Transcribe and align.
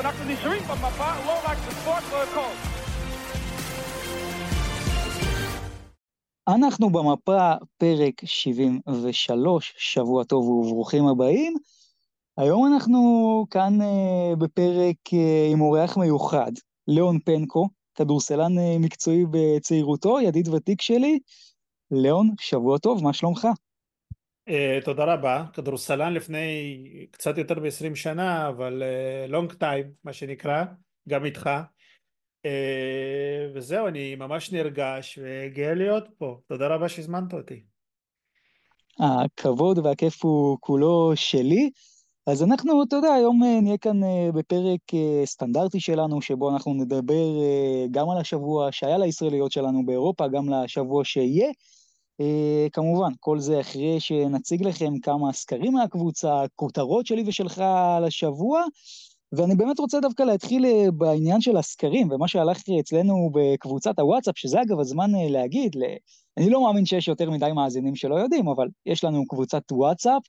אנחנו 0.00 0.24
נשארים 0.24 0.62
במפה, 0.62 1.24
לא 1.26 1.40
רק 1.44 1.58
בספורט 1.68 2.02
והכל. 2.12 2.52
אנחנו 6.48 6.90
במפה, 6.90 7.52
פרק 7.78 8.24
73, 8.24 9.74
שבוע 9.78 10.24
טוב 10.24 10.48
וברוכים 10.48 11.06
הבאים. 11.06 11.54
היום 12.36 12.66
אנחנו 12.66 13.00
כאן 13.50 13.78
uh, 13.80 14.36
בפרק 14.36 14.96
uh, 15.08 15.52
עם 15.52 15.60
אורח 15.60 15.96
מיוחד, 15.96 16.52
ליאון 16.88 17.18
פנקו, 17.24 17.68
כדורסלן 17.94 18.58
uh, 18.58 18.78
מקצועי 18.78 19.24
בצעירותו, 19.30 20.20
ידיד 20.20 20.48
ותיק 20.48 20.80
שלי. 20.80 21.18
ליאון, 21.90 22.30
שבוע 22.40 22.78
טוב, 22.78 23.04
מה 23.04 23.12
שלומך? 23.12 23.48
Uh, 24.50 24.84
תודה 24.84 25.04
רבה, 25.04 25.44
כדורסלן 25.52 26.12
לפני 26.12 26.76
קצת 27.10 27.38
יותר 27.38 27.60
מ-20 27.60 27.94
שנה, 27.94 28.48
אבל 28.48 28.82
לונג 29.28 29.52
uh, 29.52 29.54
טיים, 29.54 29.84
מה 30.04 30.12
שנקרא, 30.12 30.64
גם 31.08 31.24
איתך. 31.24 31.50
Uh, 32.46 32.50
וזהו, 33.54 33.86
אני 33.86 34.14
ממש 34.14 34.52
נרגש 34.52 35.18
וגאה 35.22 35.74
להיות 35.74 36.04
פה. 36.18 36.38
תודה 36.48 36.68
רבה 36.68 36.88
שהזמנת 36.88 37.34
אותי. 37.34 37.62
הכבוד 38.98 39.78
והכיף 39.78 40.24
הוא 40.24 40.58
כולו 40.60 41.12
שלי. 41.14 41.70
אז 42.26 42.42
אנחנו, 42.42 42.82
אתה 42.82 42.96
יודע, 42.96 43.12
היום 43.12 43.42
נהיה 43.62 43.78
כאן 43.78 44.00
בפרק 44.34 44.80
סטנדרטי 45.24 45.80
שלנו, 45.80 46.22
שבו 46.22 46.50
אנחנו 46.50 46.74
נדבר 46.74 47.28
גם 47.90 48.10
על 48.10 48.18
השבוע 48.18 48.72
שהיה 48.72 48.98
לישראליות 48.98 49.52
שלנו 49.52 49.86
באירופה, 49.86 50.28
גם 50.28 50.48
לשבוע 50.48 51.04
שיהיה. 51.04 51.50
כמובן, 52.72 53.12
כל 53.20 53.40
זה 53.40 53.60
אחרי 53.60 54.00
שנציג 54.00 54.66
לכם 54.66 54.98
כמה 54.98 55.32
סקרים 55.32 55.72
מהקבוצה, 55.72 56.44
כותרות 56.56 57.06
שלי 57.06 57.24
ושלך 57.26 57.58
על 57.96 58.04
השבוע, 58.04 58.64
ואני 59.32 59.54
באמת 59.54 59.78
רוצה 59.78 60.00
דווקא 60.00 60.22
להתחיל 60.22 60.64
בעניין 60.90 61.40
של 61.40 61.56
הסקרים, 61.56 62.10
ומה 62.10 62.28
שהלך 62.28 62.62
אצלנו 62.80 63.30
בקבוצת 63.34 63.98
הוואטסאפ, 63.98 64.38
שזה 64.38 64.62
אגב 64.62 64.80
הזמן 64.80 65.10
להגיד, 65.14 65.76
אני 66.38 66.50
לא 66.50 66.62
מאמין 66.62 66.86
שיש 66.86 67.08
יותר 67.08 67.30
מדי 67.30 67.52
מאזינים 67.54 67.96
שלא 67.96 68.14
יודעים, 68.14 68.48
אבל 68.48 68.68
יש 68.86 69.04
לנו 69.04 69.26
קבוצת 69.26 69.72
וואטסאפ, 69.72 70.22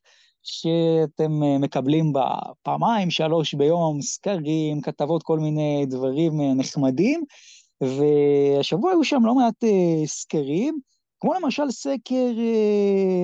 שאתם 0.44 1.32
מקבלים 1.60 2.14
בה 2.14 2.26
פעמיים, 2.64 3.10
שלוש 3.10 3.54
ביום, 3.54 4.02
סקרים, 4.02 4.82
כתבות, 4.82 5.24
כל 5.24 5.40
מיני 5.40 5.86
דברים 5.90 6.42
נחמדים, 6.42 7.24
והשבוע 7.82 8.92
היו 8.92 9.04
שם 9.04 9.26
לא 9.26 9.36
מעט 9.36 9.64
סקרים, 10.06 10.80
כמו 11.22 11.34
למשל 11.34 11.72
סקר 11.72 12.32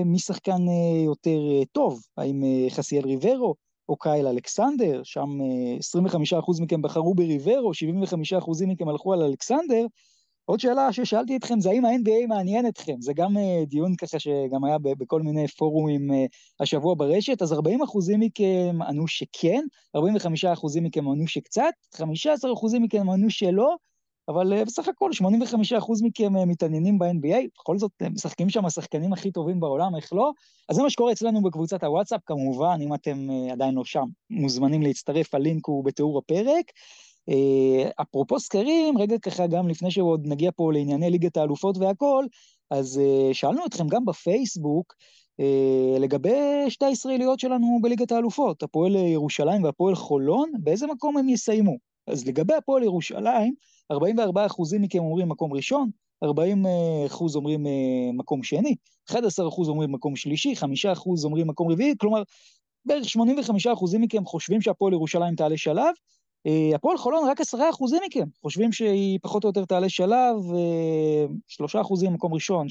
מי 0.06 0.20
שחקן 0.20 0.62
יותר 1.06 1.40
טוב, 1.72 2.02
האם 2.18 2.44
חסיאל 2.70 3.06
ריברו 3.06 3.56
או 3.90 3.98
קייל 3.98 4.28
אלכסנדר, 4.28 5.02
שם 5.04 5.30
25% 6.60 6.62
מכם 6.62 6.82
בחרו 6.82 7.16
בריברו, 7.16 7.72
75% 7.72 8.66
מכם 8.68 8.90
הלכו 8.90 9.14
על 9.14 9.22
אלכסנדר, 9.22 9.86
עוד 10.46 10.60
שאלה 10.60 10.94
ששאלתי 10.94 11.36
אתכם 11.38 11.60
זה 11.60 11.70
האם 11.70 11.86
ה-NBA 11.86 12.28
מעניין 12.28 12.68
אתכם, 12.68 12.96
זה 13.00 13.14
גם 13.14 13.36
דיון 13.68 13.96
ככה 13.96 14.20
שגם 14.20 14.64
היה 14.66 14.78
בכל 14.82 15.22
מיני 15.22 15.48
פורומים 15.48 16.12
השבוע 16.60 16.96
ברשת, 16.98 17.42
אז 17.42 17.54
40% 17.54 17.56
מכם 18.18 18.82
ענו 18.88 19.08
שכן, 19.08 19.64
45% 19.98 20.00
מכם 20.82 21.08
ענו 21.08 21.28
שקצת, 21.28 21.74
15% 21.96 22.00
מכם 22.80 23.10
ענו 23.10 23.30
שלא, 23.30 23.76
אבל 24.30 24.64
בסך 24.64 24.88
הכל 24.88 25.12
85% 25.80 25.92
מכם 26.04 26.50
מתעניינים 26.50 27.00
ב-NBA, 27.00 27.48
בכל 27.60 27.78
זאת 27.78 27.92
משחקים 28.12 28.50
שם 28.50 28.66
השחקנים 28.66 29.14
הכי 29.14 29.32
טובים 29.32 29.60
בעולם, 29.60 29.96
איך 29.96 30.14
לא? 30.14 30.32
אז 30.70 30.76
זה 30.76 30.84
מה 30.84 30.90
שקורה 30.90 31.12
אצלנו 31.12 31.42
בקבוצת 31.42 31.84
הוואטסאפ, 31.84 32.22
כמובן, 32.26 32.80
אם 32.82 32.94
אתם 32.94 33.28
עדיין 33.52 33.74
לא 33.74 33.86
שם, 33.86 34.06
מוזמנים 34.30 34.82
להצטרף, 34.82 35.36
הלינק 35.36 35.68
הוא 35.68 35.84
בתיאור 35.86 36.18
הפרק. 36.18 36.72
אפרופו 38.02 38.40
סקרים, 38.40 38.98
רגע 38.98 39.18
ככה 39.18 39.48
גם 39.48 39.68
לפני 39.68 39.92
שעוד 39.92 40.28
נגיע 40.28 40.52
פה 40.56 40.74
לענייני 40.74 41.10
ליגת 41.10 41.38
האלופות 41.38 41.78
והכל, 41.78 42.26
אז 42.72 43.02
שאלנו 43.34 43.66
אתכם 43.66 43.88
גם 43.88 44.06
בפייסבוק, 44.06 44.94
לגבי 46.00 46.66
שתי 46.70 46.86
הישראליות 46.86 47.40
שלנו 47.40 47.80
בליגת 47.82 48.12
האלופות, 48.12 48.64
הפועל 48.64 48.96
ירושלים 48.96 49.64
והפועל 49.64 49.96
חולון, 49.96 50.52
באיזה 50.60 50.88
מקום 50.88 51.18
הם 51.18 51.30
יסיימו? 51.30 51.78
אז 52.08 52.28
לגבי 52.28 52.54
הפועל 52.54 52.84
ירושלים, 52.84 53.54
44% 53.94 53.96
מכם 54.80 55.00
אומרים 55.00 55.30
מקום 55.30 55.54
ראשון, 55.54 55.90
40% 56.26 56.28
אומרים 57.36 57.66
מקום 58.18 58.44
שני, 58.44 58.76
11% 59.12 59.14
אומרים 59.68 59.92
מקום 59.92 60.16
שלישי, 60.16 60.54
5% 60.54 60.66
אומרים 61.24 61.48
מקום 61.48 61.72
רביעי, 61.72 61.94
כלומר, 61.98 62.24
בערך 62.86 63.06
85% 63.06 63.98
מכם 64.00 64.26
חושבים 64.26 64.62
שהפועל 64.62 64.94
ירושלים 64.94 65.36
תעלה 65.36 65.58
שלב, 65.58 65.94
הפועל 66.76 66.98
חולון 66.98 67.30
רק 67.30 67.42
10% 67.42 67.56
מכם 68.06 68.26
חושבים 68.42 68.72
שהיא 68.72 69.20
פחות 69.22 69.44
או 69.44 69.50
יותר 69.50 69.66
תעלה 69.66 69.90
שלב, 69.90 70.36
3% 71.50 72.10
מקום 72.12 72.34
ראשון, 72.34 72.68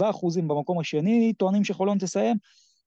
7% 0.00 0.04
במקום 0.46 0.80
השני 0.80 1.32
טוענים 1.32 1.64
שחולון 1.64 1.98
תסיים, 1.98 2.36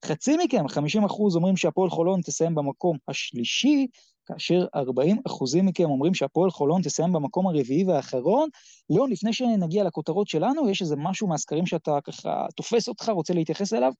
חצי 0.05 0.37
מכם, 0.37 0.65
50% 0.65 1.09
אומרים 1.35 1.57
שהפועל 1.57 1.89
חולון 1.89 2.21
תסיים 2.21 2.55
במקום 2.55 2.97
השלישי, 3.07 3.87
כאשר 4.27 4.65
40 4.75 5.17
אחוזים 5.27 5.65
מכם 5.65 5.83
אומרים 5.83 6.13
שהפועל 6.13 6.51
חולון 6.51 6.81
תסיים 6.81 7.13
במקום 7.13 7.47
הרביעי 7.47 7.83
והאחרון. 7.83 8.49
ליאון, 8.89 9.11
לפני 9.11 9.33
שנגיע 9.33 9.83
לכותרות 9.83 10.27
שלנו, 10.27 10.69
יש 10.69 10.81
איזה 10.81 10.95
משהו 10.97 11.27
מהסקרים 11.27 11.65
שאתה 11.65 11.97
ככה 12.03 12.45
תופס 12.55 12.87
אותך, 12.87 13.09
רוצה 13.09 13.33
להתייחס 13.33 13.73
אליו? 13.73 13.91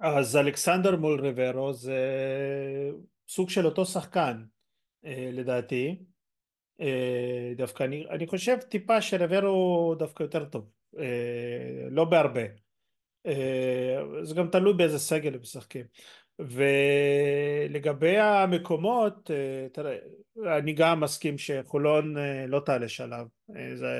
אז 0.00 0.36
אלכסנדר 0.36 0.96
מול 0.96 1.20
ריברו 1.20 1.72
זה 1.72 1.98
סוג 3.28 3.50
של 3.50 3.66
אותו 3.66 3.86
שחקן, 3.86 4.42
לדעתי. 5.04 5.98
דווקא 7.56 7.84
אני, 7.84 8.04
אני 8.10 8.26
חושב 8.26 8.56
טיפה 8.56 9.00
שריברו 9.00 9.94
דווקא 9.98 10.22
יותר 10.22 10.44
טוב, 10.44 10.70
לא 11.90 12.04
בהרבה. 12.04 12.42
זה 14.22 14.34
גם 14.34 14.48
תלוי 14.48 14.74
באיזה 14.74 14.98
סגל 14.98 15.34
הם 15.34 15.40
משחקים. 15.40 15.84
ולגבי 16.48 18.18
המקומות, 18.18 19.30
תראה, 19.72 19.96
אני 20.58 20.72
גם 20.72 21.00
מסכים 21.00 21.38
שחולון 21.38 22.14
לא 22.48 22.60
תעלה 22.60 22.88
שלב, 22.88 23.26
זה 23.74 23.94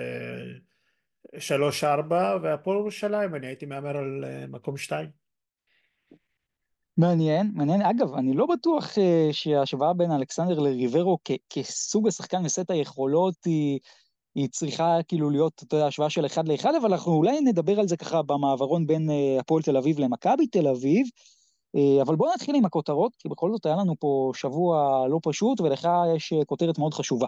שלוש 1.39 1.85
ארבע, 1.85 2.37
והפועל 2.43 2.79
ירושלים, 2.79 3.35
אני 3.35 3.47
הייתי 3.47 3.67
מהמר 3.67 3.97
על 3.97 4.25
מקום 4.49 4.77
שתיים. 4.77 5.09
מעניין, 6.97 7.51
מעניין. 7.55 7.83
אגב, 7.83 8.15
אני 8.15 8.35
לא 8.35 8.47
בטוח 8.47 8.89
שההשוואה 9.33 9.93
בין 9.93 10.13
אלכסנדר 10.13 10.59
לריברו 10.59 11.19
כסוג 11.51 12.09
השחקן 12.09 12.45
וסט 12.45 12.71
היכולות 12.71 13.35
היא... 13.45 13.79
היא 14.35 14.49
צריכה 14.49 14.99
כאילו 15.09 15.31
להיות, 15.31 15.63
אתה 15.67 15.75
יודע, 15.75 15.87
השוואה 15.87 16.11
של 16.11 16.27
אחד 16.27 16.49
לאחד, 16.49 16.75
אבל 16.75 16.93
אנחנו 16.93 17.13
אולי 17.13 17.41
נדבר 17.41 17.81
על 17.81 17.89
זה 17.89 17.97
ככה 17.97 18.23
במעברון 18.23 18.87
בין 18.87 19.11
הפועל 19.41 19.63
תל 19.63 19.77
אביב 19.77 19.99
למכבי 19.99 20.47
תל 20.47 20.69
אביב, 20.69 21.07
אבל 22.03 22.17
בואו 22.17 22.35
נתחיל 22.35 22.55
עם 22.57 22.65
הכותרות, 22.65 23.17
כי 23.19 23.29
בכל 23.29 23.53
זאת 23.53 23.67
היה 23.67 23.77
לנו 23.77 23.97
פה 24.01 24.33
שבוע 24.35 25.07
לא 25.09 25.19
פשוט, 25.23 25.61
ולך 25.61 25.89
יש 26.17 26.33
כותרת 26.47 26.79
מאוד 26.79 26.95
חשובה. 26.95 27.27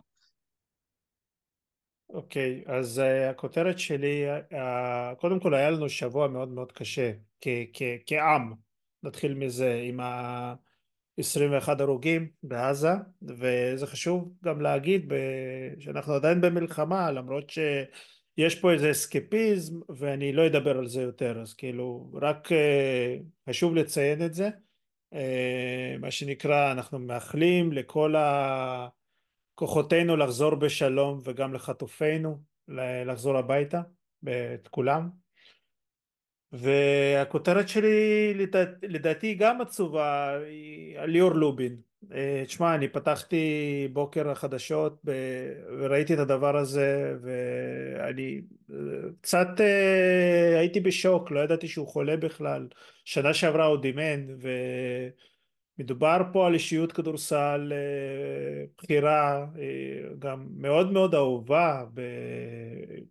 אוקיי, 2.11 2.65
okay, 2.67 2.71
אז 2.73 2.99
uh, 2.99 3.31
הכותרת 3.31 3.79
שלי, 3.79 4.25
uh, 4.31 4.55
קודם 5.21 5.41
כל 5.41 5.55
היה 5.55 5.71
לנו 5.71 5.89
שבוע 5.89 6.29
מאוד 6.29 6.49
מאוד 6.49 6.73
קשה, 6.73 7.13
כעם, 8.07 8.55
נתחיל 9.03 9.35
מזה, 9.35 9.81
עם 9.85 10.01
ה... 10.01 10.55
21 11.19 11.81
הרוגים 11.81 12.29
בעזה, 12.43 12.93
וזה 13.23 13.87
חשוב 13.87 14.33
גם 14.45 14.61
להגיד 14.61 15.13
שאנחנו 15.79 16.13
עדיין 16.13 16.41
במלחמה, 16.41 17.11
למרות 17.11 17.51
שיש 18.37 18.61
פה 18.61 18.73
איזה 18.73 18.91
אסקפיזם, 18.91 19.81
ואני 19.89 20.33
לא 20.33 20.47
אדבר 20.47 20.79
על 20.79 20.87
זה 20.87 21.03
יותר, 21.03 21.41
אז 21.41 21.55
כאילו, 21.55 22.11
רק 22.15 22.49
חשוב 23.49 23.75
לציין 23.75 24.27
את 24.27 24.35
זה. 24.35 24.49
מה 26.01 26.11
שנקרא, 26.11 26.73
אנחנו 26.73 26.99
מאחלים 26.99 27.73
לכל 27.73 28.15
כוחותינו 29.55 30.17
לחזור 30.17 30.55
בשלום, 30.55 31.21
וגם 31.25 31.55
לחטופינו 31.55 32.39
לחזור 33.07 33.37
הביתה, 33.37 33.81
את 34.55 34.69
כולם. 34.69 35.09
והכותרת 36.53 37.69
שלי 37.69 38.35
לדעתי 38.83 39.35
גם 39.35 39.61
עצובה, 39.61 40.39
היא 40.39 40.99
על 40.99 41.11
ליאור 41.11 41.33
לובין. 41.33 41.92
תשמע, 42.47 42.75
אני 42.75 42.89
פתחתי 42.89 43.89
בוקר 43.93 44.31
החדשות 44.31 45.03
וראיתי 45.79 46.15
את 46.15 46.19
הדבר 46.19 46.57
הזה 46.57 47.15
ואני 47.23 48.41
קצת 49.21 49.49
הייתי 50.59 50.81
בשוק, 50.81 51.31
לא 51.31 51.41
ידעתי 51.41 51.69
שהוא 51.69 51.89
חולה 51.89 52.17
בכלל. 52.17 52.69
שנה 53.05 53.35
שעברה 53.35 53.65
הוא 53.65 53.79
דימן 53.81 54.27
ומדובר 55.79 56.23
פה 56.33 56.47
על 56.47 56.55
אישיות 56.55 56.93
כדורסל 56.93 57.73
בחירה, 58.79 59.47
גם 60.19 60.47
מאוד 60.57 60.93
מאוד 60.93 61.15
אהובה, 61.15 61.85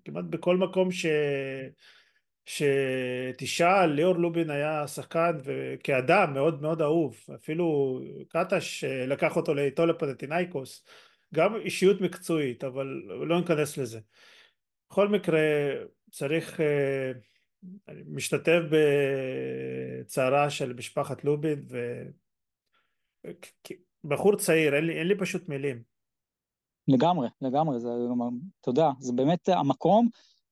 כמעט 0.06 0.26
בכל 0.26 0.58
מקום 0.58 0.92
ש... 0.92 1.06
שתשאל, 2.46 3.86
ליאור 3.86 4.16
לובין 4.16 4.50
היה 4.50 4.88
שחקן 4.88 5.32
וכאדם 5.44 6.34
מאוד 6.34 6.62
מאוד 6.62 6.82
אהוב, 6.82 7.18
אפילו 7.36 8.00
קטש 8.28 8.84
לקח 8.84 9.36
אותו 9.36 9.58
איתו 9.58 9.86
לפנטינאיקוס, 9.86 10.86
גם 11.34 11.56
אישיות 11.56 12.02
מקצועית, 12.02 12.64
אבל 12.64 12.86
לא 13.28 13.40
ניכנס 13.40 13.78
לזה. 13.78 14.00
בכל 14.90 15.08
מקרה 15.08 15.40
צריך, 16.12 16.62
אה, 16.62 17.12
אני 17.88 18.04
משתתף 18.08 18.60
בצערה 18.72 20.50
של 20.50 20.74
משפחת 20.74 21.24
לובין 21.24 21.66
ובחור 24.04 24.36
צעיר, 24.36 24.76
אין 24.76 24.86
לי, 24.86 25.00
אין 25.00 25.08
לי 25.08 25.18
פשוט 25.18 25.50
מילים. 25.50 25.82
לגמרי, 26.88 27.28
לגמרי, 27.42 27.80
זה, 27.80 27.90
אתה 28.62 28.70
יודע, 28.70 28.90
זה 29.00 29.14
באמת 29.14 29.50
המקום 29.50 30.10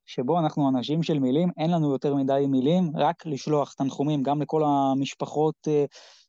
שבו 0.09 0.39
אנחנו 0.39 0.69
אנשים 0.69 1.03
של 1.03 1.19
מילים, 1.19 1.49
אין 1.57 1.71
לנו 1.71 1.91
יותר 1.91 2.15
מדי 2.15 2.45
מילים, 2.47 2.91
רק 2.95 3.25
לשלוח 3.25 3.73
תנחומים 3.73 4.23
גם 4.23 4.41
לכל 4.41 4.63
המשפחות 4.65 5.55
אה, 5.67 5.85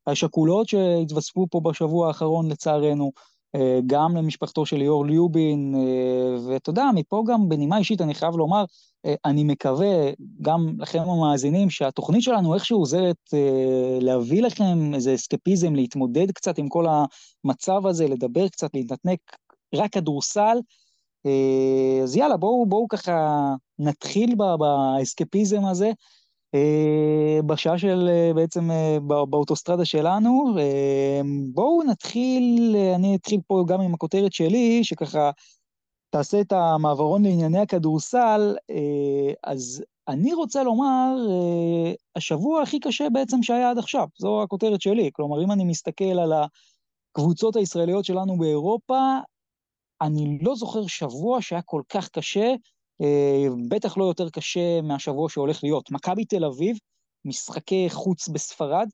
השכולות 0.07 0.69
שהתווספו 0.69 1.47
פה 1.51 1.61
בשבוע 1.61 2.09
האחרון 2.09 2.51
לצערנו, 2.51 3.13
אה, 3.55 3.81
גם 3.87 4.17
למשפחתו 4.17 4.67
של 4.67 4.77
ליאור 4.77 5.07
ליובין, 5.07 5.75
אה, 5.75 6.37
ואתה 6.47 6.71
יודע, 6.71 6.85
מפה 6.95 7.25
גם 7.27 7.49
בנימה 7.49 7.79
אישית 7.79 8.01
אני 8.01 8.15
חייב 8.15 8.37
לומר, 8.37 8.65
אני 9.25 9.45
מקווה, 9.45 10.11
גם 10.43 10.75
לכם 10.79 11.01
המאזינים, 11.01 11.71
שהתוכנית 11.71 12.23
שלנו 12.23 12.55
איכשהו 12.55 12.79
עוזרת 12.79 13.17
להביא 14.01 14.43
לכם 14.43 14.95
איזה 14.95 15.15
אסקפיזם, 15.15 15.75
להתמודד 15.75 16.31
קצת 16.31 16.59
עם 16.59 16.69
כל 16.69 16.87
המצב 17.45 17.87
הזה, 17.87 18.09
לדבר 18.09 18.49
קצת, 18.49 18.71
להתנתק 18.75 19.19
רק 19.75 19.93
כדורסל, 19.93 20.59
אז 22.03 22.17
יאללה, 22.17 22.37
בואו, 22.37 22.67
בואו 22.67 22.89
ככה 22.89 23.55
נתחיל 23.79 24.35
באסקפיזם 24.35 25.65
הזה, 25.65 25.93
אה, 26.55 27.43
בשעה 27.47 27.79
של 27.79 28.09
אה, 28.09 28.35
בעצם 28.35 28.71
באוטוסטרדה 29.07 29.85
שלנו. 29.85 30.55
בואו 31.55 31.83
נתחיל, 31.83 32.77
אני 32.95 33.17
אתחיל 33.17 33.41
פה 33.47 33.65
גם 33.69 33.81
עם 33.81 33.95
הכותרת 33.95 34.33
שלי, 34.33 34.85
שככה 34.85 35.31
תעשה 36.11 36.41
את 36.41 36.53
המעברון 36.53 37.23
לענייני 37.23 37.59
הכדורסל, 37.59 38.57
אז 39.45 39.85
אני 40.09 40.35
רוצה 40.35 40.63
לומר, 40.63 41.17
השבוע 42.17 42.63
הכי 42.63 42.81
קשה 42.81 43.11
בעצם 43.13 43.43
שהיה 43.43 43.71
עד 43.71 43.79
עכשיו, 43.79 44.09
זו 44.19 44.43
הכותרת 44.43 44.81
שלי. 44.81 45.11
כלומר, 45.13 45.45
אם 45.45 45.53
אני 45.53 45.65
מסתכל 45.65 46.05
על 46.05 46.33
הקבוצות 46.33 47.57
הישראליות 47.57 48.05
שלנו 48.05 48.39
באירופה, 48.39 49.19
אני 50.03 50.39
לא 50.43 50.55
זוכר 50.55 50.87
שבוע 50.87 51.43
שהיה 51.43 51.63
כל 51.63 51.83
כך 51.89 52.09
קשה, 52.09 52.55
אה, 53.01 53.47
בטח 53.69 53.97
לא 53.97 54.05
יותר 54.05 54.31
קשה 54.31 54.81
מהשבוע 54.83 55.29
שהולך 55.29 55.65
להיות. 55.65 55.91
מכבי 55.91 56.25
תל 56.25 56.45
אביב, 56.45 56.77
משחקי 57.25 57.91
חוץ 57.91 58.29
בספרד, 58.29 58.89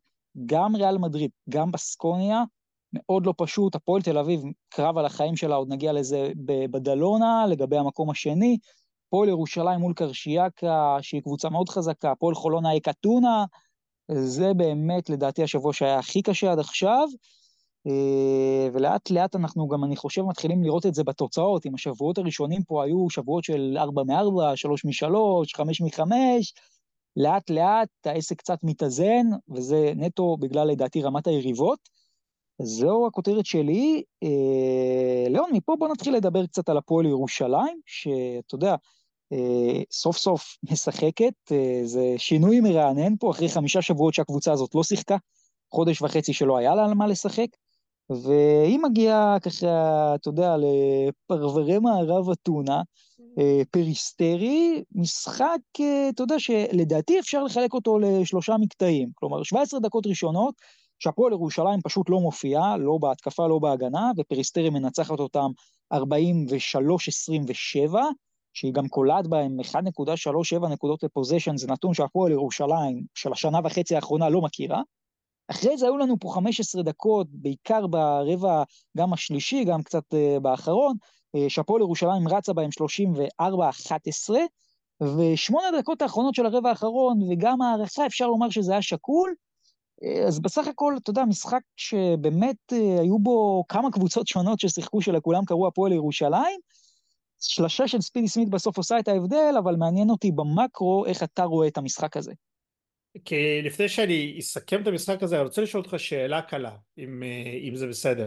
גם 0.47 0.77
ריאל 0.77 0.99
מדריד, 0.99 1.31
גם 1.51 1.73
בסקוניה, 1.73 2.43
מאוד 2.93 3.27
לא 3.27 3.35
פשוט, 3.37 3.75
הפועל 3.75 4.03
תל 4.03 4.19
אביב, 4.19 4.41
קרב 4.69 4.99
על 4.99 5.07
החיים 5.07 5.37
שלה, 5.37 5.55
עוד 5.55 5.69
נגיע 5.69 5.93
לזה 5.93 6.31
בדלונה, 6.71 7.47
לגבי 7.49 7.79
המקום 7.79 8.11
השני, 8.11 8.59
הפועל 9.07 9.29
ירושלים 9.29 9.81
מול 9.81 9.93
קרשיאקה, 9.95 10.97
שהיא 11.01 11.23
קבוצה 11.23 11.49
מאוד 11.49 11.69
חזקה, 11.69 12.11
הפועל 12.11 12.35
חולונה 12.35 12.77
אקתונה, 12.77 13.45
זה 14.13 14.55
באמת 14.55 15.11
לדעתי 15.11 15.43
השבוע 15.43 15.73
שהיה 15.73 15.99
הכי 15.99 16.23
קשה 16.23 16.53
עד 16.53 16.59
עכשיו. 16.59 17.09
אה, 17.87 18.69
ולאט 18.73 19.11
לאט 19.11 19.37
אנחנו 19.37 19.69
גם, 19.69 19.85
אני 19.85 19.97
חושב, 19.97 20.23
מתחילים 20.23 20.65
לראות 20.65 20.87
את 20.87 20.95
זה 20.95 21.05
בתוצאות. 21.05 21.67
אם 21.67 21.75
השבועות 21.75 22.19
הראשונים 22.19 22.63
פה 22.63 22.85
היו 22.85 23.11
שבועות 23.11 23.45
של 23.45 23.77
4 23.79 24.03
מ-4, 24.03 24.57
3 24.57 24.85
מ-3, 24.85 25.09
5 25.57 25.81
מ-5, 25.81 26.01
לאט 27.17 27.51
לאט 27.51 27.89
העסק 28.05 28.39
קצת 28.39 28.59
מתאזן, 28.63 29.27
וזה 29.55 29.93
נטו 29.97 30.37
בגלל, 30.41 30.69
לדעתי, 30.69 31.03
רמת 31.03 31.27
היריבות. 31.27 31.79
זו 32.63 33.07
הכותרת 33.07 33.47
שלי. 33.47 34.03
אה, 34.23 35.29
ליאון, 35.29 35.51
מפה 35.53 35.77
בוא 35.79 35.89
נתחיל 35.89 36.17
לדבר 36.17 36.47
קצת 36.47 36.69
על 36.69 36.77
הפועל 36.77 37.07
ירושלים, 37.07 37.81
שאתה 37.87 38.55
יודע, 38.55 38.75
אה, 39.33 39.83
סוף 39.93 40.17
סוף 40.17 40.57
משחקת, 40.71 41.35
זה 41.85 42.15
שינוי 42.17 42.61
מרענן 42.61 43.17
פה, 43.17 43.31
אחרי 43.31 43.49
חמישה 43.49 43.83
שבועות 43.83 44.15
שהקבוצה 44.15 44.53
הזאת 44.53 44.75
לא 44.75 44.83
שיחקה, 44.83 45.17
חודש 45.71 46.03
וחצי 46.03 46.33
שלא 46.33 46.57
היה 46.57 46.75
לה 46.75 46.85
על 46.85 46.95
מה 46.95 47.07
לשחק. 47.07 47.47
והיא 48.11 48.79
מגיעה 48.79 49.37
ככה, 49.41 50.15
אתה 50.15 50.29
יודע, 50.29 50.57
לפרברי 50.57 51.79
מערב 51.79 52.31
אתונה, 52.31 52.83
אה, 53.39 53.63
פריסטרי, 53.71 54.83
משחק, 54.95 55.59
אה, 55.81 56.09
אתה 56.09 56.23
יודע, 56.23 56.39
שלדעתי 56.39 57.19
אפשר 57.19 57.45
לחלק 57.45 57.75
אותו 57.75 57.99
לשלושה 57.99 58.57
מקטעים. 58.61 59.09
כלומר, 59.15 59.43
17 59.43 59.81
דקות 59.81 60.07
ראשונות, 60.07 60.55
שהפועל 60.99 61.33
ירושלים 61.33 61.81
פשוט 61.85 62.11
לא 62.11 62.21
מופיעה, 62.21 62.77
לא 62.77 62.99
בהתקפה, 63.01 63.47
לא 63.47 63.59
בהגנה, 63.59 64.11
ופריסטרי 64.19 64.71
מנצחת 64.71 65.21
אותם 65.21 65.51
43-27, 65.95 65.97
שהיא 68.53 68.73
גם 68.73 68.89
קולעת 68.89 69.27
בהם 69.27 69.61
1.37 69.61 70.69
נקודות 70.69 71.03
לפוזיישן, 71.03 71.57
זה 71.57 71.67
נתון 71.69 71.95
שהפועל 71.95 72.33
ירושלים 72.33 73.03
של 73.15 73.33
השנה 73.33 73.61
וחצי 73.65 73.95
האחרונה 73.97 74.29
לא 74.29 74.41
מכירה. 74.41 74.83
אחרי 75.49 75.79
זה 75.79 75.87
היו 75.87 75.97
לנו 75.97 76.17
פה 76.21 76.33
15 76.35 76.83
דקות, 76.83 77.27
בעיקר 77.31 77.87
ברבע, 77.87 78.63
גם 78.97 79.13
השלישי, 79.13 79.65
גם 79.65 79.83
קצת 79.83 80.05
uh, 80.15 80.41
באחרון, 80.41 80.97
uh, 81.37 81.41
שהפועל 81.49 81.81
ירושלים 81.81 82.29
רצה 82.29 82.53
בהם 82.53 82.71
34-11, 83.41 84.31
ושמונה 85.03 85.67
דקות 85.79 86.03
האחרונות 86.03 86.35
של 86.35 86.47
הרבע 86.47 86.69
האחרון, 86.69 87.19
וגם 87.31 87.63
הערכה, 87.63 88.07
אפשר 88.07 88.27
לומר 88.27 88.51
שזה 88.51 88.73
היה 88.73 88.83
שקול. 88.83 89.35
Uh, 90.05 90.27
אז 90.27 90.41
בסך 90.41 90.67
הכל, 90.67 90.95
אתה 91.03 91.11
יודע, 91.11 91.25
משחק 91.25 91.63
שבאמת 91.77 92.73
היו 93.01 93.19
בו 93.19 93.65
כמה 93.69 93.91
קבוצות 93.91 94.27
שונות 94.27 94.61
ששיחקו, 94.61 95.03
שלכולם 95.03 95.45
קראו 95.45 95.67
הפועל 95.67 95.93
ירושלים. 95.93 96.61
שלשה 97.41 97.89
של 97.89 98.01
ספידי 98.01 98.29
סמית 98.29 98.49
בסוף 98.49 98.77
עושה 98.77 98.99
את 98.99 99.09
ההבדל, 99.09 99.55
אבל 99.59 99.77
מעניין 99.77 100.11
אותי 100.11 100.33
במקרו 100.33 101.07
איך 101.07 101.23
אתה 101.23 101.45
רואה 101.45 101.69
את 101.69 101.79
המשחק 101.79 102.17
הזה. 102.17 102.33
כי 103.25 103.63
לפני 103.63 103.89
שאני 103.89 104.37
אסכם 104.39 104.83
את 104.83 104.87
המשחק 104.87 105.23
הזה, 105.23 105.37
אני 105.37 105.45
רוצה 105.45 105.63
לשאול 105.63 105.83
אותך 105.83 105.99
שאלה 105.99 106.43
קלה, 106.43 106.77
אם, 106.99 107.23
אה, 107.23 107.59
אם 107.69 107.77
זה 107.77 107.87
בסדר. 107.87 108.27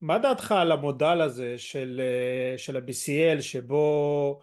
מה 0.00 0.18
דעתך 0.18 0.52
על 0.52 0.72
המודל 0.72 1.20
הזה 1.20 1.58
של, 1.58 2.00
אה, 2.04 2.58
של 2.58 2.76
ה-BCL, 2.76 3.40
שבו 3.40 4.40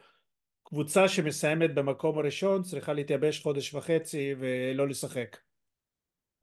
קבוצה 0.63 1.07
שמסיימת 1.07 1.75
במקום 1.75 2.17
הראשון 2.17 2.63
צריכה 2.63 2.93
להתייבש 2.93 3.41
חודש 3.41 3.74
וחצי 3.74 4.36
ולא 4.39 4.88
לשחק? 4.88 5.38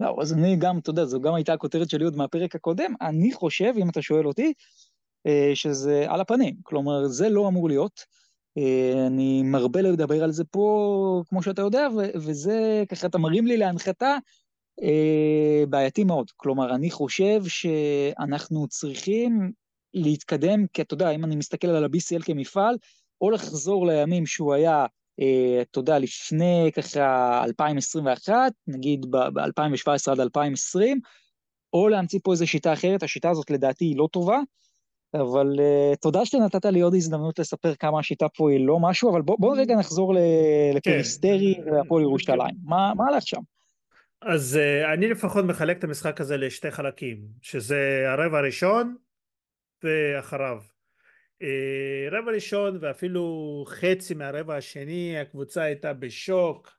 לא, 0.00 0.17
אז 0.21 0.33
אני 0.33 0.57
גם, 0.57 0.79
אתה 0.79 0.91
יודע, 0.91 1.05
זו 1.05 1.21
גם 1.21 1.35
הייתה 1.35 1.52
הכותרת 1.52 1.91
שלי 1.91 2.05
עוד 2.05 2.17
מהפרק 2.17 2.55
הקודם, 2.55 2.95
אני 3.00 3.33
חושב, 3.33 3.73
אם 3.76 3.91
אתה 3.91 4.02
שואל 4.02 4.26
אותי, 4.26 4.52
אה, 5.26 5.50
שזה 5.55 6.05
על 6.09 6.21
הפנים. 6.21 6.57
כלומר, 6.62 7.07
זה 7.07 7.29
לא 7.29 7.49
אמור 7.49 7.69
להיות. 7.69 8.05
אה, 8.59 9.07
אני 9.07 9.43
מרבה 9.43 9.83
לדבר 9.83 10.25
על 10.25 10.33
זה 10.33 10.45
פה, 10.45 11.23
כמו 11.29 11.43
שאתה 11.43 11.62
יודע, 11.62 11.88
וזה 12.15 12.85
ככה, 12.88 13.07
אתה 13.07 13.19
מרים 13.19 13.47
לי 13.47 13.57
להנחתה, 13.57 14.17
אה, 14.83 15.65
בעייתי 15.69 16.05
מאוד. 16.05 16.31
כלומר, 16.37 16.75
אני 16.75 16.91
חושב 16.91 17.43
שאנחנו 17.45 18.69
צריכים 18.69 19.53
להתקדם, 19.95 20.67
כי 20.73 20.83
אתה 20.83 20.95
יודע, 20.95 21.11
אם 21.11 21.25
אני 21.25 21.37
מסתכל 21.37 21.69
על 21.69 21.85
ה-BCL 21.85 22.25
כמפעל, 22.25 22.77
או 23.21 23.31
לחזור 23.31 23.87
לימים 23.87 24.27
שהוא 24.27 24.55
היה, 24.55 24.87
אה, 25.21 25.62
אתה 25.62 25.79
יודע, 25.79 25.99
לפני 25.99 26.71
ככה 26.75 27.45
2021, 27.45 28.53
נגיד 28.67 29.07
ב-2017 29.11 30.12
עד 30.12 30.21
2020, 30.21 31.00
או 31.73 31.88
להמציא 31.88 32.21
פה 32.23 32.33
איזו 32.33 32.47
שיטה 32.47 32.73
אחרת, 32.73 33.03
השיטה 33.03 33.31
הזאת 33.31 33.50
לדעתי 33.50 33.85
היא 33.85 33.97
לא 33.97 34.09
טובה, 34.12 34.38
אבל 35.15 35.47
uh, 35.57 35.97
תודה 35.97 36.25
שנתת 36.25 36.65
לי 36.65 36.81
עוד 36.81 36.95
הזדמנות 36.95 37.38
לספר 37.38 37.75
כמה 37.75 37.99
השיטה 37.99 38.29
פה 38.29 38.50
היא 38.50 38.67
לא 38.67 38.79
משהו, 38.81 39.11
אבל 39.11 39.23
בוא, 39.23 39.37
בוא 39.38 39.57
רגע 39.59 39.77
נחזור 39.77 40.15
לפריסטרי 40.75 41.55
כן. 41.65 41.73
והפועל 41.73 42.03
ירושלים. 42.03 42.55
מה, 42.65 42.93
מה 42.97 43.05
הלך 43.09 43.27
שם? 43.27 43.41
אז 44.23 44.59
uh, 44.61 44.93
אני 44.95 45.09
לפחות 45.09 45.45
מחלק 45.45 45.79
את 45.79 45.85
המשחק 45.85 46.21
הזה 46.21 46.37
לשתי 46.37 46.71
חלקים, 46.71 47.19
שזה 47.43 48.05
הרבע 48.07 48.38
הראשון 48.38 48.97
ואחריו. 49.83 50.59
Uh, 51.43 51.47
רבע 52.11 52.33
ראשון 52.33 52.79
ואפילו 52.81 53.65
חצי 53.69 54.15
מהרבע 54.15 54.57
השני, 54.57 55.19
הקבוצה 55.19 55.62
הייתה 55.62 55.93
בשוק, 55.93 56.77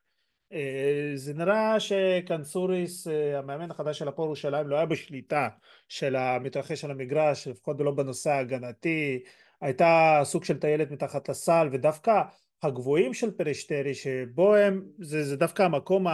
זה 1.15 1.33
נראה 1.33 1.79
שקנסוריס 1.79 3.07
אה, 3.07 3.39
המאמן 3.39 3.71
החדש 3.71 3.99
של 3.99 4.07
הפועל 4.07 4.27
ירושלים 4.27 4.67
לא 4.67 4.75
היה 4.75 4.85
בשליטה 4.85 5.49
של 5.87 6.15
המתרחש 6.15 6.85
על 6.85 6.91
המגרש 6.91 7.47
לפחות 7.47 7.77
לא 7.79 7.91
בנושא 7.91 8.29
ההגנתי. 8.29 9.23
הייתה 9.61 10.21
סוג 10.23 10.43
של 10.43 10.59
טיילת 10.59 10.91
מתחת 10.91 11.29
לסל 11.29 11.69
ודווקא 11.71 12.21
הגבוהים 12.63 13.13
של 13.13 13.31
פרשטרי 13.31 13.93
שבו 13.93 14.55
הם 14.55 14.85
זה, 14.99 15.23
זה 15.23 15.35
דווקא 15.37 15.63
המקום 15.63 16.05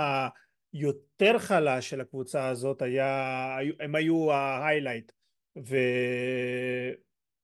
היותר 0.74 1.40
חלש 1.40 1.90
של 1.90 2.02
הקבוצה 2.02 2.48
הזאת 2.48 2.82
היה 2.82 3.58
הם 3.80 3.96
היו 3.96 4.32
ההיילייט 4.32 5.12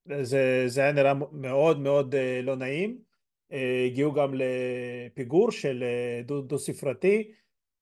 וזה 0.08 0.82
היה 0.82 0.92
נראה 0.92 1.14
מאוד 1.32 1.80
מאוד 1.80 2.16
אה, 2.16 2.42
לא 2.44 2.56
נעים 2.56 3.11
הגיעו 3.86 4.14
גם 4.14 4.34
לפיגור 4.34 5.52
של 5.52 5.84
דו, 6.26 6.42
דו 6.42 6.60
ספרתי 6.60 7.32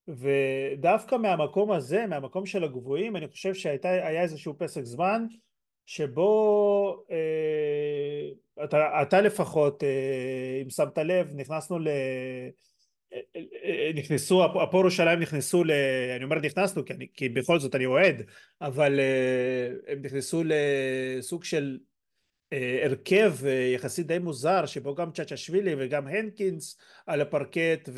ודווקא 0.07 1.15
מהמקום 1.15 1.71
הזה, 1.71 2.07
מהמקום 2.07 2.45
של 2.45 2.63
הגבוהים, 2.63 3.15
אני 3.15 3.27
חושב 3.27 3.53
שהיה 3.53 4.21
איזשהו 4.21 4.55
פסק 4.57 4.83
זמן 4.83 5.25
שבו 5.85 7.05
אה, 7.11 8.63
אתה, 8.63 9.01
אתה 9.01 9.21
לפחות, 9.21 9.83
אה, 9.83 10.59
אם 10.63 10.69
שמת 10.69 10.97
לב, 10.97 11.31
נכנסנו 11.35 11.79
ל... 11.79 11.87
נכנסו, 13.95 14.45
הפועל 14.45 14.81
ירושלים 14.81 15.19
נכנסו, 15.19 15.63
ל, 15.63 15.71
אני 16.15 16.23
אומר 16.23 16.39
נכנסנו 16.39 16.85
כי, 16.85 16.93
אני, 16.93 17.07
כי 17.13 17.29
בכל 17.29 17.59
זאת 17.59 17.75
אני 17.75 17.85
אוהד, 17.85 18.21
אבל 18.61 18.99
אה, 18.99 19.69
הם 19.87 20.01
נכנסו 20.01 20.43
לסוג 20.45 21.43
של 21.43 21.77
אה, 21.81 21.88
הרכב 22.83 23.33
אה, 23.45 23.51
יחסית 23.75 24.07
די 24.07 24.19
מוזר 24.19 24.65
שבו 24.65 24.95
גם 24.95 25.11
צ'צ'שווילי 25.11 25.75
וגם 25.77 26.07
הנקינס 26.07 26.77
על 27.07 27.21
הפרקט 27.21 27.89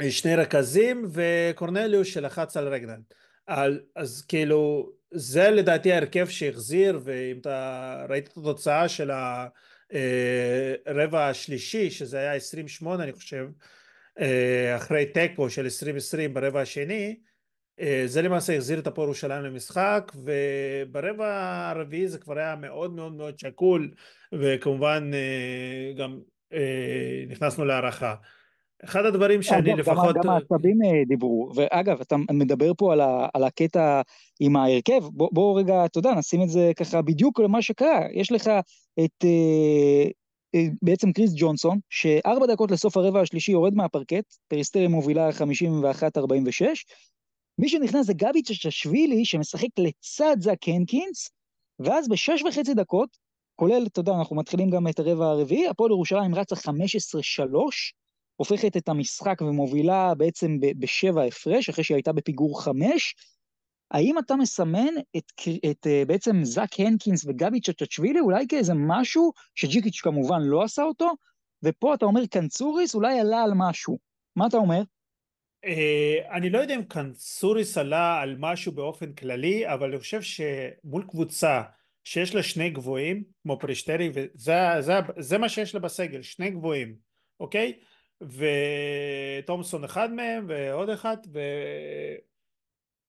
ושני 0.00 0.36
רכזים 0.36 1.08
וקורנליוס 1.12 2.08
שלחץ 2.08 2.56
על 2.56 2.68
רגנן 2.68 3.00
על, 3.46 3.80
אז 3.96 4.24
כאילו 4.28 4.92
זה 5.10 5.50
לדעתי 5.50 5.92
ההרכב 5.92 6.28
שהחזיר 6.28 7.00
ואם 7.04 7.38
אתה 7.40 8.06
ראית 8.08 8.28
את 8.28 8.36
התוצאה 8.36 8.88
של 8.88 9.10
הרבע 10.86 11.28
השלישי 11.28 11.90
שזה 11.90 12.18
היה 12.18 12.34
28 12.34 13.04
אני 13.04 13.12
חושב 13.12 13.46
אה, 14.20 14.76
אחרי 14.76 15.06
תיקו 15.06 15.50
של 15.50 15.64
2020 15.64 16.34
ברבע 16.34 16.60
השני 16.60 17.06
אה, 17.08 17.29
זה 18.06 18.22
למעשה 18.22 18.56
החזיר 18.56 18.78
את 18.78 18.86
הפועל 18.86 19.06
ירושלים 19.06 19.42
למשחק 19.42 20.12
וברבע 20.14 21.70
הרביעי 21.70 22.08
זה 22.08 22.18
כבר 22.18 22.38
היה 22.38 22.56
מאוד 22.56 22.92
מאוד 22.92 23.12
מאוד 23.12 23.38
שקול 23.38 23.90
וכמובן 24.32 25.10
אה, 25.14 25.92
גם 25.96 26.18
נכנסנו 27.28 27.64
להארכה 27.64 28.14
אחד 28.84 29.04
הדברים 29.04 29.42
שאני 29.42 29.72
אגב, 29.74 29.80
לפחות... 29.80 30.16
גם 30.16 30.30
העצבים 30.30 30.78
דיברו, 31.08 31.50
ואגב, 31.54 32.00
אתה 32.00 32.16
מדבר 32.32 32.72
פה 32.74 32.92
על, 32.92 33.00
ה, 33.00 33.26
על 33.34 33.44
הקטע 33.44 34.00
עם 34.40 34.56
ההרכב, 34.56 35.04
בוא, 35.12 35.28
בוא 35.32 35.58
רגע, 35.60 35.84
אתה 35.84 35.98
יודע, 35.98 36.14
נשים 36.14 36.42
את 36.42 36.48
זה 36.48 36.72
ככה 36.76 37.02
בדיוק 37.02 37.40
למה 37.40 37.62
שקרה. 37.62 38.00
יש 38.12 38.32
לך 38.32 38.50
את 39.04 39.24
אה, 39.24 40.66
בעצם 40.82 41.12
קריס 41.12 41.32
ג'ונסון, 41.36 41.78
שארבע 41.90 42.46
דקות 42.46 42.70
לסוף 42.70 42.96
הרבע 42.96 43.20
השלישי 43.20 43.52
יורד 43.52 43.74
מהפרקט, 43.74 44.24
פריסטרי 44.48 44.86
מובילה 44.86 45.30
51-46, 45.30 45.32
מי 47.60 47.68
שנכנס 47.68 48.06
זה 48.06 48.12
גבי 48.12 48.42
צ'צ'שווילי, 48.42 49.24
שמשחק 49.24 49.68
לצד 49.78 50.36
זאק 50.40 50.68
הנקינס, 50.68 51.30
ואז 51.78 52.08
בשש 52.08 52.42
וחצי 52.42 52.74
דקות, 52.74 53.16
כולל, 53.56 53.86
אתה 53.86 54.00
יודע, 54.00 54.12
אנחנו 54.12 54.36
מתחילים 54.36 54.70
גם 54.70 54.88
את 54.88 54.98
הרבע 54.98 55.26
הרביעי, 55.26 55.68
הפועל 55.68 55.90
ירושלים 55.90 56.34
רצה 56.34 56.54
15-3, 56.54 56.58
הופכת 58.36 58.76
את 58.76 58.88
המשחק 58.88 59.40
ומובילה 59.40 60.14
בעצם 60.14 60.56
בשבע 60.60 61.24
הפרש, 61.24 61.68
אחרי 61.68 61.84
שהיא 61.84 61.94
הייתה 61.94 62.12
בפיגור 62.12 62.62
חמש, 62.62 63.14
האם 63.90 64.18
אתה 64.18 64.36
מסמן 64.36 64.94
את, 65.16 65.24
את 65.70 65.86
אה, 65.86 66.02
בעצם 66.06 66.44
זאק 66.44 66.80
הנקינס 66.80 67.24
וגבי 67.28 67.60
צ'צ'שווילי 67.60 68.20
אולי 68.20 68.44
כאיזה 68.48 68.72
משהו 68.76 69.32
שג'יקיץ' 69.54 70.00
כמובן 70.00 70.40
לא 70.42 70.62
עשה 70.62 70.82
אותו, 70.82 71.10
ופה 71.62 71.94
אתה 71.94 72.04
אומר 72.04 72.26
קנצוריס 72.26 72.94
אולי 72.94 73.20
עלה 73.20 73.42
על 73.42 73.52
משהו. 73.54 73.98
מה 74.36 74.46
אתה 74.46 74.56
אומר? 74.56 74.82
Uh, 75.66 76.32
אני 76.32 76.50
לא 76.50 76.58
יודע 76.58 76.74
אם 76.74 76.84
קנצוריס 76.84 77.78
עלה 77.78 78.20
על 78.20 78.36
משהו 78.38 78.72
באופן 78.72 79.12
כללי, 79.12 79.72
אבל 79.74 79.88
אני 79.88 79.98
חושב 79.98 80.22
שמול 80.22 81.04
קבוצה 81.08 81.62
שיש 82.04 82.34
לה 82.34 82.42
שני 82.42 82.70
גבוהים, 82.70 83.24
כמו 83.42 83.58
פרישטרי, 83.58 84.10
וזה 84.14 84.56
זה, 84.80 84.92
זה 85.18 85.38
מה 85.38 85.48
שיש 85.48 85.74
לה 85.74 85.80
בסגל, 85.80 86.22
שני 86.22 86.50
גבוהים, 86.50 86.96
אוקיי? 87.40 87.78
ותומסון 88.20 89.84
אחד 89.84 90.12
מהם 90.12 90.44
ועוד 90.48 90.88
אחד, 90.88 91.16
ו... 91.32 91.40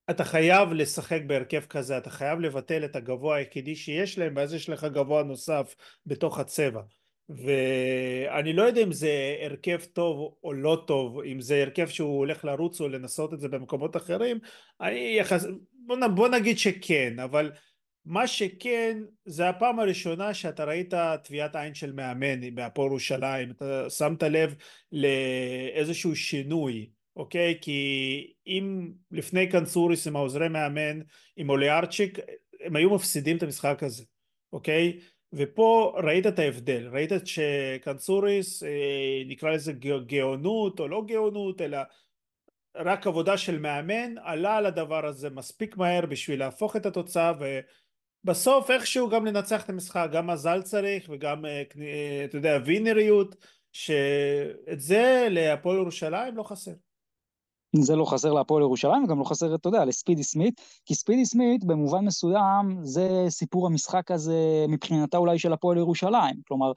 אתה 0.09 0.23
חייב 0.23 0.73
לשחק 0.73 1.21
בהרכב 1.27 1.65
כזה, 1.65 1.97
אתה 1.97 2.09
חייב 2.09 2.39
לבטל 2.39 2.85
את 2.85 2.95
הגבוה 2.95 3.35
היחידי 3.35 3.75
שיש 3.75 4.17
להם 4.17 4.33
ואז 4.35 4.53
יש 4.53 4.69
לך 4.69 4.83
גבוה 4.83 5.23
נוסף 5.23 5.75
בתוך 6.05 6.39
הצבע 6.39 6.81
ואני 7.37 8.53
לא 8.53 8.63
יודע 8.63 8.83
אם 8.83 8.91
זה 8.91 9.37
הרכב 9.41 9.79
טוב 9.93 10.35
או 10.43 10.53
לא 10.53 10.83
טוב, 10.87 11.19
אם 11.19 11.41
זה 11.41 11.61
הרכב 11.61 11.87
שהוא 11.87 12.17
הולך 12.17 12.45
לרוץ 12.45 12.81
או 12.81 12.89
לנסות 12.89 13.33
את 13.33 13.39
זה 13.39 13.47
במקומות 13.47 13.95
אחרים, 13.95 14.39
אני 14.81 15.15
יחס... 15.19 15.45
בוא, 15.85 16.07
בוא 16.07 16.27
נגיד 16.27 16.57
שכן, 16.57 17.19
אבל 17.19 17.51
מה 18.05 18.27
שכן 18.27 18.97
זה 19.25 19.49
הפעם 19.49 19.79
הראשונה 19.79 20.33
שאתה 20.33 20.63
ראית 20.63 20.93
טביעת 21.23 21.55
עין 21.55 21.73
של 21.73 21.93
מאמן 21.93 22.55
בהפועל 22.55 22.87
ירושלים, 22.87 23.51
אתה 23.51 23.89
שמת 23.89 24.23
לב 24.23 24.55
לאיזשהו 24.91 26.15
שינוי 26.15 26.89
אוקיי? 27.15 27.57
כי 27.61 28.33
אם 28.47 28.91
לפני 29.11 29.49
קנצוריס 29.49 30.07
עם 30.07 30.15
העוזרי 30.15 30.49
מאמן, 30.49 30.99
עם 31.37 31.49
אוליארצ'יק, 31.49 32.17
הם 32.65 32.75
היו 32.75 32.89
מפסידים 32.95 33.37
את 33.37 33.43
המשחק 33.43 33.83
הזה, 33.83 34.03
אוקיי? 34.53 34.99
ופה 35.33 35.93
ראית 36.03 36.27
את 36.27 36.39
ההבדל, 36.39 36.87
ראית 36.91 37.11
שקנצוריס, 37.25 38.63
אה, 38.63 39.23
נקרא 39.27 39.51
לזה 39.51 39.73
גאונות 40.05 40.79
או 40.79 40.87
לא 40.87 41.03
גאונות, 41.07 41.61
אלא 41.61 41.77
רק 42.75 43.07
עבודה 43.07 43.37
של 43.37 43.59
מאמן, 43.59 44.17
עלה 44.17 44.57
על 44.57 44.65
הדבר 44.65 45.05
הזה 45.05 45.29
מספיק 45.29 45.77
מהר 45.77 46.05
בשביל 46.05 46.39
להפוך 46.39 46.75
את 46.75 46.85
התוצאה 46.85 47.33
ובסוף 48.23 48.71
איכשהו 48.71 49.09
גם 49.09 49.25
לנצח 49.25 49.65
את 49.65 49.69
המשחק, 49.69 50.09
גם 50.11 50.27
מזל 50.27 50.61
צריך 50.61 51.09
וגם, 51.09 51.45
אה, 51.45 51.63
אה, 51.81 52.25
אתה 52.25 52.37
יודע, 52.37 52.57
וינריות, 52.65 53.35
שאת 53.71 54.79
זה 54.79 55.27
להפועל 55.29 55.77
ירושלים 55.77 56.37
לא 56.37 56.43
חסר. 56.43 56.71
זה 57.79 57.95
לא 57.95 58.05
חסר 58.05 58.33
להפועל 58.33 58.63
ירושלים, 58.63 59.03
וגם 59.03 59.19
לא 59.19 59.23
חסר, 59.23 59.55
אתה 59.55 59.69
יודע, 59.69 59.85
לספידי 59.85 60.23
סמית, 60.23 60.61
כי 60.85 60.95
ספידי 60.95 61.25
סמית 61.25 61.63
במובן 61.63 62.05
מסוים 62.05 62.79
זה 62.83 63.25
סיפור 63.29 63.67
המשחק 63.67 64.11
הזה 64.11 64.65
מבחינתה 64.69 65.17
אולי 65.17 65.39
של 65.39 65.53
הפועל 65.53 65.77
ירושלים. 65.77 66.35
כלומר, 66.47 66.71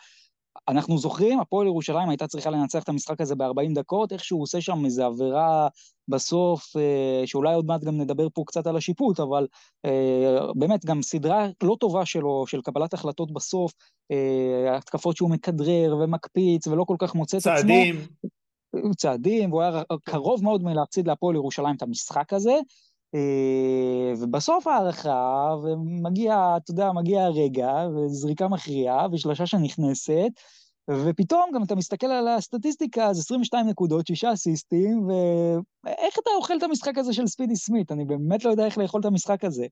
אנחנו 0.69 0.99
זוכרים, 0.99 1.41
הפועל 1.41 1.67
ירושלים 1.67 2.09
הייתה 2.09 2.27
צריכה 2.27 2.51
לנצח 2.51 2.83
את 2.83 2.89
המשחק 2.89 3.21
הזה 3.21 3.35
ב-40 3.35 3.75
דקות, 3.75 4.13
איכשהו 4.13 4.41
עושה 4.41 4.61
שם 4.61 4.85
איזו 4.85 5.05
עבירה 5.05 5.69
בסוף, 6.09 6.77
אה, 6.77 7.27
שאולי 7.27 7.55
עוד 7.55 7.67
מעט 7.67 7.85
גם 7.85 8.01
נדבר 8.01 8.29
פה 8.35 8.43
קצת 8.47 8.67
על 8.67 8.77
השיפוט, 8.77 9.21
אבל 9.21 9.47
אה, 9.85 10.53
באמת 10.55 10.85
גם 10.85 11.03
סדרה 11.03 11.49
לא 11.63 11.77
טובה 11.81 12.07
שלו, 12.07 12.47
של 12.47 12.63
קבלת 12.63 12.95
החלטות 12.95 13.33
בסוף, 13.33 13.73
אה, 14.11 14.77
התקפות 14.77 15.17
שהוא 15.17 15.31
מכדרר 15.31 15.97
ומקפיץ 16.01 16.67
ולא 16.67 16.85
כל 16.85 16.97
כך 16.99 17.15
מוצא 17.15 17.37
את 17.37 17.47
עצמו. 17.47 17.57
צעדים. 17.57 17.97
צעדים, 18.97 19.53
והוא 19.53 19.63
היה 19.63 19.83
קרוב 20.05 20.45
מאוד 20.45 20.63
מלהפסיד 20.63 21.09
להפועל 21.09 21.37
ירושלים 21.37 21.77
את 21.77 21.83
המשחק 21.83 22.33
הזה. 22.33 22.59
אה, 23.15 24.13
ובסוף 24.21 24.67
הערכה, 24.67 25.55
ומגיע, 25.63 26.57
אתה 26.57 26.71
יודע, 26.71 26.93
מגיע 26.93 27.25
הרגע, 27.25 27.73
וזריקה 27.97 28.49
מכריעה, 28.49 29.07
ושלושה 29.13 29.47
שנכנסת, 29.47 30.31
ופתאום 30.91 31.51
גם 31.55 31.63
אתה 31.63 31.75
מסתכל 31.75 32.07
על 32.07 32.29
הסטטיסטיקה, 32.29 33.07
אז 33.07 33.19
22 33.19 33.67
נקודות, 33.67 34.07
שישה 34.07 34.33
אסיסטים, 34.33 35.09
ואיך 35.85 36.19
אתה 36.23 36.31
אוכל 36.37 36.57
את 36.59 36.63
המשחק 36.63 36.99
הזה 36.99 37.13
של 37.13 37.27
ספידי 37.27 37.57
סמית? 37.57 37.93
אני 37.93 38.05
באמת 38.05 38.45
לא 38.45 38.51
יודע 38.51 38.67
איך 38.67 38.79
לאכול 38.79 39.01
את 39.01 39.05
המשחק 39.05 39.45
הזה. 39.45 39.67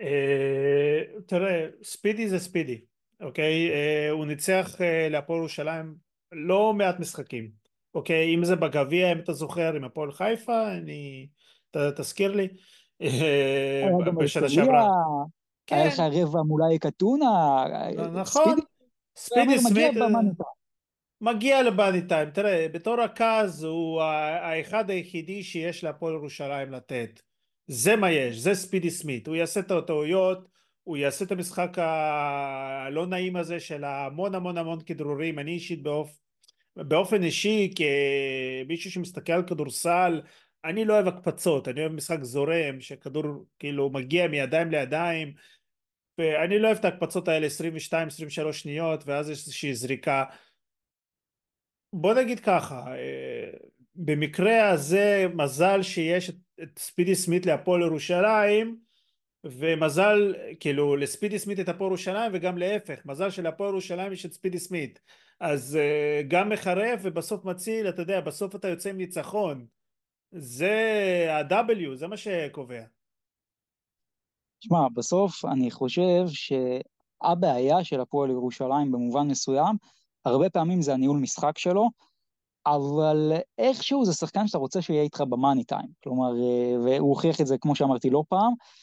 אה, 0.00 1.00
תראה, 1.26 1.66
ספידי 1.82 2.28
זה 2.28 2.38
ספידי, 2.38 2.80
אוקיי? 3.20 3.70
אה, 3.70 4.10
הוא 4.10 4.26
ניצח 4.26 4.76
להפועל 5.10 5.38
ירושלים 5.38 5.94
לא 6.32 6.74
מעט 6.74 7.00
משחקים, 7.00 7.50
אוקיי? 7.94 8.34
אם 8.34 8.44
זה 8.44 8.56
בגביע, 8.56 9.12
אם 9.12 9.18
אתה 9.18 9.32
זוכר, 9.32 9.74
עם 9.74 9.84
הפועל 9.84 10.12
חיפה, 10.12 10.72
אני... 10.72 11.26
ת, 11.70 11.76
תזכיר 11.76 12.32
לי. 12.32 12.48
אה, 13.02 13.86
בשנה 14.18 14.48
שעברה. 14.48 14.88
היה 15.70 15.86
לך 15.86 15.96
כן. 15.96 16.10
רבע 16.12 16.42
מול 16.42 16.62
אייק 16.62 16.86
אתונה. 16.86 17.64
נכון. 18.12 18.58
ספידי 19.16 19.58
סמית 19.58 19.94
מגיע 21.20 21.62
לבאני 21.62 22.02
טיים. 22.02 22.30
תראה, 22.30 22.66
בתור 22.72 23.02
רכז 23.02 23.64
הוא 23.64 24.02
האחד 24.02 24.90
היחידי 24.90 25.42
שיש 25.42 25.84
להפועל 25.84 26.14
ירושלים 26.14 26.72
לתת. 26.72 27.20
זה 27.66 27.96
מה 27.96 28.10
יש, 28.10 28.36
זה 28.36 28.54
ספידי 28.54 28.90
סמית. 28.90 29.26
הוא 29.26 29.36
יעשה 29.36 29.60
את 29.60 29.70
הטעויות, 29.70 30.48
הוא 30.84 30.96
יעשה 30.96 31.24
את 31.24 31.32
המשחק 31.32 31.78
הלא 31.78 33.06
נעים 33.06 33.36
הזה 33.36 33.60
של 33.60 33.84
המון 33.84 34.34
המון 34.34 34.58
המון 34.58 34.80
כדרורים. 34.80 35.38
אני 35.38 35.50
אישית 35.50 35.82
באופ... 35.82 36.22
באופן 36.76 37.22
אישי 37.22 37.72
כמישהו 37.76 38.90
שמסתכל 38.90 39.32
על 39.32 39.42
כדורסל 39.46 40.20
אני 40.64 40.84
לא 40.84 40.94
אוהב 40.94 41.06
הקפצות 41.06 41.68
אני 41.68 41.80
אוהב 41.80 41.92
משחק 41.92 42.22
זורם 42.22 42.80
שכדור 42.80 43.24
כאילו 43.58 43.90
מגיע 43.90 44.28
מידיים 44.28 44.70
לידיים 44.70 45.32
ואני 46.18 46.58
לא 46.58 46.66
אוהב 46.66 46.78
את 46.78 46.84
ההקפצות 46.84 47.28
האלה 47.28 47.46
22-23 48.48 48.52
שניות 48.52 49.04
ואז 49.06 49.30
יש 49.30 49.38
איזושהי 49.38 49.74
זריקה 49.74 50.24
בוא 51.92 52.14
נגיד 52.14 52.40
ככה 52.40 52.96
אה, 52.96 53.50
במקרה 53.94 54.70
הזה 54.70 55.26
מזל 55.34 55.82
שיש 55.82 56.30
את, 56.30 56.34
את 56.62 56.78
ספידי 56.78 57.14
סמית 57.14 57.46
להפועל 57.46 57.82
ירושלים 57.82 58.76
ומזל 59.44 60.34
כאילו 60.60 60.96
לספידי 60.96 61.38
סמית 61.38 61.60
את 61.60 61.68
הפועל 61.68 61.88
ירושלים 61.90 62.32
וגם 62.34 62.58
להפך 62.58 63.06
מזל 63.06 63.30
שלהפועל 63.30 63.70
ירושלים 63.70 64.12
יש 64.12 64.26
את 64.26 64.32
ספידי 64.32 64.58
סמית. 64.58 65.00
אז 65.40 65.78
uh, 65.78 66.26
גם 66.28 66.48
מחרף 66.48 67.00
ובסוף 67.02 67.44
מציל 67.44 67.88
אתה 67.88 68.02
יודע 68.02 68.20
בסוף 68.20 68.56
אתה 68.56 68.68
יוצא 68.68 68.90
עם 68.90 68.96
ניצחון. 68.96 69.66
זה 70.32 71.26
ה-W 71.30 71.94
זה 71.94 72.06
מה 72.06 72.16
שקובע. 72.16 72.82
שמע 74.60 74.88
בסוף 74.94 75.44
אני 75.44 75.70
חושב 75.70 76.24
שהבעיה 76.28 77.84
של 77.84 78.00
הפועל 78.00 78.30
ירושלים 78.30 78.92
במובן 78.92 79.28
מסוים 79.28 79.76
הרבה 80.24 80.50
פעמים 80.50 80.82
זה 80.82 80.94
הניהול 80.94 81.18
משחק 81.18 81.58
שלו 81.58 81.90
אבל 82.66 83.32
איכשהו 83.58 84.04
זה 84.04 84.12
שחקן 84.12 84.46
שאתה 84.46 84.58
רוצה 84.58 84.82
שיהיה 84.82 85.02
איתך 85.02 85.20
במאני 85.20 85.64
טיים 85.64 85.88
כלומר 86.02 86.32
אה, 86.42 86.80
והוא 86.84 87.08
הוכיח 87.08 87.40
את 87.40 87.46
זה 87.46 87.58
כמו 87.58 87.76
שאמרתי 87.76 88.10
לא 88.10 88.24
פעם. 88.28 88.52
אה, 88.52 88.81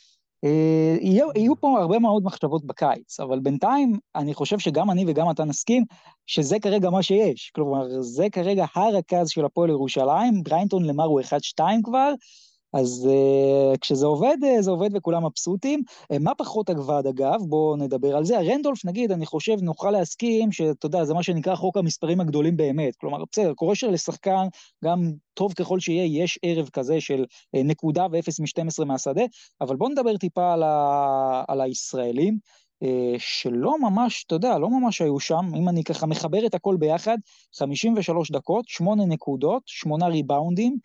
יהיו, 1.01 1.27
יהיו 1.35 1.55
פה 1.59 1.79
הרבה 1.79 1.99
מאוד 1.99 2.23
מחשבות 2.23 2.65
בקיץ, 2.65 3.19
אבל 3.19 3.39
בינתיים 3.39 3.99
אני 4.15 4.33
חושב 4.33 4.59
שגם 4.59 4.91
אני 4.91 5.05
וגם 5.07 5.31
אתה 5.31 5.43
נסכים 5.43 5.83
שזה 6.27 6.59
כרגע 6.59 6.89
מה 6.89 7.03
שיש. 7.03 7.51
כלומר, 7.55 8.01
זה 8.01 8.27
כרגע 8.31 8.65
הרכז 8.75 9.29
של 9.29 9.45
הפועל 9.45 9.69
ירושלים, 9.69 10.43
בריינטון 10.43 10.85
למר 10.85 11.03
הוא 11.03 11.21
1-2 11.21 11.63
כבר, 11.83 12.13
אז 12.73 13.09
uh, 13.11 13.77
כשזה 13.77 14.05
עובד, 14.05 14.37
uh, 14.41 14.61
זה 14.61 14.71
עובד 14.71 14.89
וכולם 14.93 15.25
מבסוטים. 15.25 15.83
Uh, 16.13 16.19
מה 16.19 16.35
פחות 16.35 16.69
אגבד 16.69 17.07
אגב? 17.09 17.41
בואו 17.41 17.75
נדבר 17.75 18.15
על 18.17 18.25
זה. 18.25 18.37
הרנדולף, 18.37 18.85
נגיד, 18.85 19.11
אני 19.11 19.25
חושב, 19.25 19.57
נוכל 19.61 19.91
להסכים 19.91 20.51
שאתה 20.51 20.85
יודע, 20.85 21.05
זה 21.05 21.13
מה 21.13 21.23
שנקרא 21.23 21.55
חוק 21.55 21.77
המספרים 21.77 22.21
הגדולים 22.21 22.57
באמת. 22.57 22.95
כלומר, 22.95 23.23
בסדר, 23.31 23.53
קורה 23.53 23.75
שלשחקן, 23.75 24.47
גם 24.83 25.11
טוב 25.33 25.53
ככל 25.53 25.79
שיהיה, 25.79 26.23
יש 26.23 26.39
ערב 26.43 26.69
כזה 26.69 27.01
של 27.01 27.25
uh, 27.55 27.59
נקודה 27.63 28.07
ו-0 28.11 28.41
מ-12 28.41 28.85
מהשדה, 28.85 29.23
אבל 29.61 29.75
בואו 29.75 29.89
נדבר 29.89 30.17
טיפה 30.17 30.53
על, 30.53 30.63
ה... 30.63 31.43
על 31.47 31.61
הישראלים. 31.61 32.37
Uh, 32.83 32.87
שלא 33.17 33.79
ממש, 33.81 34.23
אתה 34.27 34.35
יודע, 34.35 34.57
לא 34.57 34.69
ממש 34.69 35.01
היו 35.01 35.19
שם, 35.19 35.51
אם 35.57 35.69
אני 35.69 35.83
ככה 35.83 36.05
מחבר 36.05 36.45
את 36.45 36.53
הכל 36.53 36.75
ביחד, 36.79 37.17
53 37.55 38.31
דקות, 38.31 38.65
8 38.67 39.05
נקודות, 39.05 39.63
8 39.65 40.07
ריבאונדים, 40.07 40.77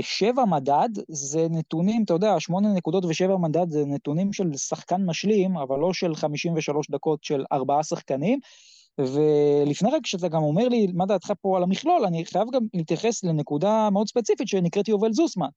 שבע 0.00 0.44
מדד 0.44 0.88
זה 1.08 1.46
נתונים, 1.50 2.02
אתה 2.04 2.14
יודע, 2.14 2.40
שמונה 2.40 2.72
נקודות 2.72 3.04
ושבע 3.04 3.36
מדד 3.36 3.70
זה 3.70 3.84
נתונים 3.86 4.32
של 4.32 4.56
שחקן 4.56 5.04
משלים, 5.04 5.56
אבל 5.56 5.78
לא 5.78 5.92
של 5.92 6.14
53 6.14 6.90
דקות 6.90 7.24
של 7.24 7.44
ארבעה 7.52 7.82
שחקנים. 7.82 8.38
ולפני 8.98 9.90
רגע 9.90 10.00
שאתה 10.04 10.28
גם 10.28 10.42
אומר 10.42 10.68
לי 10.68 10.86
מה 10.94 11.06
דעתך 11.06 11.32
פה 11.40 11.56
על 11.56 11.62
המכלול, 11.62 12.04
אני 12.04 12.24
חייב 12.24 12.48
גם 12.52 12.62
להתייחס 12.74 13.24
לנקודה 13.24 13.88
מאוד 13.92 14.08
ספציפית 14.08 14.48
שנקראת 14.48 14.88
יובל 14.88 15.12
זוסמן. 15.12 15.48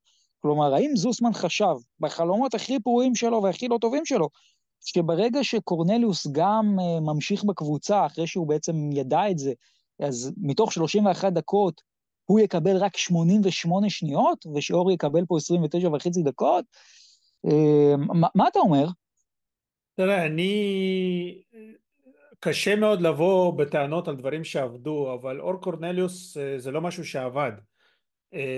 כלומר, 0.42 0.74
האם 0.74 0.92
זוסמן 0.96 1.34
חשב 1.34 1.76
בחלומות 2.00 2.54
הכי 2.54 2.80
פרועים 2.80 3.16
שלו 3.16 3.44
והכי 3.44 3.68
לא 3.68 3.78
טובים 3.82 4.06
שלו, 4.06 4.30
שברגע 4.86 5.44
שקורנליוס 5.44 6.28
גם 6.32 6.76
uh, 6.80 7.00
ממשיך 7.00 7.44
בקבוצה, 7.44 8.06
אחרי 8.06 8.28
שהוא 8.28 8.48
בעצם 8.48 8.90
ידע 8.92 9.32
את 9.32 9.38
זה, 9.38 9.54
אז 10.00 10.32
מתוך 10.38 10.74
31 10.74 11.34
דקות 11.34 11.82
הוא 12.26 12.40
יקבל 12.40 12.78
רק 12.78 12.98
88 12.98 13.90
שניות, 13.90 14.46
ושאור 14.56 14.92
יקבל 14.92 15.26
פה 15.28 15.38
29 15.38 15.90
וחצי 15.90 16.24
דקות. 16.24 16.66
אמ, 17.46 18.20
מה, 18.20 18.28
מה 18.36 18.48
אתה 18.48 18.60
אומר? 18.60 18.86
תראה, 19.96 20.26
אני... 20.26 21.42
קשה 22.46 22.76
מאוד 22.76 23.02
לבוא 23.02 23.58
בטענות 23.58 24.08
על 24.08 24.16
דברים 24.16 24.44
שעבדו, 24.44 25.14
אבל 25.14 25.40
אור 25.40 25.62
קורנליוס 25.62 26.38
אה, 26.38 26.60
זה 26.60 26.72
לא 26.72 26.82
משהו 26.82 27.06
שעבד. 27.06 27.52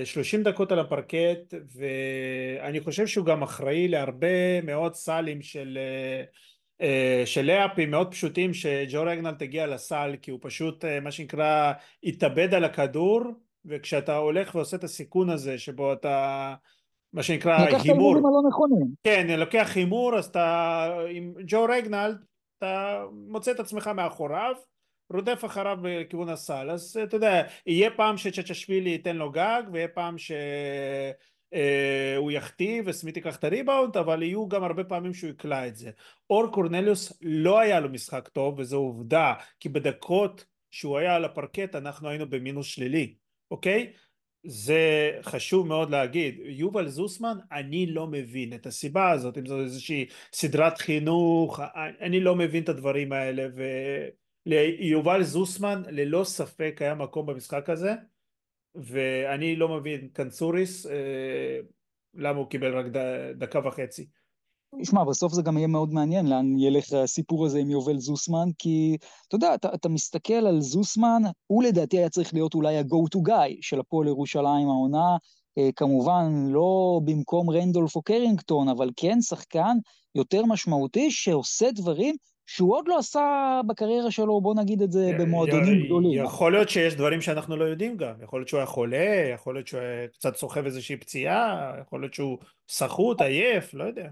30 0.04 0.40
אה, 0.40 0.52
דקות 0.52 0.72
על 0.72 0.80
הפרקט, 0.80 1.54
ואני 1.76 2.80
חושב 2.80 3.08
שהוא 3.08 3.26
גם 3.26 3.44
אחראי 3.44 3.88
להרבה 3.88 4.62
מאוד 4.62 4.94
סלים 4.94 5.42
של... 5.42 5.78
אה, 6.82 7.24
של 7.26 7.42
לאפים 7.46 7.92
מאוד 7.92 8.12
פשוטים 8.12 8.54
שג'ו 8.54 9.04
רגנל 9.04 9.32
תגיע 9.32 9.68
לסל 9.68 10.16
כי 10.22 10.32
הוא 10.32 10.40
פשוט 10.42 10.86
מה 11.02 11.12
שנקרא 11.12 11.74
התאבד 12.04 12.54
על 12.54 12.64
הכדור 12.64 13.22
וכשאתה 13.68 14.16
הולך 14.16 14.56
ועושה 14.56 14.78
את 14.78 14.84
הסיכון 14.84 15.30
הזה 15.30 15.58
שבו 15.58 15.94
אתה 15.94 16.54
מה 17.14 17.24
שנקרא 17.24 17.52
הימור, 17.54 17.66
לוקח 17.72 17.82
את 17.82 17.90
ההימורים 17.90 18.26
הלא 18.26 18.42
נכונים, 18.50 18.88
כן 19.04 19.40
לוקח 19.40 19.72
הימור 19.76 20.18
אז 20.18 20.26
אתה 20.26 20.88
עם 21.10 21.34
ג'ו 21.48 21.66
רגנלד 21.70 22.18
אתה 22.58 23.04
מוצא 23.12 23.52
את 23.52 23.60
עצמך 23.60 23.88
מאחוריו 23.88 24.54
רודף 25.14 25.42
אחריו 25.46 25.78
בכיוון 25.82 26.30
הסל. 26.30 26.70
אז 26.70 27.00
אתה 27.04 27.16
יודע 27.16 27.44
יהיה 27.66 27.92
פעם 27.92 28.18
שצ'צ'שווילי 28.18 28.90
ייתן 28.90 29.16
לו 29.16 29.32
גג 29.32 29.62
ויהיה 29.72 29.88
פעם 29.88 30.18
שהוא 30.18 30.38
אה, 31.54 32.32
יחטיא 32.32 32.82
וסמית 32.86 33.16
ייקח 33.16 33.36
את 33.36 33.44
הריבאונד 33.44 33.98
אבל 33.98 34.24
יהיו 34.24 34.48
גם 34.48 34.64
הרבה 34.64 34.84
פעמים 34.84 35.14
שהוא 35.14 35.30
יקלע 35.30 35.68
את 35.68 35.76
זה. 35.76 35.92
אור 36.30 36.48
קורנליוס 36.52 37.14
לא 37.22 37.60
היה 37.60 37.80
לו 37.80 37.90
משחק 37.90 38.28
טוב 38.28 38.60
וזו 38.60 38.78
עובדה 38.78 39.34
כי 39.60 39.70
בדקות 39.70 40.46
שהוא 40.72 40.98
היה 40.98 41.16
על 41.16 41.26
הפרקט 41.26 41.76
אנחנו 41.76 42.10
היינו 42.10 42.30
במינוס 42.30 42.68
שלילי 42.68 43.16
אוקיי? 43.52 43.94
זה 44.44 45.12
חשוב 45.22 45.68
מאוד 45.68 45.90
להגיד. 45.90 46.40
יובל 46.44 46.88
זוסמן, 46.88 47.38
אני 47.52 47.86
לא 47.86 48.08
מבין 48.08 48.54
את 48.54 48.66
הסיבה 48.66 49.12
הזאת, 49.12 49.38
אם 49.38 49.46
זו 49.46 49.62
איזושהי 49.62 50.06
סדרת 50.34 50.78
חינוך, 50.78 51.60
אני 52.02 52.20
לא 52.20 52.36
מבין 52.36 52.64
את 52.64 52.70
הדברים 52.70 53.12
האלה, 53.12 53.48
וליובל 54.46 55.24
זוסמן 55.24 55.82
ללא 55.90 56.24
ספק 56.24 56.78
היה 56.80 56.96
מקום 56.96 57.26
במשחק 57.26 57.70
הזה, 57.70 57.94
ואני 58.76 59.56
לא 59.56 59.70
מבין 59.70 60.10
קנצוריס, 60.14 60.86
אה, 60.86 61.60
למה 62.14 62.40
הוא 62.40 62.50
קיבל 62.50 62.78
רק 62.78 62.86
דקה 63.36 63.68
וחצי. 63.68 64.08
שמע, 64.84 65.04
בסוף 65.04 65.34
זה 65.34 65.42
גם 65.42 65.58
יהיה 65.58 65.68
מאוד 65.68 65.94
מעניין 65.94 66.26
לאן 66.26 66.60
ילך 66.60 66.94
הסיפור 66.94 67.46
הזה 67.46 67.60
עם 67.60 67.70
יובל 67.70 67.98
זוסמן, 67.98 68.50
כי 68.60 68.98
אתה 69.28 69.36
יודע, 69.36 69.54
אתה, 69.54 69.74
אתה 69.74 69.90
מסתכל 69.90 70.34
על 70.34 70.62
זוסמן, 70.62 71.22
הוא 71.48 71.64
לדעתי 71.64 71.98
היה 71.98 72.10
צריך 72.10 72.34
להיות 72.34 72.54
אולי 72.54 72.78
ה-go 72.78 73.18
to 73.18 73.30
guy 73.30 73.58
של 73.62 73.80
הפועל 73.80 74.08
ירושלים 74.08 74.68
העונה, 74.68 75.18
אה, 75.58 75.70
כמובן 75.76 76.32
לא 76.50 77.02
במקום 77.06 77.50
רנדולף 77.50 77.96
או 77.96 78.02
קרינגטון, 78.02 78.70
אבל 78.70 78.90
כן 78.96 79.22
שחקן 79.22 79.78
יותר 80.16 80.46
משמעותי 80.46 81.12
שעושה 81.12 81.72
דברים 81.72 82.16
שהוא 82.46 82.76
עוד 82.76 82.88
לא 82.88 82.98
עשה 82.98 83.60
בקריירה 83.68 84.12
שלו, 84.12 84.42
בוא 84.42 84.56
נגיד 84.56 84.82
את 84.82 84.92
זה 84.92 85.12
במועדונים 85.20 85.86
גדולים. 85.86 86.24
יכול 86.26 86.52
להיות 86.52 86.70
שיש 86.70 86.96
דברים 86.96 87.22
שאנחנו 87.22 87.56
לא 87.56 87.66
יודעים 87.66 87.98
גם, 87.98 88.14
יכול 88.24 88.40
להיות 88.40 88.50
שהוא 88.50 88.58
היה 88.58 88.68
חולה, 88.68 89.32
יכול 89.34 89.56
להיות 89.56 89.68
שהוא 89.68 89.82
קצת 90.14 90.36
סוחב 90.36 90.66
איזושהי 90.66 90.98
פציעה, 90.98 91.74
יכול 91.82 92.02
להיות 92.02 92.14
שהוא 92.14 92.38
סחוט, 92.70 93.22
עייף, 93.22 93.74
לא 93.74 93.84
יודע. 93.84 94.08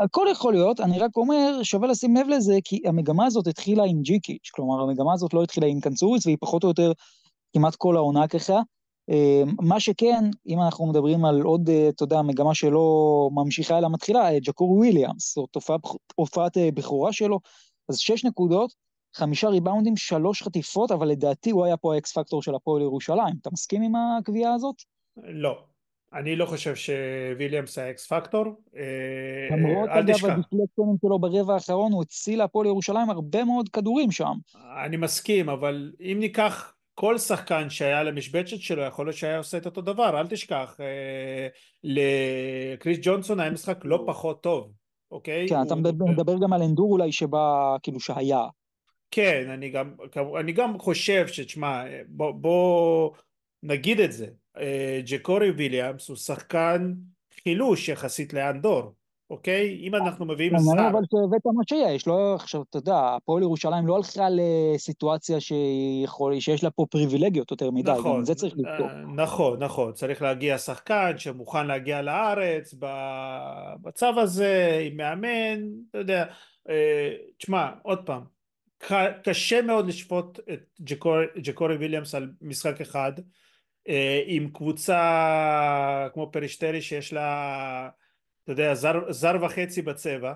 הכל 0.00 0.26
יכול 0.32 0.52
להיות, 0.52 0.80
אני 0.80 0.98
רק 0.98 1.16
אומר, 1.16 1.62
שווה 1.62 1.88
לשים 1.88 2.16
לב 2.16 2.28
לזה, 2.28 2.58
כי 2.64 2.82
המגמה 2.86 3.26
הזאת 3.26 3.46
התחילה 3.46 3.84
עם 3.84 4.02
ג'יקיץ', 4.02 4.50
כלומר, 4.50 4.82
המגמה 4.82 5.12
הזאת 5.12 5.34
לא 5.34 5.42
התחילה 5.42 5.66
עם 5.66 5.80
קנצוריץ, 5.80 6.26
והיא 6.26 6.36
פחות 6.40 6.64
או 6.64 6.68
יותר 6.68 6.92
כמעט 7.52 7.74
כל 7.74 7.96
העונה 7.96 8.28
ככה. 8.28 8.60
אה, 9.10 9.42
מה 9.60 9.80
שכן, 9.80 10.24
אם 10.46 10.60
אנחנו 10.60 10.86
מדברים 10.86 11.24
על 11.24 11.42
עוד, 11.42 11.68
אה, 11.68 11.88
אתה 11.88 12.02
יודע, 12.02 12.22
מגמה 12.22 12.54
שלא 12.54 13.28
ממשיכה 13.32 13.78
אלא 13.78 13.88
מתחילה, 13.90 14.32
אה, 14.32 14.38
ג'קור 14.40 14.70
וויליאמס, 14.70 15.34
זאת 15.34 15.56
הופעת 16.14 16.56
בכורה 16.74 17.12
שלו, 17.12 17.40
אז 17.88 17.98
שש 17.98 18.24
נקודות, 18.24 18.74
חמישה 19.16 19.48
ריבאונדים, 19.48 19.96
שלוש 19.96 20.42
חטיפות, 20.42 20.90
אבל 20.90 21.08
לדעתי 21.08 21.50
הוא 21.50 21.64
היה 21.64 21.76
פה 21.76 21.94
האקס 21.94 22.12
פקטור 22.12 22.42
של 22.42 22.54
הפועל 22.54 22.82
ירושלים. 22.82 23.34
אתה 23.40 23.50
מסכים 23.52 23.82
עם 23.82 23.92
הקביעה 23.96 24.54
הזאת? 24.54 24.74
לא. 25.16 25.69
אני 26.12 26.36
לא 26.36 26.46
חושב 26.46 26.74
שוויליאמס 26.74 27.78
היה 27.78 27.90
אקס 27.90 28.06
פקטור, 28.06 28.44
אה, 28.76 29.56
למרות 29.56 29.88
אגב 29.88 30.26
הדיפלקטונים 30.26 30.96
שלו 31.02 31.18
ברבע 31.18 31.54
האחרון 31.54 31.92
הוא 31.92 32.02
הציל 32.02 32.38
להפועל 32.38 32.66
ירושלים 32.66 33.10
הרבה 33.10 33.44
מאוד 33.44 33.68
כדורים 33.68 34.10
שם. 34.10 34.32
אני 34.84 34.96
מסכים 34.96 35.48
אבל 35.48 35.92
אם 36.00 36.16
ניקח 36.20 36.74
כל 36.94 37.18
שחקן 37.18 37.70
שהיה 37.70 38.02
למשבצת 38.02 38.56
שלו 38.56 38.82
יכול 38.82 39.06
להיות 39.06 39.16
שהיה 39.16 39.38
עושה 39.38 39.58
את 39.58 39.66
אותו 39.66 39.80
דבר 39.80 40.20
אל 40.20 40.26
תשכח 40.26 40.76
אה, 40.80 41.48
לקריס 41.84 42.98
ג'ונסון 43.02 43.40
היה 43.40 43.50
משחק 43.50 43.78
לא 43.84 44.04
פחות 44.06 44.42
טוב 44.42 44.72
אוקיי? 45.10 45.48
כן 45.48 45.62
אתה 45.66 45.74
מדבר 45.74 46.34
גם 46.42 46.52
על 46.52 46.62
אנדור 46.62 46.92
אולי 46.92 47.12
שבא 47.12 47.76
כאילו 47.82 48.00
שהיה. 48.00 48.46
כן 49.10 49.50
אני 49.50 49.70
גם, 49.70 49.94
אני 50.40 50.52
גם 50.52 50.78
חושב 50.78 51.26
שתשמע 51.26 51.84
בוא, 52.08 52.30
בוא 52.30 53.10
נגיד 53.62 54.00
את 54.00 54.12
זה 54.12 54.26
אה, 54.26 54.30
ג'קורי 55.04 55.50
וויליאמס 55.50 56.08
הוא 56.08 56.16
שחקן 56.16 56.94
חילוש 57.42 57.88
יחסית 57.88 58.32
לאנדור, 58.32 58.92
אוקיי? 59.30 59.80
אם 59.82 59.94
אנחנו 59.94 60.26
מביאים 60.26 60.52
שר... 60.58 60.72
אני 60.72 60.88
אבל 60.88 61.00
שהבאת 61.10 61.46
מה 61.54 61.62
שיש, 61.68 62.06
לא 62.06 62.34
עכשיו, 62.34 62.62
אתה 62.70 62.78
יודע, 62.78 63.14
הפועל 63.16 63.42
ירושלים 63.42 63.86
לא 63.86 63.96
הלכה 63.96 64.28
לסיטואציה 64.30 65.40
שיש 65.40 66.64
לה 66.64 66.70
פה 66.70 66.86
פריבילגיות 66.90 67.50
יותר 67.50 67.70
מדי, 67.70 67.90
נכון, 67.90 68.16
גם 68.16 68.24
זה 68.24 68.34
צריך 68.34 68.54
לבדוק. 68.56 68.90
אה, 68.90 69.02
נכון, 69.14 69.62
נכון, 69.62 69.92
צריך 69.92 70.22
להגיע 70.22 70.58
שחקן 70.58 71.18
שמוכן 71.18 71.66
להגיע 71.66 72.02
לארץ 72.02 72.74
בצו 73.82 74.20
הזה, 74.20 74.80
עם 74.86 74.96
מאמן, 74.96 75.68
אתה 75.90 75.98
יודע, 75.98 76.24
אה, 76.68 77.12
תשמע, 77.38 77.70
עוד 77.82 77.98
פעם, 78.06 78.22
קשה 79.24 79.62
מאוד 79.62 79.86
לשפוט 79.86 80.38
את 80.52 80.80
ג'קורי 81.42 81.76
וויליאמס 81.76 82.14
על 82.14 82.30
משחק 82.42 82.80
אחד, 82.80 83.12
אה, 83.18 83.24
עם 84.26 84.48
קבוצה 84.48 86.08
כמו 86.14 86.30
פריסטרי 86.32 86.82
שיש 86.82 87.12
לה, 87.12 87.88
אתה 88.44 88.52
יודע, 88.52 88.74
זר, 88.74 89.12
זר 89.12 89.36
וחצי 89.42 89.82
בצבע, 89.82 90.32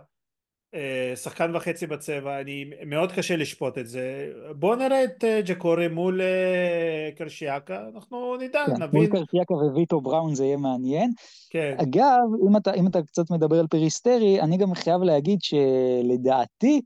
אה, 0.74 1.16
שחקן 1.16 1.56
וחצי 1.56 1.86
בצבע, 1.86 2.40
אני 2.40 2.64
מאוד 2.86 3.12
קשה 3.12 3.36
לשפוט 3.36 3.78
את 3.78 3.86
זה. 3.86 4.32
בואו 4.56 4.76
נראה 4.76 5.04
את 5.04 5.24
אה, 5.24 5.40
ג'קורי 5.44 5.88
מול 5.88 6.20
אה, 6.20 7.10
קרשיאקה, 7.16 7.84
אנחנו 7.94 8.36
נדע, 8.36 8.64
כן, 8.66 8.82
נבין. 8.82 9.00
מול 9.00 9.06
קרשיאקה 9.06 9.54
וויטו 9.54 10.00
בראון 10.00 10.34
זה 10.34 10.44
יהיה 10.44 10.56
מעניין. 10.56 11.10
כן. 11.50 11.76
אגב, 11.78 12.48
אם 12.48 12.56
אתה, 12.56 12.74
אם 12.74 12.86
אתה 12.86 13.02
קצת 13.02 13.30
מדבר 13.30 13.60
על 13.60 13.66
פריסטרי, 13.66 14.40
אני 14.40 14.56
גם 14.56 14.74
חייב 14.74 15.02
להגיד 15.02 15.38
שלדעתי, 15.42 16.80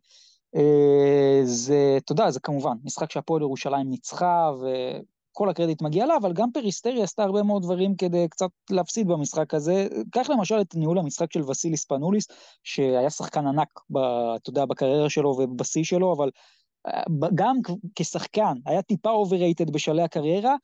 זה, 1.45 1.99
אתה 2.05 2.13
יודע, 2.13 2.31
זה 2.31 2.41
כמובן 2.41 2.73
משחק 2.85 3.13
שהפועל 3.13 3.43
ירושלים 3.43 3.91
ניצחה, 3.91 4.51
כל 5.39 5.49
הקרדיט 5.49 5.83
מגיע 5.83 6.07
לה, 6.07 6.17
אבל 6.17 6.33
גם 6.33 6.53
פריסטרי 6.53 7.03
עשתה 7.03 7.23
הרבה 7.23 7.43
מאוד 7.43 7.63
דברים 7.63 7.97
כדי 7.97 8.29
קצת 8.29 8.51
להפסיד 8.71 9.09
במשחק 9.09 9.55
הזה. 9.55 9.89
קח 10.11 10.31
למשל 10.31 10.61
את 10.61 10.75
ניהול 10.75 10.99
המשחק 10.99 11.33
של 11.33 11.43
וסיליס 11.51 11.85
ספנוליס, 11.85 12.27
שהיה 12.63 13.11
שחקן 13.11 13.47
ענק, 13.47 13.81
ב, 13.91 13.99
אתה 14.37 14.51
יודע, 14.51 14.65
בקריירה 14.65 15.11
שלו 15.11 15.29
ובשיא 15.29 15.85
שלו, 15.85 16.13
אבל 16.13 16.31
אה, 16.87 17.03
גם 17.35 17.57
כשחקן, 17.95 18.53
היה 18.67 18.83
טיפה 18.83 19.11
overrated 19.11 19.71
בשלהי 19.71 20.05
הקריירה, 20.05 20.57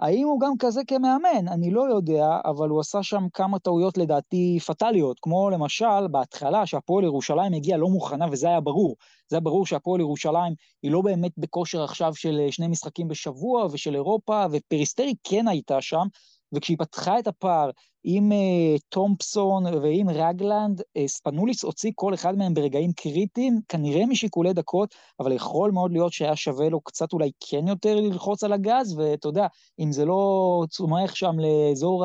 האם 0.00 0.26
הוא 0.28 0.40
גם 0.40 0.52
כזה 0.58 0.80
כמאמן? 0.86 1.48
אני 1.48 1.70
לא 1.70 1.82
יודע, 1.90 2.40
אבל 2.44 2.68
הוא 2.68 2.80
עשה 2.80 3.02
שם 3.02 3.26
כמה 3.32 3.58
טעויות 3.58 3.98
לדעתי 3.98 4.58
פטאליות, 4.66 5.20
כמו 5.22 5.50
למשל, 5.50 6.08
בהתחלה, 6.10 6.66
שהפועל 6.66 7.04
ירושלים 7.04 7.54
הגיעה 7.54 7.78
לא 7.78 7.88
מוכנה, 7.88 8.26
וזה 8.30 8.48
היה 8.48 8.60
ברור. 8.60 8.96
זה 9.28 9.36
היה 9.36 9.40
ברור 9.40 9.66
שהפועל 9.66 10.00
ירושלים 10.00 10.54
היא 10.82 10.90
לא 10.90 11.02
באמת 11.02 11.32
בכושר 11.38 11.84
עכשיו 11.84 12.14
של 12.14 12.40
אה, 12.40 12.52
שני 12.52 12.68
משחקים 12.68 13.08
בשבוע 13.08 13.66
ושל 13.72 13.94
אירופה, 13.94 14.46
ופריסטרי 14.52 15.14
כן 15.24 15.48
הייתה 15.48 15.80
שם, 15.80 16.06
וכשהיא 16.52 16.78
פתחה 16.78 17.18
את 17.18 17.26
הפער 17.26 17.70
עם 18.04 18.32
uh, 18.32 18.80
תומפסון 18.88 19.66
ועם 19.66 20.10
רגלנד, 20.10 20.80
uh, 20.80 21.06
ספנוליס 21.06 21.64
הוציא 21.64 21.92
כל 21.94 22.14
אחד 22.14 22.38
מהם 22.38 22.54
ברגעים 22.54 22.92
קריטיים, 22.92 23.60
כנראה 23.68 24.06
משיקולי 24.06 24.52
דקות, 24.52 24.94
אבל 25.20 25.32
יכול 25.32 25.70
מאוד 25.70 25.92
להיות 25.92 26.12
שהיה 26.12 26.36
שווה 26.36 26.68
לו 26.68 26.80
קצת 26.80 27.12
אולי 27.12 27.30
כן 27.50 27.68
יותר 27.68 28.00
ללחוץ 28.00 28.44
על 28.44 28.52
הגז, 28.52 28.98
ואתה 28.98 29.28
יודע, 29.28 29.46
אם 29.78 29.92
זה 29.92 30.04
לא 30.04 30.64
צומח 30.70 31.14
שם 31.14 31.36
לאזור 31.38 32.04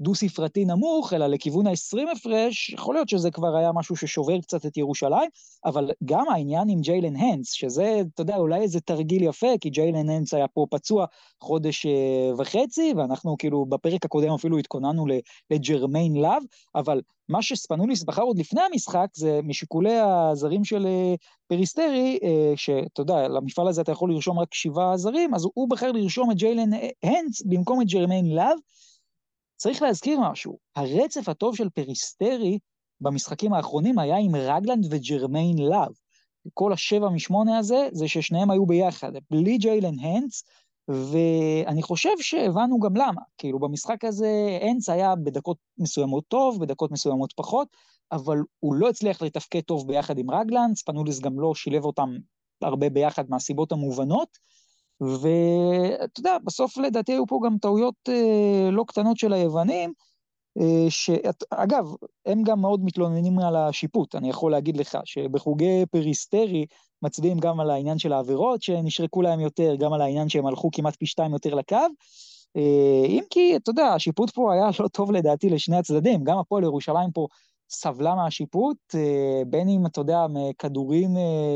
הדו-ספרתי 0.00 0.64
נמוך, 0.64 1.12
אלא 1.12 1.26
לכיוון 1.26 1.66
ה-20 1.66 2.10
הפרש, 2.16 2.70
יכול 2.70 2.94
להיות 2.94 3.08
שזה 3.08 3.30
כבר 3.30 3.56
היה 3.56 3.72
משהו 3.72 3.96
ששובר 3.96 4.40
קצת 4.40 4.66
את 4.66 4.76
ירושלים, 4.76 5.30
אבל 5.64 5.90
גם 6.04 6.24
העניין 6.28 6.68
עם 6.68 6.80
ג'יילן 6.80 7.16
הנס, 7.16 7.52
שזה, 7.52 8.02
אתה 8.14 8.22
יודע, 8.22 8.36
אולי 8.36 8.60
איזה 8.60 8.80
תרגיל 8.80 9.22
יפה, 9.22 9.58
כי 9.60 9.70
ג'יילן 9.70 10.08
הנס 10.08 10.34
היה 10.34 10.48
פה 10.48 10.66
פצוע 10.70 11.06
חודש 11.40 11.86
uh, 11.86 12.40
וחצי, 12.40 12.92
ואנחנו 12.96 13.36
כאילו 13.38 13.66
בפרק 13.66 14.04
הקודם 14.04 14.32
אפילו 14.32 14.58
התכוננו 14.58 15.06
לג'רמיין 15.50 16.16
לאב, 16.16 16.42
אבל 16.74 17.00
מה 17.28 17.42
שספנוליס 17.42 18.02
בחר 18.02 18.22
עוד 18.22 18.38
לפני 18.38 18.60
המשחק 18.60 19.06
זה 19.14 19.40
משיקולי 19.42 19.98
הזרים 20.00 20.64
של 20.64 20.86
אה, 20.86 21.14
פריסטרי, 21.46 22.18
אה, 22.22 22.52
שאתה 22.56 23.00
יודע, 23.00 23.28
למפעל 23.28 23.68
הזה 23.68 23.80
אתה 23.80 23.92
יכול 23.92 24.12
לרשום 24.12 24.38
רק 24.38 24.54
שבעה 24.54 24.96
זרים, 24.96 25.34
אז 25.34 25.46
הוא 25.54 25.70
בחר 25.70 25.92
לרשום 25.92 26.30
את 26.30 26.36
ג'יילן 26.36 26.70
הנדס 27.02 27.42
במקום 27.42 27.82
את 27.82 27.86
ג'רמיין 27.86 28.34
לאב. 28.34 28.58
צריך 29.56 29.82
להזכיר 29.82 30.20
משהו, 30.20 30.58
הרצף 30.76 31.28
הטוב 31.28 31.56
של 31.56 31.68
פריסטרי 31.68 32.58
במשחקים 33.00 33.52
האחרונים 33.52 33.98
היה 33.98 34.16
עם 34.16 34.36
רגלנד 34.36 34.86
וג'רמיין 34.90 35.58
לאב. 35.58 35.92
כל 36.54 36.72
השבע 36.72 37.08
משמונה 37.08 37.58
הזה, 37.58 37.88
זה 37.92 38.08
ששניהם 38.08 38.50
היו 38.50 38.66
ביחד. 38.66 39.12
בלי 39.30 39.58
ג'יילן 39.58 39.98
הנדס, 39.98 40.44
ואני 40.88 41.82
חושב 41.82 42.10
שהבנו 42.20 42.80
גם 42.80 42.96
למה. 42.96 43.20
כאילו, 43.38 43.58
במשחק 43.58 44.04
הזה 44.04 44.58
הנדס 44.62 44.88
היה 44.88 45.14
בדקות 45.16 45.56
מסוימות 45.78 46.24
טוב, 46.28 46.60
בדקות 46.60 46.90
מסוימות 46.90 47.32
פחות, 47.36 47.68
אבל 48.12 48.38
הוא 48.60 48.74
לא 48.74 48.88
הצליח 48.88 49.22
לתפקד 49.22 49.60
טוב 49.60 49.88
ביחד 49.88 50.18
עם 50.18 50.30
רגלנד, 50.30 50.78
ספנוליס 50.86 51.20
גם 51.20 51.40
לא 51.40 51.54
שילב 51.54 51.84
אותם 51.84 52.16
הרבה 52.62 52.90
ביחד 52.90 53.30
מהסיבות 53.30 53.72
המובנות, 53.72 54.28
ואתה 55.00 56.20
יודע, 56.20 56.36
בסוף 56.44 56.78
לדעתי 56.78 57.12
היו 57.12 57.26
פה 57.26 57.40
גם 57.44 57.58
טעויות 57.58 57.94
אה, 58.08 58.70
לא 58.70 58.84
קטנות 58.88 59.16
של 59.16 59.32
היוונים, 59.32 59.92
אה, 60.60 60.90
שאגב, 60.90 61.86
הם 62.26 62.42
גם 62.42 62.60
מאוד 62.60 62.84
מתלוננים 62.84 63.38
על 63.38 63.56
השיפוט, 63.56 64.14
אני 64.14 64.28
יכול 64.30 64.52
להגיד 64.52 64.76
לך 64.76 64.98
שבחוגי 65.04 65.84
פריסטרי 65.90 66.66
מצביעים 67.02 67.38
גם 67.38 67.60
על 67.60 67.70
העניין 67.70 67.98
של 67.98 68.12
העבירות 68.12 68.62
שנשרקו 68.62 69.22
להם 69.22 69.40
יותר, 69.40 69.74
גם 69.78 69.92
על 69.92 70.00
העניין 70.00 70.28
שהם 70.28 70.46
הלכו 70.46 70.70
כמעט 70.72 70.96
פי 70.96 71.06
שתיים 71.06 71.32
יותר 71.32 71.54
לקו. 71.54 71.76
אה, 72.56 73.06
אם 73.06 73.22
כי, 73.30 73.56
אתה 73.56 73.70
יודע, 73.70 73.86
השיפוט 73.86 74.30
פה 74.30 74.52
היה 74.52 74.70
לא 74.80 74.88
טוב 74.88 75.12
לדעתי 75.12 75.50
לשני 75.50 75.76
הצדדים, 75.76 76.24
גם 76.24 76.38
הפועל 76.38 76.64
ירושלים 76.64 77.10
פה 77.12 77.26
סבלה 77.70 78.14
מהשיפוט, 78.14 78.76
אה, 78.94 79.42
בין 79.46 79.68
אם, 79.68 79.86
אתה 79.86 80.00
יודע, 80.00 80.26
מכדורים 80.28 81.10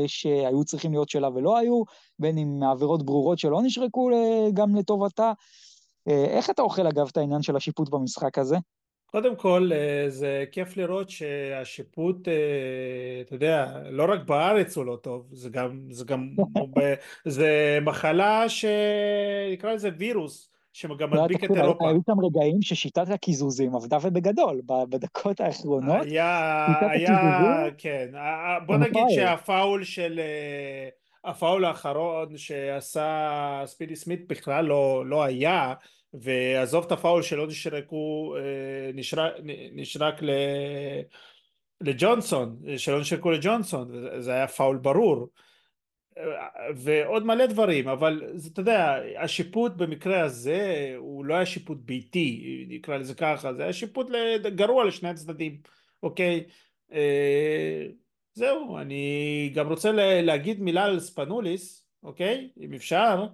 שהיו 0.07 0.63
צריכים 0.63 0.91
להיות 0.91 1.09
שלה 1.09 1.29
ולא 1.29 1.57
היו, 1.57 1.83
בין 2.19 2.37
אם 2.37 2.59
מעבירות 2.59 3.05
ברורות 3.05 3.39
שלא 3.39 3.61
נשרקו 3.61 4.09
גם 4.53 4.75
לטובתה. 4.75 5.31
איך 6.07 6.49
אתה 6.49 6.61
אוכל, 6.61 6.87
אגב, 6.87 7.07
את 7.11 7.17
העניין 7.17 7.41
של 7.41 7.55
השיפוט 7.55 7.89
במשחק 7.89 8.37
הזה? 8.37 8.57
קודם 9.11 9.35
כל 9.35 9.69
אה, 9.73 10.05
זה 10.09 10.45
כיף 10.51 10.77
לראות 10.77 11.09
שהשיפוט, 11.09 12.27
אה, 12.27 12.33
אתה 13.21 13.35
יודע, 13.35 13.73
לא 13.89 14.05
רק 14.09 14.19
בארץ 14.25 14.77
הוא 14.77 14.85
לא 14.85 14.95
טוב, 14.95 15.27
זה 15.31 15.49
גם, 15.49 15.79
זה 15.91 16.05
גם, 16.05 16.29
זה 17.25 17.79
מחלה 17.81 18.49
שנקרא 18.49 19.73
לזה 19.73 19.89
וירוס, 19.97 20.51
שגם 20.73 21.11
מדביק 21.11 21.43
את 21.43 21.51
אירופה. 21.51 21.89
היו 21.89 21.99
שם 22.05 22.25
רגעים 22.25 22.61
ששיטת 22.61 23.09
הקיזוזים 23.09 23.75
עבדה 23.75 23.97
ובגדול, 24.01 24.61
בדקות 24.65 25.39
האחרונות. 25.39 26.05
היה, 26.05 26.65
היה, 26.81 27.63
כן, 27.77 28.07
בוא 28.65 28.77
נגיד 28.77 29.03
שהפאול 29.09 29.83
של, 29.83 30.19
אה, 30.19 30.89
הפאול 31.27 31.65
האחרון 31.65 32.37
שעשה 32.37 33.61
ספידי 33.65 33.95
סמית 33.95 34.27
בכלל 34.27 34.65
לא, 34.65 35.03
לא 35.05 35.23
היה, 35.23 35.73
ועזוב 36.13 36.85
את 36.85 36.91
הפאול 36.91 37.21
שלא 37.21 37.47
נשרקו, 37.47 38.35
אה, 38.37 38.91
נשרק, 38.93 39.33
נשרק 39.73 40.15
לג'ונסון, 41.81 42.59
שלא 42.77 42.99
נשרקו 42.99 43.31
לג'ונסון, 43.31 44.21
זה 44.21 44.33
היה 44.33 44.47
פאול 44.47 44.77
ברור. 44.77 45.27
ועוד 46.75 47.25
מלא 47.25 47.45
דברים, 47.45 47.87
אבל 47.87 48.23
אתה 48.53 48.61
יודע, 48.61 48.99
השיפוט 49.19 49.71
במקרה 49.75 50.21
הזה 50.21 50.93
הוא 50.97 51.25
לא 51.25 51.35
היה 51.35 51.45
שיפוט 51.45 51.77
ביתי, 51.81 52.65
נקרא 52.69 52.97
לזה 52.97 53.15
ככה, 53.15 53.53
זה 53.53 53.63
היה 53.63 53.73
שיפוט 53.73 54.07
גרוע 54.55 54.85
לשני 54.85 55.09
הצדדים, 55.09 55.61
אוקיי? 56.03 56.43
אה, 56.91 57.85
זהו, 58.33 58.77
אני 58.77 59.51
גם 59.55 59.67
רוצה 59.67 59.91
להגיד 60.21 60.61
מילה 60.61 60.85
על 60.85 60.99
ספנוליס, 60.99 61.87
אוקיי? 62.03 62.49
אם 62.61 62.73
אפשר. 62.73 63.27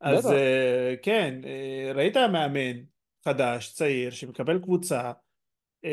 אז 0.00 0.26
uh, 0.26 0.96
כן, 1.02 1.40
uh, 1.42 1.96
ראית 1.96 2.16
מאמן 2.16 2.82
חדש, 3.24 3.72
צעיר, 3.72 4.10
שמקבל 4.10 4.58
קבוצה 4.58 5.12
uh, 5.86 5.88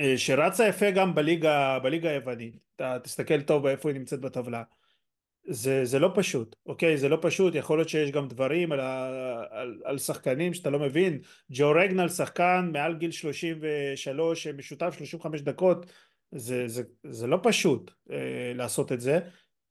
uh, 0.00 0.02
שרצה 0.16 0.68
יפה 0.68 0.90
גם 0.90 1.14
בליגה, 1.14 1.78
בליגה 1.78 2.10
היוונית, 2.10 2.56
אתה 2.76 2.98
תסתכל 3.02 3.42
טוב 3.42 3.66
איפה 3.66 3.88
היא 3.88 3.98
נמצאת 3.98 4.20
בטבלה. 4.20 4.62
זה, 5.48 5.84
זה 5.84 5.98
לא 5.98 6.10
פשוט, 6.14 6.56
אוקיי? 6.66 6.96
זה 6.98 7.08
לא 7.08 7.18
פשוט, 7.22 7.54
יכול 7.54 7.78
להיות 7.78 7.88
שיש 7.88 8.10
גם 8.10 8.28
דברים 8.28 8.72
על, 8.72 8.80
על, 9.50 9.80
על 9.84 9.98
שחקנים 9.98 10.54
שאתה 10.54 10.70
לא 10.70 10.78
מבין. 10.78 11.20
ג'ו 11.50 11.70
רגנל 11.70 12.08
שחקן 12.08 12.70
מעל 12.72 12.94
גיל 12.94 13.10
33, 13.10 14.46
משותף 14.46 14.94
35 14.98 15.40
דקות, 15.40 15.86
זה, 16.30 16.68
זה, 16.68 16.82
זה 17.02 17.26
לא 17.26 17.38
פשוט 17.42 17.90
אה, 18.10 18.52
לעשות 18.54 18.92
את 18.92 19.00
זה. 19.00 19.20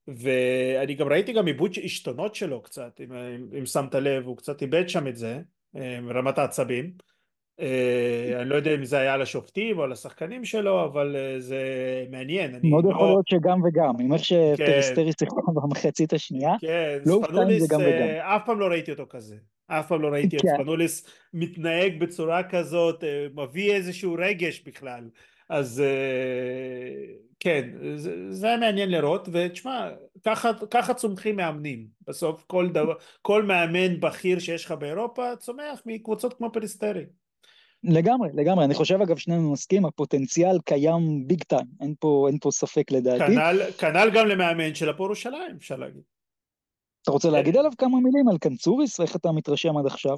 ואני 0.07 0.93
גם 0.93 1.07
ראיתי 1.07 1.33
גם 1.33 1.47
עיבוד 1.47 1.71
עשתונות 1.83 2.35
שלו 2.35 2.61
קצת, 2.61 3.01
אם, 3.03 3.13
אם, 3.59 3.65
שמת 3.65 3.95
לב, 3.95 4.25
הוא 4.25 4.37
קצת 4.37 4.61
איבד 4.61 4.89
שם 4.89 5.07
את 5.07 5.17
זה, 5.17 5.39
אה, 5.75 5.99
רמת 6.09 6.37
העצבים. 6.37 6.91
אה, 7.59 8.33
אני 8.41 8.49
לא 8.49 8.55
יודע 8.55 8.75
אם 8.75 8.85
זה 8.85 8.99
היה 8.99 9.13
על 9.13 9.21
השופטים 9.21 9.77
או 9.77 9.83
על 9.83 9.91
השחקנים 9.91 10.45
שלו, 10.45 10.85
אבל 10.85 11.15
אה, 11.15 11.39
זה 11.39 11.59
מעניין. 12.11 12.59
מאוד 12.63 12.85
יכול 12.85 13.01
לא- 13.01 13.07
להיות 13.07 13.27
שגם 13.27 13.61
וגם, 13.63 13.93
עם 13.99 14.13
איך 14.13 14.23
שפריסטרי 14.23 15.05
כן. 15.13 15.17
שיחקו 15.19 15.53
במחצית 15.61 16.13
השנייה, 16.13 16.53
כן, 16.61 16.97
לא 17.05 17.21
ספנוליס, 17.23 17.71
אף 18.19 18.41
פעם 18.45 18.59
לא 18.59 18.65
ראיתי 18.65 18.91
אותו 18.91 19.05
כזה. 19.09 19.35
אף 19.67 19.87
פעם 19.87 20.01
לא 20.01 20.07
ראיתי 20.07 20.37
את 20.37 20.41
כן. 20.41 20.47
ספנוליס 20.57 21.07
מתנהג 21.33 21.99
בצורה 21.99 22.43
כזאת, 22.43 23.03
מביא 23.35 23.73
איזשהו 23.73 24.15
רגש 24.19 24.63
בכלל. 24.65 25.09
אז 25.49 25.83
כן, 27.39 27.69
זה, 27.95 28.31
זה 28.31 28.47
היה 28.47 28.57
מעניין 28.57 28.91
לראות, 28.91 29.29
ותשמע, 29.31 29.89
ככה, 30.25 30.51
ככה 30.71 30.93
צומחים 30.93 31.35
מאמנים. 31.35 31.87
בסוף 32.07 32.43
כל, 32.47 32.69
דבר, 32.69 32.93
כל 33.21 33.43
מאמן 33.43 33.99
בכיר 33.99 34.39
שיש 34.39 34.65
לך 34.65 34.71
באירופה 34.71 35.35
צומח 35.35 35.81
מקבוצות 35.85 36.33
כמו 36.33 36.51
פריסטרי. 36.51 37.05
לגמרי, 37.83 38.29
לגמרי. 38.33 38.65
אני 38.65 38.73
חושב, 38.73 39.01
אגב, 39.01 39.17
שנינו 39.17 39.53
נסכים, 39.53 39.85
הפוטנציאל 39.85 40.59
קיים 40.65 41.27
ביג 41.27 41.43
טיים, 41.43 41.65
אין 41.81 41.93
פה, 41.99 42.25
אין 42.27 42.37
פה 42.41 42.51
ספק 42.51 42.91
לדעתי. 42.91 43.25
כנ"ל, 43.25 43.59
כנ"ל 43.77 44.09
גם 44.13 44.27
למאמן 44.27 44.75
של 44.75 44.89
הפועל 44.89 45.07
ירושלים, 45.07 45.55
אפשר 45.57 45.75
להגיד. 45.75 46.01
אתה 47.01 47.11
רוצה 47.11 47.29
להגיד 47.29 47.57
עליו 47.57 47.71
כמה 47.77 47.99
מילים 47.99 48.29
על 48.29 48.37
קנצוריס? 48.37 49.01
איך 49.01 49.15
אתה 49.15 49.31
מתרשם 49.31 49.77
עד 49.77 49.85
עכשיו? 49.85 50.17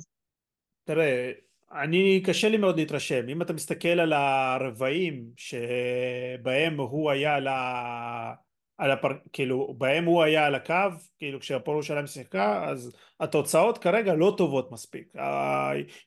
תראה, 0.83 1.31
אני, 1.71 2.21
קשה 2.25 2.49
לי 2.49 2.57
מאוד 2.57 2.77
להתרשם. 2.77 3.29
אם 3.29 3.41
אתה 3.41 3.53
מסתכל 3.53 3.87
על 3.87 4.13
הרבעים 4.13 5.25
שבהם 5.35 6.79
הוא 6.79 7.11
היה 7.11 7.35
על 7.35 7.47
ה... 7.47 8.33
על 8.77 8.91
הפר... 8.91 9.09
כאילו, 9.33 9.75
בהם 9.77 10.05
הוא 10.05 10.23
היה 10.23 10.45
על 10.45 10.55
הקו, 10.55 10.89
כאילו 11.19 11.39
כשהפועל 11.39 11.75
ירושלים 11.75 12.07
שיחקה, 12.07 12.69
אז 12.69 12.95
התוצאות 13.19 13.77
כרגע 13.77 14.13
לא 14.13 14.33
טובות 14.37 14.71
מספיק. 14.71 15.13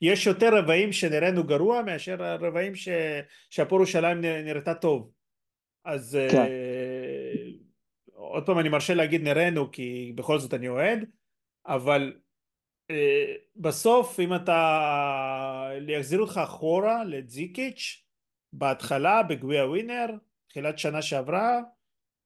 יש 0.03 0.27
יותר 0.27 0.59
רבעים 0.59 0.93
שנראינו 0.93 1.45
גרוע 1.45 1.83
מאשר 1.83 2.23
הרבעים 2.23 2.75
ש... 2.75 2.89
שהפועל 3.51 3.81
ירושלים 3.81 4.21
נראתה 4.21 4.75
טוב. 4.75 5.11
אז 5.85 6.19
כן. 6.31 6.45
uh, 6.45 7.61
עוד 8.13 8.47
פעם 8.47 8.59
אני 8.59 8.69
מרשה 8.69 8.95
להגיד 8.95 9.23
נראינו 9.23 9.71
כי 9.71 10.13
בכל 10.15 10.39
זאת 10.39 10.55
אני 10.55 10.69
אוהד, 10.69 11.05
אבל 11.67 12.13
אה, 12.15 12.30
בסוף 13.57 14.21
אם 14.21 14.35
אתה 14.35 15.71
יחזיר 15.89 16.21
אותך 16.21 16.41
אחורה 16.45 17.05
לזיקיץ' 17.05 18.05
בהתחלה 18.53 19.23
בגביע 19.23 19.65
ווינר 19.65 20.07
תחילת 20.49 20.79
שנה 20.79 21.03
שעברה 21.03 21.61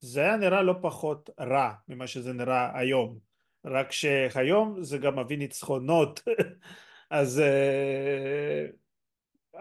זה 0.00 0.20
היה 0.20 0.36
נראה 0.36 0.62
לא 0.62 0.74
פחות 0.82 1.30
רע 1.40 1.72
ממה 1.88 2.06
שזה 2.06 2.32
נראה 2.32 2.78
היום. 2.78 3.18
רק 3.64 3.92
שהיום 3.92 4.82
זה 4.82 4.98
גם 4.98 5.18
מביא 5.18 5.38
ניצחונות. 5.38 6.20
אז 7.10 7.40
אה, 7.40 8.66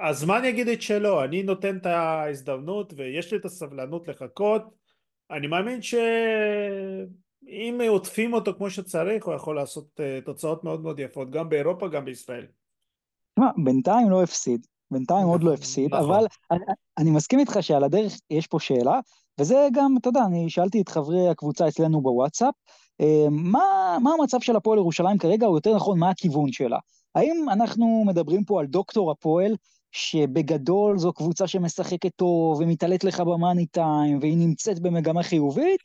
הזמן 0.10 0.46
יגיד 0.46 0.68
את 0.68 0.82
שלו. 0.82 1.24
אני 1.24 1.44
נותן 1.44 1.78
את 1.78 1.86
ההזדמנות 1.86 2.94
ויש 2.98 3.32
לי 3.32 3.38
את 3.38 3.46
הסבלנות 3.46 4.08
לחכות. 4.08 4.64
אני 5.32 5.48
מאמין 5.48 5.82
ש... 5.82 5.96
אם 7.48 7.82
עוטפים 7.88 8.34
אותו 8.34 8.54
כמו 8.58 8.70
שצריך 8.70 9.26
הוא 9.26 9.34
יכול 9.34 9.56
לעשות 9.56 10.00
uh, 10.00 10.26
תוצאות 10.26 10.64
מאוד 10.64 10.84
מאוד 10.84 11.00
יפות 11.00 11.30
גם 11.30 11.50
באירופה 11.50 11.88
גם 11.88 12.06
בישראל. 12.06 12.46
תשמע, 13.34 13.52
בינתיים 13.64 14.10
לא 14.10 14.24
הפסיד, 14.24 14.68
בינתיים 14.92 15.28
עוד 15.28 15.44
לא 15.44 15.54
הפסיד, 15.54 15.94
נכון. 15.94 16.10
אבל 16.10 16.26
אני, 16.52 16.64
אני 16.98 17.12
מסכים 17.12 17.40
איתך 17.40 17.58
שעל 17.62 17.84
הדרך 17.84 18.14
יש 18.30 18.48
פה 18.48 18.60
שאלה, 18.60 19.00
וזה 19.40 19.68
גם, 19.74 19.96
אתה 20.02 20.10
יודע, 20.10 20.22
אני 20.26 20.50
שאלתי 20.50 20.82
את 20.82 20.90
חברי 20.90 21.30
הקבוצה 21.30 21.68
אצלנו 21.68 22.02
בוואטסאפ, 22.02 22.54
uh, 23.02 23.06
מה, 23.30 23.98
מה 24.04 24.12
המצב 24.20 24.42
של 24.42 24.56
הפועל 24.56 24.80
ירושלים 24.80 25.18
כרגע, 25.18 25.48
או 25.48 25.56
יותר 25.56 25.76
נכון, 25.76 26.00
מה 26.00 26.10
הכיוון 26.10 26.52
שלה? 26.52 26.78
האם 27.16 27.46
אנחנו 27.52 28.04
מדברים 28.08 28.44
פה 28.44 28.60
על 28.60 28.66
דוקטור 28.66 29.12
הפועל, 29.12 29.56
שבגדול 29.92 30.98
זו 30.98 31.14
קבוצה 31.14 31.48
שמשחקת 31.48 32.16
טוב 32.16 32.60
ומתעלית 32.60 33.04
לך 33.04 33.20
במאני 33.20 33.66
טיים 33.66 34.20
והיא 34.22 34.38
נמצאת 34.38 34.80
במגמה 34.80 35.24
חיובית, 35.24 35.82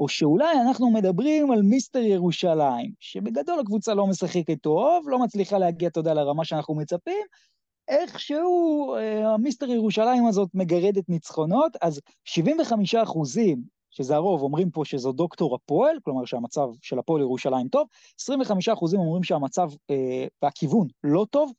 או 0.00 0.08
שאולי 0.08 0.60
אנחנו 0.60 0.90
מדברים 0.90 1.50
על 1.50 1.62
מיסטר 1.62 1.98
ירושלים, 1.98 2.92
שבגדול 3.00 3.60
הקבוצה 3.60 3.94
לא 3.94 4.06
משחקת 4.06 4.62
טוב, 4.62 5.08
לא 5.08 5.18
מצליחה 5.18 5.58
להגיע, 5.58 5.88
אתה 5.88 6.00
יודע, 6.00 6.14
לרמה 6.14 6.44
שאנחנו 6.44 6.74
מצפים, 6.74 7.26
איכשהו 7.88 8.94
אה, 8.94 9.34
המיסטר 9.34 9.70
ירושלים 9.70 10.26
הזאת 10.26 10.48
מגרדת 10.54 11.08
ניצחונות, 11.08 11.76
אז 11.82 12.00
75 12.24 12.94
אחוזים, 12.94 13.62
שזה 13.90 14.16
הרוב, 14.16 14.42
אומרים 14.42 14.70
פה 14.70 14.84
שזו 14.84 15.12
דוקטור 15.12 15.54
הפועל, 15.54 15.96
כלומר 16.04 16.24
שהמצב 16.24 16.68
של 16.82 16.98
הפועל 16.98 17.22
ירושלים 17.22 17.68
טוב, 17.68 17.86
25 18.20 18.68
אחוזים 18.68 19.00
אומרים 19.00 19.22
שהמצב 19.22 19.68
אה, 19.90 20.26
והכיוון 20.42 20.86
לא 21.04 21.26
טוב. 21.30 21.52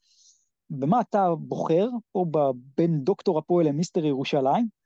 במה 0.70 1.02
אתה 1.02 1.36
בוחר, 1.38 1.90
או 2.16 2.26
בין 2.78 3.00
דוקטור 3.04 3.38
הפועל 3.38 3.68
למיסטר 3.68 4.06
ירושלים? 4.06 4.81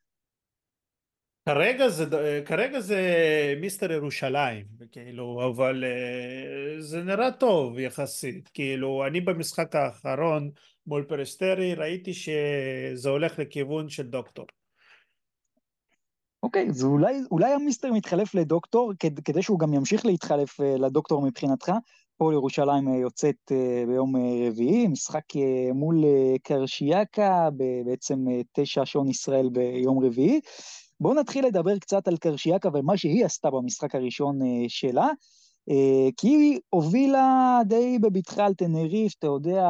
כרגע 1.49 1.89
זה, 1.89 2.05
כרגע 2.45 2.79
זה 2.79 3.01
מיסטר 3.62 3.91
ירושלים, 3.91 4.65
כאילו, 4.91 5.51
אבל 5.53 5.84
אה, 5.84 6.81
זה 6.81 7.03
נראה 7.03 7.31
טוב 7.31 7.79
יחסית, 7.79 8.49
כאילו, 8.53 9.05
אני 9.08 9.21
במשחק 9.21 9.75
האחרון 9.75 10.49
מול 10.88 11.03
פריסטרי 11.03 11.73
ראיתי 11.73 12.13
שזה 12.13 13.10
הולך 13.10 13.39
לכיוון 13.39 13.89
של 13.89 14.08
דוקטור. 14.08 14.45
אוקיי, 16.43 16.67
אז 16.69 16.84
אולי, 16.84 17.15
אולי 17.31 17.53
המיסטר 17.53 17.93
מתחלף 17.93 18.36
לדוקטור, 18.36 18.93
כד, 18.99 19.19
כדי 19.19 19.41
שהוא 19.41 19.60
גם 19.60 19.73
ימשיך 19.73 20.05
להתחלף 20.05 20.62
אה, 20.62 20.75
לדוקטור 20.77 21.21
מבחינתך. 21.21 21.71
פה 22.17 22.34
ירושלים 22.34 22.88
אה, 22.88 22.95
יוצאת 22.95 23.51
ביום 23.88 24.15
רביעי, 24.47 24.88
משחק 24.88 25.23
מול 25.73 25.95
קרשיאקה, 26.43 27.49
בעצם 27.86 28.25
תשע 28.53 28.86
שעון 28.86 29.10
ישראל 29.10 29.49
ביום 29.49 30.05
רביעי. 30.05 30.41
בואו 30.99 31.13
נתחיל 31.13 31.45
לדבר 31.45 31.77
קצת 31.77 32.08
על 32.08 32.17
קרשיאקה 32.17 32.69
ומה 32.73 32.97
שהיא 32.97 33.25
עשתה 33.25 33.51
במשחק 33.51 33.95
הראשון 33.95 34.41
אה, 34.41 34.65
שלה, 34.67 35.08
אה, 35.69 36.10
כי 36.17 36.27
היא 36.27 36.60
הובילה 36.69 37.60
די 37.65 37.99
בבטחה 37.99 38.45
על 38.45 38.53
טנריף, 38.53 39.13
אתה 39.19 39.27
יודע, 39.27 39.67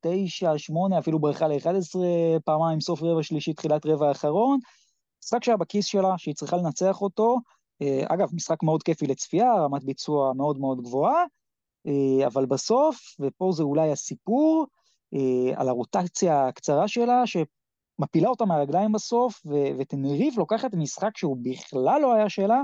תשע, 0.00 0.52
שמונה, 0.56 0.98
אפילו 0.98 1.18
ברכה 1.18 1.48
ל-11 1.48 1.98
פעמיים, 2.44 2.80
סוף 2.80 3.02
רבע 3.02 3.22
שלישי, 3.22 3.52
תחילת 3.52 3.86
רבע 3.86 4.08
האחרון. 4.08 4.58
משחק 5.24 5.44
שהיה 5.44 5.56
בכיס 5.56 5.86
שלה, 5.86 6.14
שהיא 6.18 6.34
צריכה 6.34 6.56
לנצח 6.56 7.02
אותו. 7.02 7.36
אה, 7.82 8.04
אגב, 8.08 8.28
משחק 8.34 8.62
מאוד 8.62 8.82
כיפי 8.82 9.06
לצפייה, 9.06 9.54
רמת 9.54 9.84
ביצוע 9.84 10.32
מאוד 10.32 10.58
מאוד 10.58 10.80
גבוהה, 10.80 11.24
אבל 12.26 12.46
בסוף, 12.46 13.16
ופה 13.20 13.50
זה 13.52 13.62
אולי 13.62 13.92
הסיפור, 13.92 14.66
על 15.56 15.68
הרוטציה 15.68 16.48
הקצרה 16.48 16.88
שלה, 16.88 17.26
מפילה 17.98 18.28
אותה 18.28 18.44
מהרגליים 18.44 18.92
בסוף, 18.92 19.42
וטנריף 19.78 20.36
לוקחת 20.36 20.74
משחק 20.74 21.16
שהוא 21.16 21.36
בכלל 21.42 22.00
לא 22.00 22.14
היה 22.14 22.28
שלה, 22.28 22.62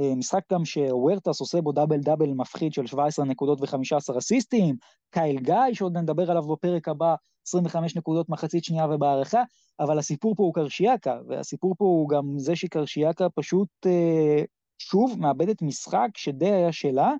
אה, 0.00 0.14
משחק 0.14 0.52
גם 0.52 0.64
שוורטס 0.64 1.40
עושה 1.40 1.60
בו 1.60 1.72
דאבל 1.72 2.00
דאבל 2.00 2.28
מפחיד 2.34 2.72
של 2.72 2.86
17 2.86 3.24
נקודות 3.24 3.60
ו-15 3.60 4.18
אסיסטים, 4.18 4.76
קייל 5.10 5.38
גיא, 5.38 5.54
שעוד 5.72 5.96
נדבר 5.96 6.30
עליו 6.30 6.42
בפרק 6.42 6.88
הבא, 6.88 7.14
25 7.46 7.96
נקודות 7.96 8.28
מחצית 8.28 8.64
שנייה 8.64 8.86
ובהערכה, 8.90 9.42
אבל 9.80 9.98
הסיפור 9.98 10.34
פה 10.34 10.42
הוא 10.42 10.54
קרשיאקה, 10.54 11.18
והסיפור 11.28 11.74
פה 11.78 11.84
הוא 11.84 12.08
גם 12.08 12.38
זה 12.38 12.56
שקרשיאקה 12.56 13.28
פשוט 13.34 13.68
אה, 13.86 14.42
שוב 14.78 15.16
מאבדת 15.18 15.62
משחק 15.62 16.08
שדי 16.16 16.52
היה 16.52 16.72
שלה, 16.72 17.12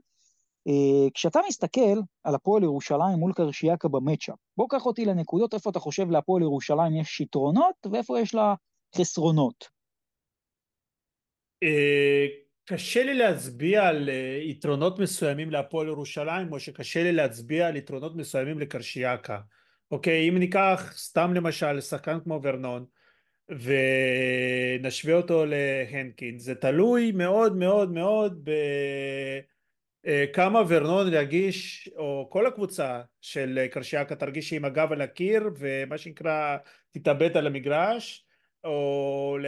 כשאתה 1.15 1.41
מסתכל 1.49 2.01
על 2.25 2.35
הפועל 2.35 2.63
ירושלים 2.63 3.19
מול 3.19 3.33
קרשיאקה 3.33 3.89
במצ'אפ, 3.89 4.35
בוא 4.57 4.67
קח 4.71 4.87
אותי 4.87 5.05
לנקודות 5.05 5.55
איפה 5.55 5.71
אתה 5.71 5.79
חושב 5.79 6.11
להפועל 6.11 6.43
ירושלים 6.43 6.97
יש 6.97 7.21
יתרונות 7.21 7.87
ואיפה 7.93 8.21
יש 8.21 8.35
לה 8.35 8.55
חסרונות. 8.97 9.69
אה, 11.63 12.27
קשה 12.65 13.05
לי 13.05 13.15
להצביע 13.15 13.87
על 13.87 14.09
אה, 14.09 14.39
יתרונות 14.43 14.99
מסוימים 14.99 15.51
להפועל 15.51 15.87
ירושלים 15.87 16.53
או 16.53 16.61
שקשה 16.61 17.03
לי 17.03 17.13
להצביע 17.13 17.69
על 17.69 17.77
יתרונות 17.77 18.17
מסוימים 18.17 18.59
לקרשיאקה. 18.59 19.39
אוקיי, 19.91 20.29
אם 20.29 20.39
ניקח 20.39 20.93
סתם 20.97 21.35
למשל 21.35 21.81
שחקן 21.81 22.19
כמו 22.25 22.41
ורנון 22.43 22.85
ונשווה 23.49 25.15
אותו 25.15 25.45
להנקין, 25.47 26.39
זה 26.39 26.55
תלוי 26.55 27.13
מאוד 27.13 27.57
מאוד 27.57 27.93
מאוד 27.93 28.41
ב... 28.45 28.51
אה, 30.07 30.25
כמה 30.33 30.63
ורנון 30.69 31.13
ירגיש, 31.13 31.91
או 31.97 32.29
כל 32.31 32.47
הקבוצה 32.47 33.01
של 33.21 33.67
קרשיאקה 33.71 34.15
תרגיש 34.15 34.53
עם 34.53 34.65
הגב 34.65 34.93
על 34.93 35.01
הקיר 35.01 35.51
ומה 35.59 35.99
שנקרא 35.99 36.57
תתאבד 36.91 37.37
על 37.37 37.47
המגרש, 37.47 38.27
או 38.65 39.39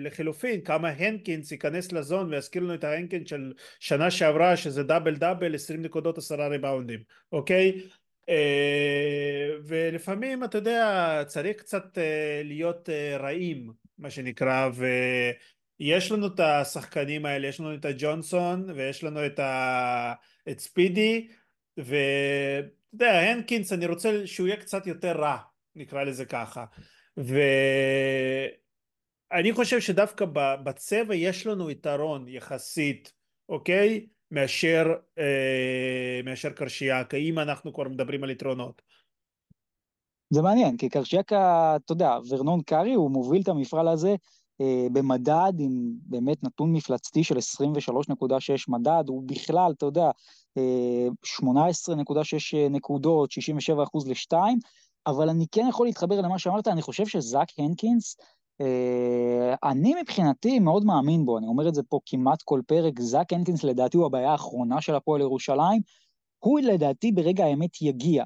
לחילופין 0.00 0.60
כמה 0.60 0.88
הנקינס 0.88 1.52
ייכנס 1.52 1.92
לזון 1.92 2.34
ויזכיר 2.34 2.62
לנו 2.62 2.74
את 2.74 2.84
ההנקינס 2.84 3.28
של 3.28 3.52
שנה 3.80 4.10
שעברה 4.10 4.56
שזה 4.56 4.82
דאבל 4.82 5.16
דאבל 5.16 5.54
20 5.54 5.82
נקודות 5.82 6.18
עשרה 6.18 6.48
ריבאונדים, 6.48 7.02
אוקיי? 7.32 7.82
אה, 8.28 9.48
ולפעמים 9.64 10.44
אתה 10.44 10.58
יודע 10.58 11.22
צריך 11.26 11.56
קצת 11.56 11.98
אה, 11.98 12.42
להיות 12.44 12.88
רעים 13.18 13.72
מה 13.98 14.10
שנקרא 14.10 14.68
ו... 14.74 14.86
יש 15.80 16.12
לנו 16.12 16.26
את 16.26 16.40
השחקנים 16.40 17.26
האלה, 17.26 17.46
יש 17.46 17.60
לנו 17.60 17.74
את 17.74 17.84
הג'ונסון 17.84 18.70
ויש 18.70 19.04
לנו 19.04 19.26
את, 19.26 19.38
ה... 19.38 20.12
את 20.50 20.60
ספידי 20.60 21.28
ואתה 21.76 22.68
יודע, 22.92 23.20
הנקינס 23.20 23.72
אני 23.72 23.86
רוצה 23.86 24.26
שהוא 24.26 24.46
יהיה 24.46 24.60
קצת 24.60 24.86
יותר 24.86 25.20
רע, 25.20 25.36
נקרא 25.74 26.02
לזה 26.02 26.24
ככה. 26.24 26.64
ואני 27.16 28.52
חושב 29.52 29.80
שדווקא 29.80 30.24
בצבע 30.64 31.14
יש 31.14 31.46
לנו 31.46 31.70
יתרון 31.70 32.28
יחסית, 32.28 33.12
אוקיי? 33.48 34.06
מאשר, 34.30 34.94
אה, 35.18 36.20
מאשר 36.24 36.50
קרשיאקה, 36.50 37.16
אם 37.16 37.38
אנחנו 37.38 37.72
כבר 37.72 37.88
מדברים 37.88 38.24
על 38.24 38.30
יתרונות. 38.30 38.82
זה 40.30 40.42
מעניין, 40.42 40.76
כי 40.76 40.88
קרשיאקה, 40.88 41.76
אתה 41.76 41.92
יודע, 41.92 42.18
ורנון 42.28 42.62
קארי, 42.62 42.94
הוא 42.94 43.10
מוביל 43.10 43.42
את 43.42 43.48
המפעל 43.48 43.88
הזה 43.88 44.14
במדד 44.92 45.52
עם 45.58 45.92
באמת 46.06 46.44
נתון 46.44 46.72
מפלצתי 46.72 47.24
של 47.24 47.36
23.6 47.36 48.64
מדד, 48.68 49.04
הוא 49.08 49.22
בכלל, 49.26 49.72
אתה 49.76 49.86
יודע, 49.86 50.10
18.6 50.58 50.58
אה, 52.54 52.68
נקודות, 52.68 53.30
67 53.30 53.82
אחוז 53.82 54.08
לשתיים, 54.08 54.58
אבל 55.06 55.28
אני 55.28 55.46
כן 55.52 55.66
יכול 55.68 55.86
להתחבר 55.86 56.20
למה 56.20 56.38
שאמרת, 56.38 56.68
אני 56.68 56.82
חושב 56.82 57.06
שזאק 57.06 57.48
הנקינס, 57.58 58.16
אה, 58.60 59.54
אני 59.70 59.94
מבחינתי 60.02 60.58
מאוד 60.58 60.84
מאמין 60.84 61.24
בו, 61.24 61.38
אני 61.38 61.46
אומר 61.46 61.68
את 61.68 61.74
זה 61.74 61.82
פה 61.82 61.98
כמעט 62.06 62.42
כל 62.42 62.60
פרק, 62.66 63.00
זאק 63.00 63.32
הנקינס 63.32 63.64
לדעתי 63.64 63.96
הוא 63.96 64.06
הבעיה 64.06 64.32
האחרונה 64.32 64.80
של 64.80 64.94
הפועל 64.94 65.20
ירושלים, 65.20 65.82
הוא 66.38 66.60
לדעתי 66.60 67.12
ברגע 67.12 67.44
האמת 67.44 67.82
יגיע. 67.82 68.24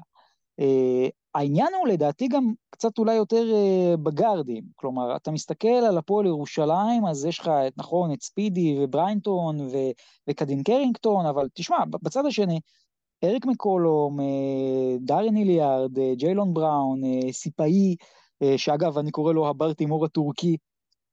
העניין 1.35 1.73
הוא 1.79 1.87
לדעתי 1.87 2.27
גם 2.27 2.53
קצת 2.69 2.97
אולי 2.97 3.15
יותר 3.15 3.45
אה, 3.51 3.97
בגארדים, 3.97 4.63
כלומר, 4.75 5.15
אתה 5.15 5.31
מסתכל 5.31 5.67
על 5.67 5.97
הפועל 5.97 6.25
ירושלים, 6.25 7.05
אז 7.09 7.25
יש 7.25 7.39
לך, 7.39 7.47
את, 7.67 7.73
נכון, 7.77 8.13
את 8.13 8.21
ספידי 8.21 8.77
ובריינטון 8.79 9.61
ו, 9.61 9.77
וקדין 10.29 10.63
קרינגטון, 10.63 11.25
אבל 11.25 11.47
תשמע, 11.53 11.77
בצד 12.03 12.25
השני, 12.25 12.59
אריק 13.23 13.45
מקולום, 13.45 14.19
אה, 14.19 14.23
דארן 14.99 15.37
היליארד, 15.37 15.97
אה, 15.97 16.01
ג'יילון 16.15 16.53
בראון, 16.53 17.01
אה, 17.03 17.31
סיפאהי, 17.31 17.95
uh, 18.43 18.57
שאגב, 18.57 18.97
אני 18.97 19.11
קורא 19.11 19.33
לו 19.33 19.47
הבר 19.47 19.73
תימור 19.73 20.05
הטורקי, 20.05 20.57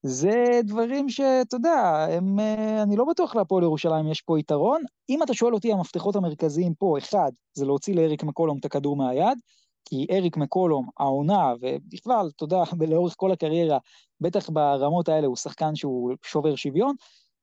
זה 0.02 0.60
דברים 0.64 1.08
שאתה 1.08 1.56
יודע, 1.56 2.06
הם, 2.10 2.38
uh, 2.38 2.82
אני 2.82 2.96
לא 2.96 3.04
בטוח 3.04 3.36
להפועל 3.36 3.64
ירושלים 3.64 4.10
יש 4.10 4.20
פה 4.20 4.38
יתרון. 4.38 4.82
אם 5.08 5.22
אתה 5.22 5.34
שואל 5.34 5.54
אותי, 5.54 5.72
המפתחות 5.72 6.16
המרכזיים 6.16 6.74
פה, 6.74 6.98
אחד, 6.98 7.32
זה 7.54 7.64
להוציא 7.64 7.94
לאריק 7.94 8.24
מקולום 8.24 8.58
את 8.58 8.64
הכדור 8.64 8.96
מהיד, 8.96 9.38
כי 9.84 10.06
אריק 10.10 10.36
מקולום, 10.36 10.88
העונה, 10.98 11.54
ובכלל, 11.60 12.30
אתה 12.36 12.44
יודע, 12.44 12.62
לאורך 12.90 13.14
כל 13.16 13.32
הקריירה, 13.32 13.78
בטח 14.20 14.50
ברמות 14.50 15.08
האלה 15.08 15.26
הוא 15.26 15.36
שחקן 15.36 15.74
שהוא 15.74 16.12
שובר 16.24 16.56
שוויון. 16.56 16.94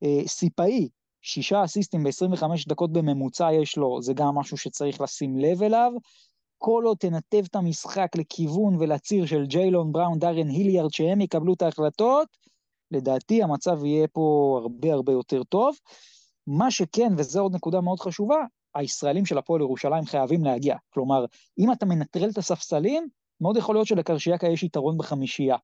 אה, 0.03 0.27
סיפאי, 0.27 0.89
שישה 1.21 1.63
אסיסטים 1.63 2.03
ב-25 2.03 2.43
דקות 2.67 2.93
בממוצע 2.93 3.53
יש 3.53 3.77
לו, 3.77 4.01
זה 4.01 4.13
גם 4.13 4.35
משהו 4.35 4.57
שצריך 4.57 5.01
לשים 5.01 5.37
לב 5.37 5.63
אליו. 5.63 5.91
כל 6.57 6.83
עוד 6.85 6.97
תנתב 6.97 7.43
את 7.49 7.55
המשחק 7.55 8.07
לכיוון 8.15 8.75
ולציר 8.79 9.25
של 9.25 9.45
ג'יילון 9.45 9.91
בראון, 9.91 10.19
דארן 10.19 10.47
היליארד, 10.47 10.93
שהם 10.93 11.21
יקבלו 11.21 11.53
את 11.53 11.61
ההחלטות, 11.61 12.27
לדעתי 12.91 13.43
המצב 13.43 13.85
יהיה 13.85 14.07
פה 14.07 14.59
הרבה 14.61 14.93
הרבה 14.93 15.11
יותר 15.11 15.43
טוב. 15.43 15.75
מה 16.47 16.71
שכן, 16.71 17.13
וזו 17.17 17.41
עוד 17.41 17.55
נקודה 17.55 17.81
מאוד 17.81 17.99
חשובה, 17.99 18.43
הישראלים 18.75 19.25
של 19.25 19.37
הפועל 19.37 19.61
ירושלים 19.61 20.05
חייבים 20.05 20.43
להגיע. 20.43 20.75
כלומר, 20.93 21.25
אם 21.59 21.71
אתה 21.71 21.85
מנטרל 21.85 22.29
את 22.29 22.37
הספסלים, 22.37 23.07
מאוד 23.41 23.57
יכול 23.57 23.75
להיות 23.75 23.87
שלקרשיאקה 23.87 24.47
יש 24.47 24.63
יתרון 24.63 24.97
בחמישייה. 24.97 25.57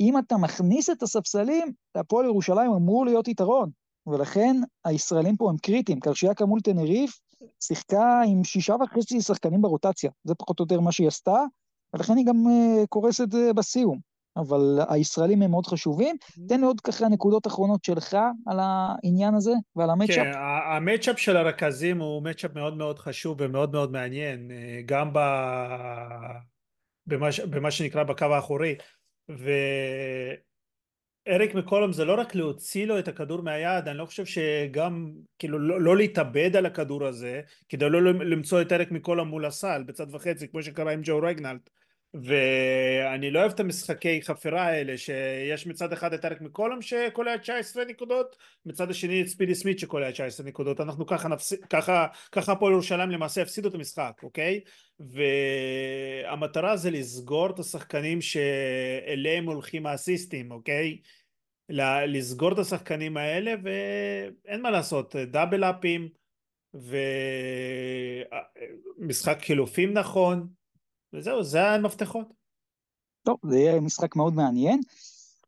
אם 0.00 0.18
אתה 0.18 0.36
מכניס 0.36 0.90
את 0.90 1.02
הספסלים, 1.02 1.72
להפועל 1.94 2.26
ירושלים 2.26 2.72
אמור 2.72 3.06
להיות 3.06 3.28
יתרון, 3.28 3.70
ולכן 4.06 4.56
הישראלים 4.84 5.36
פה 5.36 5.50
הם 5.50 5.56
קריטיים. 5.56 6.00
קרשיאקה 6.00 6.46
מול 6.46 6.60
תנריף 6.60 7.20
שיחקה 7.60 8.22
עם 8.26 8.44
שישה 8.44 8.74
וחצי 8.82 9.20
שחקנים 9.20 9.62
ברוטציה, 9.62 10.10
זה 10.24 10.34
פחות 10.34 10.60
או 10.60 10.64
יותר 10.64 10.80
מה 10.80 10.92
שהיא 10.92 11.08
עשתה, 11.08 11.44
ולכן 11.94 12.16
היא 12.16 12.26
גם 12.26 12.36
uh, 12.46 12.86
קורסת 12.86 13.28
uh, 13.32 13.52
בסיום. 13.52 13.98
אבל 14.36 14.78
הישראלים 14.88 15.42
הם 15.42 15.50
מאוד 15.50 15.66
חשובים. 15.66 16.16
תן 16.48 16.60
לי 16.60 16.66
עוד 16.66 16.80
ככה 16.80 17.08
נקודות 17.08 17.46
אחרונות 17.46 17.84
שלך 17.84 18.16
על 18.46 18.58
העניין 18.60 19.34
הזה 19.34 19.52
ועל 19.76 19.90
המצ'אפ. 19.90 20.16
כן, 20.16 20.32
המצ'אפ 20.76 21.18
של 21.18 21.36
הרכזים 21.36 22.00
הוא 22.00 22.22
מצ'אפ 22.22 22.54
מאוד 22.54 22.76
מאוד 22.76 22.98
חשוב 22.98 23.36
ומאוד 23.40 23.72
מאוד 23.72 23.92
מעניין, 23.92 24.50
אה, 24.50 24.80
גם 24.86 25.10
ב... 25.12 25.18
במה, 27.06 27.28
במה 27.50 27.70
שנקרא 27.70 28.02
בקו 28.02 28.24
האחורי. 28.24 28.74
ואריק 31.28 31.54
מקולום 31.54 31.92
זה 31.92 32.04
לא 32.04 32.20
רק 32.20 32.34
להוציא 32.34 32.86
לו 32.86 32.98
את 32.98 33.08
הכדור 33.08 33.42
מהיד, 33.42 33.88
אני 33.88 33.98
לא 33.98 34.06
חושב 34.06 34.24
שגם, 34.24 35.12
כאילו, 35.38 35.58
לא, 35.58 35.80
לא 35.80 35.96
להתאבד 35.96 36.56
על 36.56 36.66
הכדור 36.66 37.06
הזה, 37.06 37.40
כדי 37.68 37.90
לא 37.90 38.02
למצוא 38.02 38.62
את 38.62 38.72
אריק 38.72 38.90
מקולום 38.90 39.28
מול 39.28 39.44
הסל 39.44 39.82
בצד 39.86 40.14
וחצי, 40.14 40.48
כמו 40.48 40.62
שקרה 40.62 40.92
עם 40.92 41.00
ג'ו 41.04 41.18
רגנלט. 41.22 41.70
ואני 42.14 43.30
לא 43.30 43.40
אוהב 43.40 43.52
את 43.52 43.60
המשחקי 43.60 44.22
חפירה 44.22 44.62
האלה 44.62 44.98
שיש 44.98 45.66
מצד 45.66 45.92
אחד 45.92 46.12
את 46.12 46.24
אריק 46.24 46.40
מקולום 46.40 46.82
שקולע 46.82 47.36
19 47.38 47.84
נקודות 47.84 48.36
מצד 48.66 48.90
השני 48.90 49.22
את 49.22 49.26
ספידי 49.26 49.54
סמית 49.54 49.78
שקולע 49.78 50.10
19 50.10 50.46
נקודות. 50.46 50.80
אנחנו 50.80 51.06
ככה 51.06 51.28
נפסיד 51.28 51.64
ככה 51.64 52.06
ככה 52.32 52.52
הפועל 52.52 52.72
ירושלים 52.72 53.10
למעשה 53.10 53.42
הפסידו 53.42 53.68
את 53.68 53.74
המשחק 53.74 54.20
אוקיי? 54.22 54.60
והמטרה 55.00 56.76
זה 56.76 56.90
לסגור 56.90 57.50
את 57.50 57.58
השחקנים 57.58 58.20
שאליהם 58.20 59.46
הולכים 59.46 59.86
האסיסטים 59.86 60.50
אוקיי? 60.50 60.98
לסגור 62.06 62.52
את 62.52 62.58
השחקנים 62.58 63.16
האלה 63.16 63.54
ואין 63.62 64.62
מה 64.62 64.70
לעשות 64.70 65.16
דאבל 65.16 65.64
אפים 65.64 66.08
ומשחק 68.98 69.38
חילופים 69.40 69.92
נכון 69.92 70.48
וזהו, 71.12 71.42
זה 71.42 71.70
המפתחות. 71.70 72.26
טוב, 73.22 73.36
זה 73.50 73.58
יהיה 73.58 73.80
משחק 73.80 74.16
מאוד 74.16 74.34
מעניין. 74.34 74.80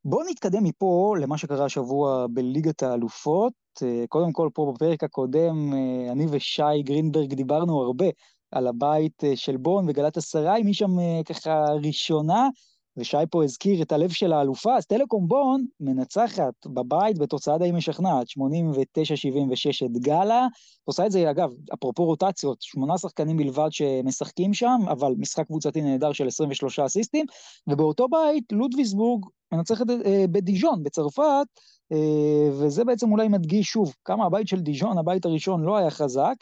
בואו 0.04 0.30
נתקדם 0.30 0.64
מפה 0.64 1.14
למה 1.20 1.38
שקרה 1.38 1.64
השבוע 1.64 2.26
בליגת 2.30 2.82
האלופות. 2.82 3.52
אה, 3.82 4.04
קודם 4.08 4.32
כל, 4.32 4.48
פה 4.54 4.72
בפרק 4.74 5.04
הקודם, 5.04 5.72
אה, 5.72 6.12
אני 6.12 6.26
ושי 6.30 6.82
גרינברג 6.82 7.34
דיברנו 7.34 7.82
הרבה 7.82 8.06
על 8.50 8.66
הבית 8.66 9.24
אה, 9.24 9.36
של 9.36 9.56
בון 9.56 9.88
וגלת 9.88 10.16
אסריי, 10.16 10.62
מי 10.62 10.74
שם 10.74 10.90
ככה 11.28 11.64
ראשונה, 11.84 12.48
ושי 12.96 13.16
פה 13.30 13.44
הזכיר 13.44 13.82
את 13.82 13.92
הלב 13.92 14.10
של 14.10 14.32
האלופה, 14.32 14.76
אז 14.76 14.86
טלקום 14.86 15.28
בון 15.28 15.64
מנצחת 15.80 16.66
בבית 16.66 17.18
בתוצאה 17.18 17.58
די 17.58 17.72
משכנעת, 17.72 18.26
89-76 18.28 19.86
את 19.86 19.98
גאלה, 19.98 20.46
עושה 20.84 21.06
את 21.06 21.12
זה, 21.12 21.30
אגב, 21.30 21.50
אפרופו 21.74 22.04
רוטציות, 22.04 22.62
שמונה 22.62 22.98
שחקנים 22.98 23.36
בלבד 23.36 23.68
שמשחקים 23.70 24.54
שם, 24.54 24.80
אבל 24.90 25.14
משחק 25.18 25.46
קבוצתי 25.46 25.82
נהדר 25.82 26.12
של 26.12 26.26
23 26.26 26.78
אסיסטים, 26.78 27.26
ובאותו 27.66 28.08
בית 28.08 28.44
לודוויסבורג 28.52 29.24
מנצחת 29.52 29.86
אה, 29.90 30.24
בדיז'ון, 30.30 30.82
בצרפת, 30.82 31.46
אה, 31.92 32.50
וזה 32.52 32.84
בעצם 32.84 33.12
אולי 33.12 33.28
מדגיש 33.28 33.66
שוב 33.66 33.94
כמה 34.04 34.26
הבית 34.26 34.48
של 34.48 34.60
דיז'ון, 34.60 34.98
הבית 34.98 35.24
הראשון, 35.24 35.62
לא 35.62 35.76
היה 35.76 35.90
חזק, 35.90 36.34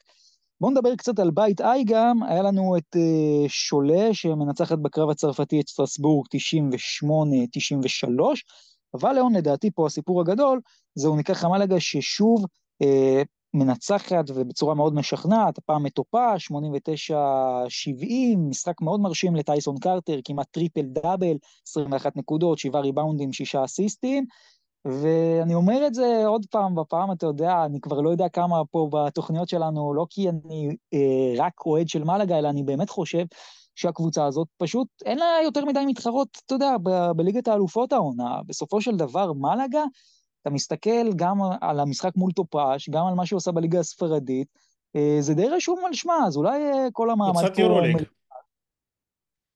בואו 0.61 0.71
נדבר 0.71 0.97
קצת 0.97 1.19
על 1.19 1.31
בית 1.31 1.61
איי 1.61 1.85
גם, 1.85 2.23
היה 2.23 2.42
לנו 2.42 2.77
את 2.77 2.97
uh, 2.97 3.49
שולה 3.49 4.14
שמנצחת 4.14 4.79
בקרב 4.79 5.11
הצרפתי 5.11 5.61
את 5.61 5.69
סטרסבורג 5.69 6.27
98-93, 6.27 6.31
אבל 8.95 9.12
לאון 9.12 9.37
לדעתי 9.37 9.71
פה 9.71 9.87
הסיפור 9.87 10.21
הגדול, 10.21 10.61
זה 10.95 11.17
אוניקאחה 11.17 11.39
מלאגה 11.39 11.81
ששוב 11.81 12.45
אה, 12.83 12.87
מנצחת 13.55 14.25
ובצורה 14.35 14.75
מאוד 14.75 14.95
משכנעת, 14.95 15.59
הפעם 15.59 15.83
את 15.83 15.94
טופאש, 15.94 16.35
89-70, 16.35 16.38
משחק 18.38 18.81
מאוד 18.81 19.01
מרשים 19.01 19.37
לטייסון 19.37 19.79
קרטר, 19.79 20.19
כמעט 20.25 20.47
טריפל 20.51 20.83
דאבל, 20.83 21.37
21 21.69 22.16
נקודות, 22.16 22.59
7 22.59 22.81
ריבאונדים, 22.81 23.33
6 23.33 23.55
אסיסטים, 23.55 24.27
ואני 24.87 25.55
אומר 25.55 25.87
את 25.87 25.94
זה 25.94 26.22
עוד 26.27 26.46
פעם, 26.51 26.75
בפעם, 26.75 27.12
אתה 27.12 27.27
יודע, 27.27 27.64
אני 27.64 27.81
כבר 27.81 28.01
לא 28.01 28.11
יודע 28.11 28.29
כמה 28.29 28.64
פה 28.70 28.88
בתוכניות 28.92 29.49
שלנו, 29.49 29.94
לא 29.94 30.07
כי 30.11 30.29
אני 30.29 30.77
אה, 30.94 31.44
רק 31.44 31.66
אוהד 31.66 31.88
של 31.88 32.05
מלאגה, 32.05 32.38
אלא 32.38 32.49
אני 32.49 32.62
באמת 32.62 32.90
חושב 32.90 33.25
שהקבוצה 33.75 34.25
הזאת 34.25 34.49
פשוט, 34.59 34.88
אין 35.05 35.18
לה 35.18 35.27
יותר 35.44 35.64
מדי 35.64 35.87
מתחרות, 35.87 36.29
אתה 36.46 36.55
יודע, 36.55 36.77
ב- 36.83 37.11
בליגת 37.16 37.49
האלופות 37.49 37.92
העונה. 37.92 38.40
בסופו 38.46 38.81
של 38.81 38.96
דבר, 38.96 39.33
מלאגה, 39.33 39.85
אתה 40.42 40.51
מסתכל 40.51 41.12
גם 41.16 41.38
על 41.61 41.81
המשחק 41.81 42.12
מול 42.16 42.33
טופש, 42.33 42.88
גם 42.90 43.07
על 43.07 43.14
מה 43.14 43.27
שהיא 43.27 43.37
עושה 43.37 43.53
בליגה 43.53 43.81
הספרדית, 43.81 44.49
אה, 44.96 45.16
זה 45.20 45.35
די 45.35 45.49
רשום 45.49 45.79
על 45.87 45.92
שמה, 45.92 46.16
אז 46.27 46.37
אולי 46.37 46.72
אה, 46.72 46.88
כל 46.92 47.11
המעמד 47.11 47.42
פה... 47.42 47.49
קצת 47.49 47.59
יורוליג. 47.59 48.03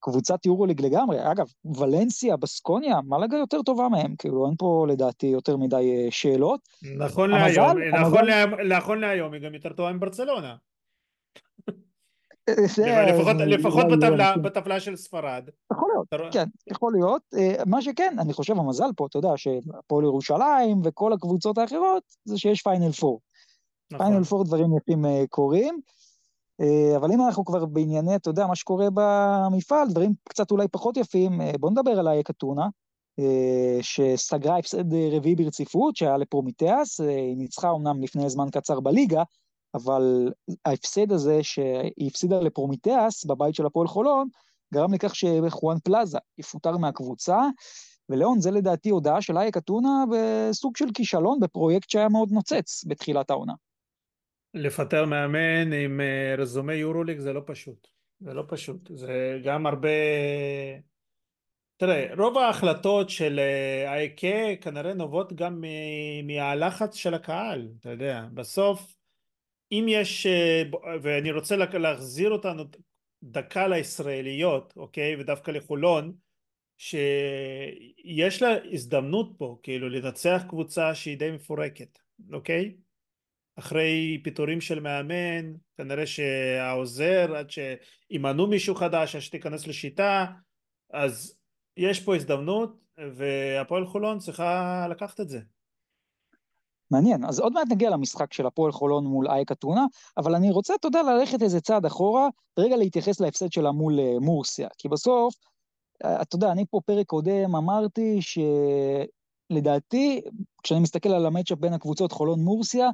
קבוצת 0.00 0.46
יורוליג 0.46 0.80
לגמרי. 0.80 1.32
אגב, 1.32 1.46
ולנסיה, 1.76 2.36
בסקוניה, 2.36 3.00
מלאגה 3.00 3.36
יותר 3.36 3.62
טובה 3.62 3.88
מהם, 3.88 4.14
כאילו 4.18 4.46
אין 4.46 4.54
פה 4.58 4.86
לדעתי 4.88 5.26
יותר 5.26 5.56
מדי 5.56 5.76
אה, 5.76 6.10
שאלות. 6.10 6.60
נכון 6.98 7.34
המזל, 7.34 7.60
להיום, 7.60 7.94
המזל... 7.94 8.06
נכון, 8.06 8.24
לה, 8.24 8.46
נכון 8.76 9.00
להיום 9.00 9.32
היא 9.32 9.42
גם 9.42 9.54
יותר 9.54 9.72
טובה 9.72 9.92
מברצלונה. 9.92 10.56
לפחות, 12.48 13.36
לפחות 13.46 13.86
בטבלה, 13.86 14.36
בטבלה 14.36 14.80
של 14.80 14.96
ספרד. 14.96 15.48
יכול 15.72 15.90
להיות, 15.92 16.32
כן, 16.32 16.48
יכול 16.70 16.92
להיות. 16.92 17.22
אה, 17.38 17.64
מה 17.66 17.82
שכן, 17.82 18.16
אני 18.18 18.32
חושב 18.32 18.58
המזל 18.58 18.88
פה, 18.96 19.06
אתה 19.06 19.18
יודע, 19.18 19.32
שהפועל 19.36 20.04
ירושלים 20.04 20.80
וכל 20.84 21.12
הקבוצות 21.12 21.58
האחרות, 21.58 22.02
זה 22.24 22.38
שיש 22.38 22.62
פיינל 22.62 22.92
פור. 22.92 23.20
פיינל 23.98 24.24
פור 24.24 24.44
דברים 24.44 24.76
יפים 24.76 25.06
אה, 25.06 25.24
קורים. 25.28 25.80
אה, 26.60 26.96
אבל 26.96 27.12
אם 27.12 27.20
אנחנו 27.26 27.44
כבר 27.44 27.66
בענייני, 27.66 28.16
אתה 28.16 28.30
יודע, 28.30 28.46
מה 28.46 28.56
שקורה 28.56 28.86
במפעל, 28.94 29.88
דברים 29.88 30.14
קצת 30.28 30.50
אולי 30.50 30.68
פחות 30.68 30.96
יפים, 30.96 31.40
אה, 31.40 31.52
בואו 31.60 31.72
נדבר 31.72 31.90
על 31.90 32.08
אייק 32.08 32.30
אתונה, 32.30 32.66
אה, 33.18 33.78
שסגרה 33.82 34.58
הפסד 34.58 34.94
רביעי 35.12 35.34
ברציפות, 35.34 35.96
שהיה 35.96 36.16
לפרומיטיאס, 36.16 37.00
היא 37.00 37.36
ניצחה 37.36 37.70
אמנם 37.70 38.02
לפני 38.02 38.30
זמן 38.30 38.50
קצר 38.52 38.80
בליגה, 38.80 39.22
אבל 39.74 40.32
ההפסד 40.64 41.12
הזה 41.12 41.42
שהיא 41.42 42.06
הפסידה 42.06 42.40
לפרומיטיאס 42.40 43.24
בבית 43.24 43.54
של 43.54 43.66
הפועל 43.66 43.88
חולון, 43.88 44.28
גרם 44.74 44.94
לכך 44.94 45.14
שחואן 45.14 45.76
פלאזה 45.84 46.18
יפוטר 46.38 46.76
מהקבוצה, 46.76 47.38
ולאון, 48.08 48.40
זה 48.40 48.50
לדעתי 48.50 48.90
הודעה 48.90 49.22
של 49.22 49.38
אייק 49.38 49.56
אתונה 49.56 50.04
בסוג 50.10 50.76
של 50.76 50.86
כישלון 50.94 51.40
בפרויקט 51.40 51.90
שהיה 51.90 52.08
מאוד 52.08 52.32
נוצץ 52.32 52.84
בתחילת 52.86 53.30
העונה. 53.30 53.52
לפטר 54.54 55.04
מאמן 55.04 55.72
עם 55.72 56.00
אה, 56.00 56.34
רזומי 56.38 56.74
יורוליג 56.74 57.18
זה 57.18 57.32
לא 57.32 57.42
פשוט. 57.46 57.88
זה 58.20 58.34
לא 58.34 58.44
פשוט. 58.48 58.90
זה 58.94 59.40
גם 59.44 59.66
הרבה... 59.66 59.88
תראה, 61.76 62.14
רוב 62.18 62.38
ההחלטות 62.38 63.10
של 63.10 63.40
אייקה 63.86 64.26
אה, 64.26 64.56
כנראה 64.60 64.94
נובעות 64.94 65.32
גם 65.32 65.64
מהלחץ 66.24 66.94
של 66.94 67.14
הקהל, 67.14 67.68
אתה 67.80 67.90
יודע. 67.90 68.26
בסוף, 68.34 68.94
אם 69.72 69.86
יש... 69.88 70.26
אה, 70.26 70.62
ואני 71.02 71.32
רוצה 71.32 71.56
להחזיר 71.56 72.30
אותנו 72.30 72.64
דקה 73.22 73.68
לישראליות, 73.68 74.72
אוקיי? 74.76 75.16
ודווקא 75.20 75.50
לחולון, 75.50 76.12
שיש 76.78 78.42
לה 78.42 78.48
הזדמנות 78.72 79.32
פה, 79.38 79.58
כאילו, 79.62 79.88
לנצח 79.88 80.42
קבוצה 80.48 80.94
שהיא 80.94 81.18
די 81.18 81.30
מפורקת, 81.30 81.98
אוקיי? 82.32 82.74
אחרי 83.60 84.20
פיטורים 84.24 84.60
של 84.60 84.80
מאמן, 84.80 85.52
כנראה 85.76 86.06
שהעוזר, 86.06 87.36
עד 87.36 87.50
שימנו 87.50 88.46
מישהו 88.46 88.74
חדש, 88.74 89.14
עד 89.14 89.22
שתיכנס 89.22 89.66
לשיטה, 89.66 90.26
אז 90.92 91.38
יש 91.76 92.00
פה 92.00 92.16
הזדמנות, 92.16 92.76
והפועל 93.16 93.86
חולון 93.86 94.18
צריכה 94.18 94.86
לקחת 94.90 95.20
את 95.20 95.28
זה. 95.28 95.40
מעניין, 96.90 97.24
אז 97.24 97.40
עוד 97.40 97.52
מעט 97.52 97.66
נגיע 97.70 97.90
למשחק 97.90 98.32
של 98.32 98.46
הפועל 98.46 98.72
חולון 98.72 99.04
מול 99.04 99.28
אייק 99.28 99.52
אתונה, 99.52 99.86
אבל 100.16 100.34
אני 100.34 100.50
רוצה, 100.50 100.74
אתה 100.74 100.88
יודע, 100.88 101.02
ללכת 101.02 101.42
איזה 101.42 101.60
צעד 101.60 101.86
אחורה, 101.86 102.28
רגע 102.58 102.76
להתייחס 102.76 103.20
להפסד 103.20 103.52
שלה 103.52 103.72
מול 103.72 103.98
uh, 103.98 104.20
מורסיה, 104.20 104.68
כי 104.78 104.88
בסוף, 104.88 105.34
uh, 106.04 106.22
אתה 106.22 106.36
יודע, 106.36 106.52
אני 106.52 106.64
פה 106.70 106.80
פרק 106.86 107.06
קודם 107.06 107.56
אמרתי 107.56 108.18
שלדעתי, 109.50 110.20
כשאני 110.62 110.80
מסתכל 110.80 111.08
על 111.08 111.26
המצ'אפ 111.26 111.58
בין 111.58 111.72
הקבוצות 111.72 112.12
חולון-מורסיה, 112.12 112.88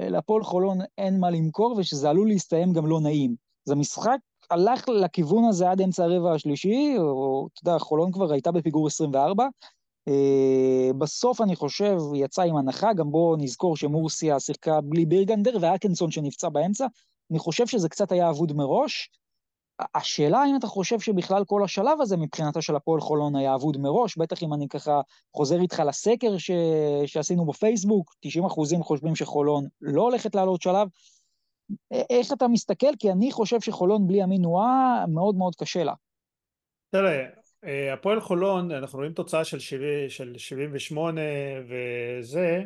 להפועל 0.00 0.42
חולון 0.42 0.78
אין 0.98 1.20
מה 1.20 1.30
למכור, 1.30 1.74
ושזה 1.78 2.10
עלול 2.10 2.28
להסתיים 2.28 2.72
גם 2.72 2.86
לא 2.86 3.00
נעים. 3.00 3.34
זה 3.64 3.74
משחק 3.74 4.18
הלך 4.50 4.88
לכיוון 4.88 5.44
הזה 5.44 5.70
עד 5.70 5.80
אמצע 5.80 6.04
הרבע 6.04 6.32
השלישי, 6.32 6.94
או 6.98 7.48
אתה 7.52 7.68
יודע, 7.68 7.78
חולון 7.78 8.12
כבר 8.12 8.32
הייתה 8.32 8.52
בפיגור 8.52 8.86
24, 8.86 9.46
Uh, 10.08 10.92
בסוף 10.98 11.40
אני 11.40 11.56
חושב 11.56 11.98
יצא 12.14 12.42
עם 12.42 12.56
הנחה, 12.56 12.92
גם 12.92 13.10
בואו 13.10 13.36
נזכור 13.36 13.76
שמורסיה 13.76 14.40
שיחקה 14.40 14.80
בלי 14.80 15.06
בירגנדר 15.06 15.56
ואקנסון 15.60 16.10
שנפצע 16.10 16.48
באמצע, 16.48 16.86
אני 17.30 17.38
חושב 17.38 17.66
שזה 17.66 17.88
קצת 17.88 18.12
היה 18.12 18.30
אבוד 18.30 18.52
מראש. 18.52 19.10
השאלה 19.94 20.38
האם 20.38 20.56
אתה 20.56 20.66
חושב 20.66 21.00
שבכלל 21.00 21.44
כל 21.44 21.64
השלב 21.64 22.00
הזה 22.00 22.16
מבחינתה 22.16 22.62
של 22.62 22.76
הפועל 22.76 23.00
חולון 23.00 23.36
היה 23.36 23.54
אבוד 23.54 23.76
מראש, 23.76 24.16
בטח 24.16 24.42
אם 24.42 24.54
אני 24.54 24.68
ככה 24.68 25.00
חוזר 25.36 25.60
איתך 25.60 25.82
לסקר 25.86 26.38
ש... 26.38 26.50
שעשינו 27.06 27.46
בפייסבוק, 27.46 28.14
90 28.20 28.44
אחוזים 28.44 28.82
חושבים 28.82 29.16
שחולון 29.16 29.66
לא 29.80 30.02
הולכת 30.02 30.34
לעלות 30.34 30.62
שלב. 30.62 30.88
איך 32.10 32.32
אתה 32.32 32.48
מסתכל? 32.48 32.96
כי 32.98 33.10
אני 33.10 33.32
חושב 33.32 33.60
שחולון 33.60 34.06
בלי 34.06 34.22
המינואה 34.22 35.04
מאוד 35.08 35.34
מאוד 35.34 35.54
קשה 35.54 35.84
לה. 35.84 35.94
תראה, 36.90 37.24
אה, 37.64 37.92
הפועל 37.92 38.20
חולון, 38.20 38.70
אנחנו 38.70 38.98
רואים 38.98 39.12
תוצאה 39.12 39.44
של, 39.44 39.58
70, 39.58 40.08
של 40.08 40.34
78 40.38 41.20
וזה, 41.68 42.62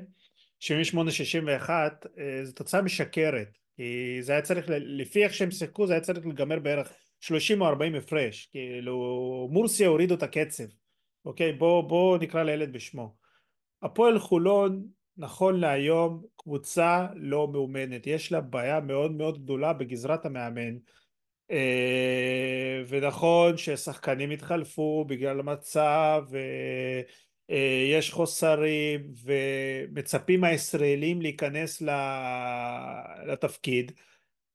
78-61, 0.61 1.71
אה, 2.19 2.45
זו 2.45 2.53
תוצאה 2.53 2.83
משקרת, 2.83 3.59
כי 3.77 4.19
זה 4.21 4.33
היה 4.33 4.43
צריך, 4.43 4.67
לפי 4.69 5.25
איך 5.25 5.35
שהם 5.35 5.51
שיחקו 5.51 5.87
זה 5.87 5.93
היה 5.93 6.01
צריך 6.01 6.27
להיגמר 6.27 6.59
בערך 6.59 6.93
30 7.21 7.61
או 7.61 7.67
40 7.67 7.95
הפרש, 7.95 8.47
כאילו 8.53 9.49
מורסיה 9.53 9.89
הורידו 9.89 10.15
את 10.15 10.23
הקצב, 10.23 10.65
אוקיי? 11.25 11.53
בוא, 11.53 11.83
בוא 11.83 12.19
נקרא 12.19 12.43
לילד 12.43 12.73
בשמו. 12.73 13.15
הפועל 13.83 14.19
חולון 14.19 14.87
נכון 15.17 15.61
להיום 15.61 16.23
קבוצה 16.37 17.07
לא 17.15 17.49
מאומנת, 17.49 18.07
יש 18.07 18.33
לה 18.33 18.41
בעיה 18.41 18.81
מאוד 18.81 19.13
מאוד 19.13 19.43
גדולה 19.43 19.73
בגזרת 19.73 20.27
המאמן 20.27 20.77
אה, 21.51 22.83
ונכון 22.89 23.57
ששחקנים 23.57 24.31
התחלפו 24.31 25.05
בגלל 25.09 25.41
המצב 25.41 26.25
אה, 27.53 27.99
חוסרים 28.11 29.13
ומצפים 29.25 30.41
מהישראלים 30.41 31.23
להיכנס 31.23 31.83
לתפקיד 33.27 33.93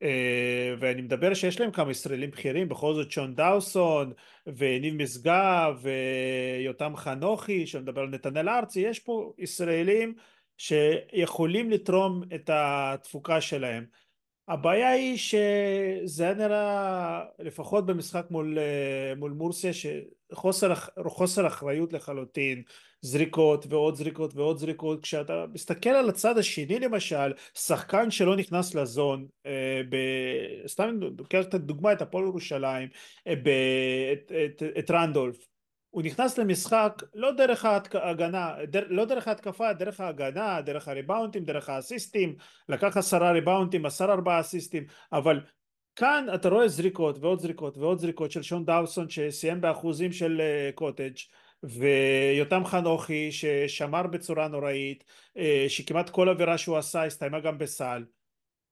אה, 0.03 0.75
ואני 0.79 1.01
מדבר 1.01 1.33
שיש 1.33 1.59
להם 1.59 1.71
כמה 1.71 1.91
ישראלים 1.91 2.31
בכירים 2.31 2.69
בכל 2.69 2.93
זאת 2.93 3.11
שון 3.11 3.35
דאוסון 3.35 4.13
וניב 4.47 4.93
משגב 5.03 5.81
ויותם 5.81 6.95
חנוכי 6.95 7.67
שמדבר 7.67 8.01
על 8.01 8.09
נתנאל 8.09 8.49
ארצי 8.49 8.79
יש 8.79 8.99
פה 8.99 9.33
ישראלים 9.37 10.13
שיכולים 10.57 11.69
לתרום 11.69 12.23
את 12.35 12.49
התפוקה 12.53 13.41
שלהם 13.41 13.85
הבעיה 14.47 14.89
היא 14.89 15.17
שזה 15.17 16.23
היה 16.23 16.33
נראה 16.33 17.23
לפחות 17.39 17.85
במשחק 17.85 18.25
מול, 18.29 18.59
אה, 18.59 19.15
מול 19.15 19.31
מורסיה 19.31 19.71
שחוסר 19.73 20.73
חוסר 21.07 21.47
אחריות 21.47 21.93
לחלוטין. 21.93 22.63
זריקות 23.01 23.65
ועוד 23.69 23.95
זריקות 23.95 24.35
ועוד 24.35 24.57
זריקות. 24.57 25.03
כשאתה 25.03 25.45
מסתכל 25.53 25.89
על 25.89 26.09
הצד 26.09 26.37
השני 26.37 26.79
למשל 26.79 27.33
שחקן 27.53 28.11
שלא 28.11 28.35
נכנס 28.35 28.75
לזון 28.75 29.27
אה, 29.45 29.81
ב... 29.89 29.95
סתם 30.67 30.99
לוקח 31.17 31.41
את 31.41 31.53
הדוגמה 31.53 31.93
את 31.93 32.01
הפועל 32.01 32.25
ירושלים 32.25 32.89
אה, 33.27 33.35
ב... 33.35 33.49
את, 34.13 34.31
את, 34.31 34.63
את 34.79 34.91
רנדולף 34.91 35.47
הוא 35.97 36.03
נכנס 36.03 36.37
למשחק 36.37 37.03
לא 37.13 37.31
דרך 37.31 37.65
ההגנה, 37.65 38.55
דר, 38.67 38.83
לא 38.89 39.05
דרך 39.05 39.27
ההתקפה, 39.27 39.73
דרך 39.73 39.99
ההגנה, 39.99 40.61
דרך 40.61 40.87
הריבאונטים, 40.87 41.43
דרך 41.43 41.69
האסיסטים, 41.69 42.35
לקח 42.69 42.97
עשרה 42.97 43.31
ריבאונטים, 43.31 43.85
עשר 43.85 44.05
ארבעה 44.05 44.39
אסיסטים, 44.39 44.85
אבל 45.13 45.41
כאן 45.95 46.25
אתה 46.35 46.49
רואה 46.49 46.67
זריקות 46.67 47.17
ועוד 47.19 47.39
זריקות 47.39 47.77
ועוד 47.77 47.99
זריקות 47.99 48.31
של 48.31 48.41
שון 48.41 48.65
דאוסון 48.65 49.09
שסיים 49.09 49.61
באחוזים 49.61 50.11
של 50.11 50.41
uh, 50.41 50.75
קוטג' 50.75 51.15
ויותם 51.63 52.65
חנוכי 52.65 53.31
ששמר 53.31 54.07
בצורה 54.07 54.47
נוראית, 54.47 55.03
uh, 55.37 55.41
שכמעט 55.67 56.09
כל 56.09 56.29
עבירה 56.29 56.57
שהוא 56.57 56.77
עשה 56.77 57.05
הסתיימה 57.05 57.39
גם 57.39 57.57
בסל, 57.57 58.03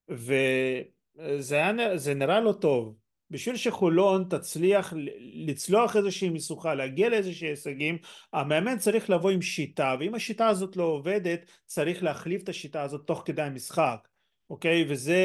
וזה 0.08 1.56
היה, 1.56 1.72
נראה 2.14 2.40
לא 2.40 2.52
טוב. 2.52 3.05
בשביל 3.30 3.56
שחולון 3.56 4.24
תצליח 4.30 4.92
לצלוח 5.46 5.96
איזושהי 5.96 6.28
משוכה, 6.28 6.74
להגיע 6.74 7.08
לאיזושהי 7.08 7.48
הישגים, 7.48 7.98
המאמן 8.32 8.78
צריך 8.78 9.10
לבוא 9.10 9.30
עם 9.30 9.42
שיטה, 9.42 9.96
ואם 10.00 10.14
השיטה 10.14 10.48
הזאת 10.48 10.76
לא 10.76 10.84
עובדת, 10.84 11.40
צריך 11.66 12.02
להחליף 12.02 12.42
את 12.42 12.48
השיטה 12.48 12.82
הזאת 12.82 13.06
תוך 13.06 13.22
כדי 13.24 13.42
המשחק, 13.42 14.08
אוקיי? 14.50 14.84
וזה, 14.88 15.18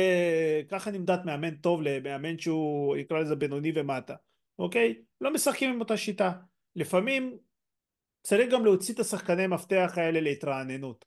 ככה 0.69 0.91
נמדד 0.91 1.17
מאמן 1.25 1.55
טוב 1.55 1.81
למאמן 1.81 2.39
שהוא, 2.39 2.97
יקרא 2.97 3.19
לזה 3.19 3.35
בינוני 3.35 3.71
ומטה, 3.75 4.15
אוקיי? 4.59 4.95
לא 5.21 5.33
משחקים 5.33 5.73
עם 5.73 5.79
אותה 5.79 5.97
שיטה. 5.97 6.31
לפעמים 6.75 7.37
צריך 8.23 8.51
גם 8.51 8.65
להוציא 8.65 8.93
את 8.93 8.99
השחקני 8.99 9.47
מפתח 9.47 9.93
האלה 9.95 10.21
להתרעננות. 10.21 11.05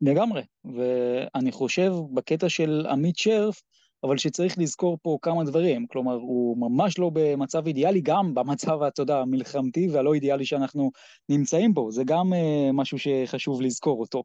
לגמרי, 0.00 0.42
ואני 0.64 1.52
חושב 1.52 1.90
בקטע 2.14 2.48
של 2.48 2.86
עמית 2.90 3.16
שרף, 3.16 3.62
אבל 4.04 4.16
שצריך 4.16 4.58
לזכור 4.58 4.98
פה 5.02 5.18
כמה 5.22 5.44
דברים, 5.44 5.86
כלומר, 5.86 6.14
הוא 6.14 6.58
ממש 6.58 6.98
לא 6.98 7.10
במצב 7.14 7.66
אידיאלי, 7.66 8.00
גם 8.00 8.34
במצב, 8.34 8.82
אתה 8.82 9.02
יודע, 9.02 9.18
המלחמתי 9.18 9.88
והלא 9.92 10.14
אידיאלי 10.14 10.44
שאנחנו 10.44 10.90
נמצאים 11.28 11.74
בו, 11.74 11.90
זה 11.90 12.02
גם 12.06 12.32
uh, 12.32 12.72
משהו 12.72 12.98
שחשוב 12.98 13.62
לזכור 13.62 14.00
אותו. 14.00 14.24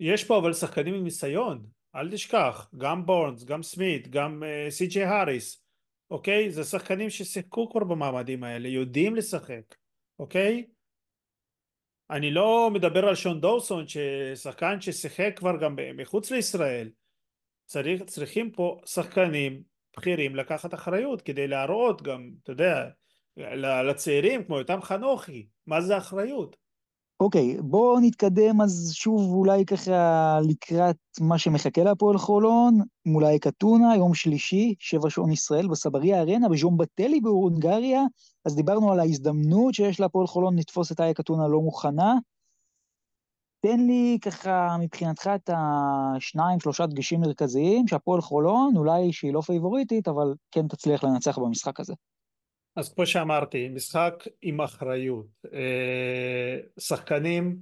יש 0.00 0.24
פה 0.24 0.38
אבל 0.38 0.52
שחקנים 0.52 0.94
עם 0.94 1.04
ניסיון, 1.04 1.66
אל 1.94 2.10
תשכח, 2.10 2.70
גם 2.76 3.06
בורנס, 3.06 3.44
גם 3.44 3.62
סמית, 3.62 4.08
גם 4.08 4.42
uh, 4.42 4.70
סי.ג'י 4.70 5.04
האריס, 5.04 5.64
אוקיי? 6.10 6.50
זה 6.50 6.64
שחקנים 6.64 7.10
ששיחקו 7.10 7.70
כבר 7.70 7.84
במעמדים 7.84 8.44
האלה, 8.44 8.68
יודעים 8.68 9.16
לשחק, 9.16 9.74
אוקיי? 10.18 10.66
אני 12.10 12.30
לא 12.30 12.70
מדבר 12.72 13.08
על 13.08 13.14
שון 13.14 13.40
דורסון, 13.40 13.84
ששחקן 13.88 14.80
ששיחק 14.80 15.32
כבר 15.36 15.56
גם 15.60 15.76
מחוץ 15.96 16.30
לישראל, 16.30 16.90
צריך, 17.72 18.02
צריכים 18.02 18.50
פה 18.50 18.80
שחקנים 18.86 19.62
בכירים 19.96 20.36
לקחת 20.36 20.74
אחריות 20.74 21.22
כדי 21.22 21.48
להראות 21.48 22.02
גם, 22.02 22.30
אתה 22.42 22.52
יודע, 22.52 22.88
לצעירים 23.88 24.44
כמו 24.44 24.58
יותם 24.58 24.82
חנוכי, 24.82 25.46
מה 25.66 25.80
זה 25.80 25.98
אחריות. 25.98 26.56
אוקיי, 27.20 27.56
okay, 27.58 27.62
בואו 27.62 28.00
נתקדם 28.00 28.60
אז 28.60 28.92
שוב 28.94 29.32
אולי 29.32 29.64
ככה 29.64 30.38
לקראת 30.48 30.96
מה 31.20 31.38
שמחכה 31.38 31.82
להפועל 31.82 32.18
חולון, 32.18 32.78
מול 33.06 33.24
אייק 33.24 33.46
אתונה, 33.46 33.96
יום 33.96 34.14
שלישי, 34.14 34.74
שבע 34.78 35.10
שעון 35.10 35.32
ישראל, 35.32 35.68
בסבריה 35.68 36.20
ארנה, 36.20 36.48
בז'ום 36.48 36.76
בטלי 36.76 37.20
בהונגריה, 37.20 38.02
אז 38.44 38.56
דיברנו 38.56 38.92
על 38.92 39.00
ההזדמנות 39.00 39.74
שיש 39.74 40.00
להפועל 40.00 40.26
חולון 40.26 40.58
לתפוס 40.58 40.92
את 40.92 41.00
אייק 41.00 41.20
אתונה 41.20 41.48
לא 41.48 41.60
מוכנה, 41.60 42.14
תן 43.62 43.80
לי 43.86 44.18
ככה 44.22 44.76
מבחינתך 44.80 45.30
את 45.34 45.50
השניים, 45.52 46.60
שלושה 46.60 46.86
דגשים 46.86 47.20
מרכזיים, 47.20 47.88
שהפועל 47.88 48.20
חולון, 48.20 48.72
אולי 48.76 49.12
שהיא 49.12 49.32
לא 49.32 49.40
פייבוריטית, 49.40 50.08
אבל 50.08 50.34
כן 50.50 50.68
תצליח 50.68 51.04
לנצח 51.04 51.38
במשחק 51.38 51.80
הזה. 51.80 51.94
אז 52.76 52.94
כמו 52.94 53.06
שאמרתי, 53.06 53.68
משחק 53.68 54.24
עם 54.42 54.60
אחריות. 54.60 55.26
אה, 55.54 56.58
שחקנים 56.78 57.58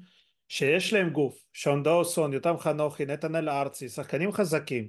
שיש 0.48 0.92
להם 0.92 1.11
גוף, 1.11 1.44
שון 1.53 1.82
דאוסון, 1.82 2.32
יותם 2.32 2.59
חנוכי, 2.59 3.07
נתנאל 3.07 3.48
ארצי, 3.48 3.88
שחקנים 3.88 4.32
חזקים, 4.32 4.88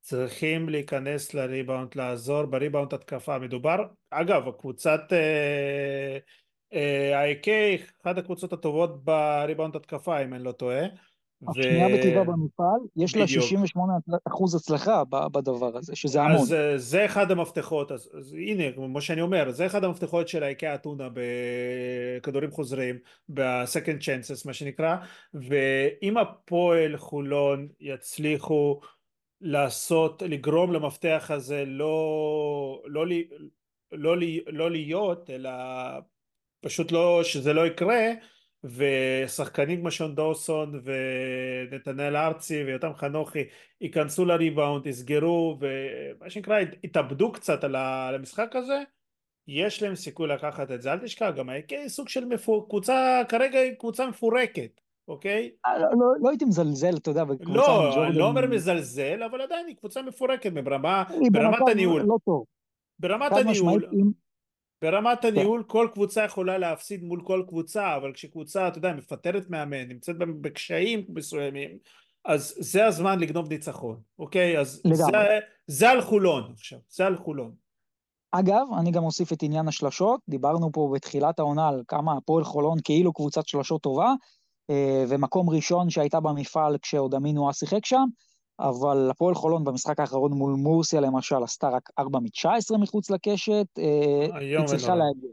צריכים 0.00 0.68
להיכנס 0.68 1.34
לריבאונד, 1.34 1.88
לעזור 1.94 2.44
בריבאונד 2.44 2.94
התקפה. 2.94 3.38
מדובר, 3.38 3.76
אגב, 4.10 4.50
קבוצת... 4.58 5.00
אה, 6.74 7.20
ה-AK, 7.20 7.48
אחת 8.02 8.18
הקבוצות 8.18 8.52
הטובות 8.52 9.04
בריבאונד 9.04 9.76
התקפה 9.76 10.22
אם 10.22 10.34
אני 10.34 10.44
לא 10.44 10.52
טועה 10.52 10.86
השנייה 11.48 11.88
בטבעה 11.88 12.24
במפעל, 12.24 12.80
יש 12.96 13.16
לה 13.16 13.26
68 13.26 13.92
אחוז 14.24 14.54
הצלחה 14.54 15.02
בדבר 15.04 15.76
הזה, 15.76 15.96
שזה 15.96 16.22
המון. 16.22 16.36
אז 16.36 16.54
זה 16.76 17.04
אחד 17.04 17.30
המפתחות, 17.30 17.92
אז, 17.92 18.10
אז 18.18 18.32
הנה, 18.32 18.72
כמו 18.72 19.00
שאני 19.00 19.20
אומר, 19.20 19.50
זה 19.50 19.66
אחד 19.66 19.84
המפתחות 19.84 20.28
של 20.28 20.42
האיקאה 20.42 20.74
אתונה 20.74 21.08
בכדורים 21.12 22.50
חוזרים, 22.50 22.98
ב-second 23.28 24.00
chances 24.00 24.42
מה 24.46 24.52
שנקרא, 24.52 24.96
ואם 25.34 26.16
הפועל 26.16 26.96
חולון 26.96 27.68
יצליחו 27.80 28.80
לעשות, 29.40 30.22
לגרום 30.22 30.72
למפתח 30.72 31.30
הזה 31.34 31.64
לא, 31.66 32.82
לא, 32.86 33.06
לא, 33.06 33.16
לא, 33.92 34.16
לא 34.46 34.70
להיות, 34.70 35.30
אלא 35.30 35.50
פשוט 36.62 36.92
לא, 36.92 37.20
שזה 37.24 37.52
לא 37.52 37.66
יקרה, 37.66 38.12
ושחקנים 38.64 39.80
כמו 39.80 39.90
שון 39.90 40.14
דורסון 40.14 40.82
ונתנאל 40.84 42.16
ארצי 42.16 42.64
ויותם 42.64 42.94
חנוכי 42.94 43.44
ייכנסו 43.80 44.24
לריבאונד, 44.24 44.86
יסגרו 44.86 45.58
ומה 45.60 46.30
שנקרא 46.30 46.60
יתאבדו 46.82 47.32
קצת 47.32 47.64
על 47.64 47.76
המשחק 48.14 48.56
הזה 48.56 48.82
יש 49.48 49.82
להם 49.82 49.94
סיכוי 49.94 50.28
לקחת 50.28 50.70
את 50.70 50.82
זה. 50.82 50.92
אל 50.92 50.98
תשכח 50.98 51.30
גם 51.36 51.48
היא 51.48 51.88
סוג 51.88 52.08
של 52.08 52.24
מפור... 52.24 52.68
קבוצה 52.68 53.22
כרגע 53.28 53.58
היא 53.58 53.72
קבוצה 53.72 54.06
מפורקת 54.06 54.80
אוקיי? 55.08 55.50
אה, 55.66 55.78
לא, 55.78 55.86
לא, 55.90 56.06
לא 56.20 56.28
הייתי 56.28 56.44
מזלזל 56.44 56.96
אתה 56.96 57.10
יודע 57.10 57.24
בקבוצה 57.24 57.58
לא, 57.58 58.06
אני 58.06 58.18
לא 58.18 58.26
אומר 58.26 58.46
מזלזל 58.46 59.22
אבל 59.22 59.40
עדיין 59.40 59.66
היא 59.66 59.76
קבוצה 59.76 60.02
מפורקת 60.02 60.52
ברמה, 60.52 61.04
ברמת 61.32 61.68
הניהול. 61.68 62.02
לא 62.02 62.16
טוב. 62.24 62.44
ברמת 62.98 63.32
הניהול 63.32 63.88
ברמת 64.82 65.24
הניהול 65.24 65.64
כל 65.66 65.88
קבוצה 65.92 66.24
יכולה 66.24 66.58
להפסיד 66.58 67.04
מול 67.04 67.22
כל 67.24 67.44
קבוצה 67.48 67.96
אבל 67.96 68.12
כשקבוצה 68.12 68.68
אתה 68.68 68.78
יודע 68.78 68.92
מפטרת 68.92 69.50
מאמן 69.50 69.88
נמצאת 69.88 70.16
בקשיים 70.18 71.04
מסוימים 71.08 71.78
אז 72.24 72.54
זה 72.58 72.86
הזמן 72.86 73.18
לגנוב 73.18 73.48
ניצחון 73.48 74.00
אוקיי? 74.18 74.58
אז 74.58 74.82
זה, 74.94 75.04
זה 75.66 75.90
על 75.90 76.00
חולון 76.00 76.52
עכשיו 76.52 76.78
זה 76.90 77.06
על 77.06 77.16
חולון. 77.16 77.52
אגב, 78.34 78.66
אני 78.78 78.90
גם 78.90 79.04
אוסיף 79.04 79.32
את 79.32 79.42
עניין 79.42 79.68
השלשות, 79.68 80.20
דיברנו 80.28 80.72
פה 80.72 80.92
בתחילת 80.94 81.38
העונה 81.38 81.68
על 81.68 81.82
כמה 81.88 82.16
הפועל 82.16 82.44
חולון 82.44 82.78
כאילו 82.84 83.12
קבוצת 83.12 83.48
שלשות 83.48 83.82
טובה, 83.82 84.14
אה, 84.70 85.04
ומקום 85.08 85.50
ראשון 85.50 85.90
שהייתה 85.90 86.20
במפעל 86.20 86.78
כשעוד 86.78 87.14
אמינואה 87.14 87.52
שיחק 87.52 87.86
שם, 87.86 88.04
אבל 88.62 89.10
הפועל 89.10 89.34
חולון 89.34 89.64
במשחק 89.64 90.00
האחרון 90.00 90.32
מול 90.32 90.52
מורסיה 90.52 91.00
למשל 91.00 91.42
עשתה 91.42 91.68
רק 91.68 91.90
4 91.98 92.18
מ-19 92.18 92.78
מחוץ 92.78 93.10
לקשת, 93.10 93.66
אה, 93.78 94.38
היא 94.38 94.66
צריכה 94.66 94.94
להגיע. 94.94 95.30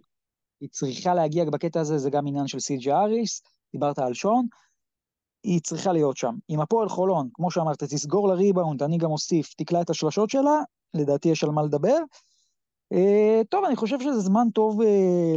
היא 0.61 0.69
צריכה 0.71 1.13
להגיע 1.13 1.45
בקטע 1.45 1.79
הזה, 1.79 1.97
זה 1.97 2.09
גם 2.09 2.27
עניין 2.27 2.47
של 2.47 2.59
סי.ג'י 2.59 2.91
אריס, 2.91 3.41
דיברת 3.73 3.99
על 3.99 4.13
שון, 4.13 4.45
היא 5.43 5.61
צריכה 5.61 5.91
להיות 5.93 6.17
שם. 6.17 6.35
אם 6.49 6.61
הפועל 6.61 6.89
חולון, 6.89 7.29
כמו 7.33 7.51
שאמרת, 7.51 7.83
תסגור 7.83 8.27
לריבאונד, 8.27 8.83
אני 8.83 8.97
גם 8.97 9.11
אוסיף, 9.11 9.53
תקלע 9.53 9.81
את 9.81 9.89
השלשות 9.89 10.29
שלה, 10.29 10.59
לדעתי 10.93 11.29
יש 11.29 11.43
על 11.43 11.49
מה 11.49 11.63
לדבר. 11.63 11.97
Uh, 12.93 13.43
טוב, 13.49 13.65
אני 13.65 13.75
חושב 13.75 13.99
שזה 13.99 14.19
זמן 14.19 14.47
טוב 14.53 14.81
uh, 14.81 14.85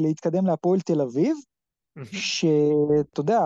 להתקדם 0.01 0.47
להפועל 0.47 0.81
תל 0.81 1.01
אביב. 1.01 1.37
שאתה 2.13 3.21
יודע, 3.21 3.41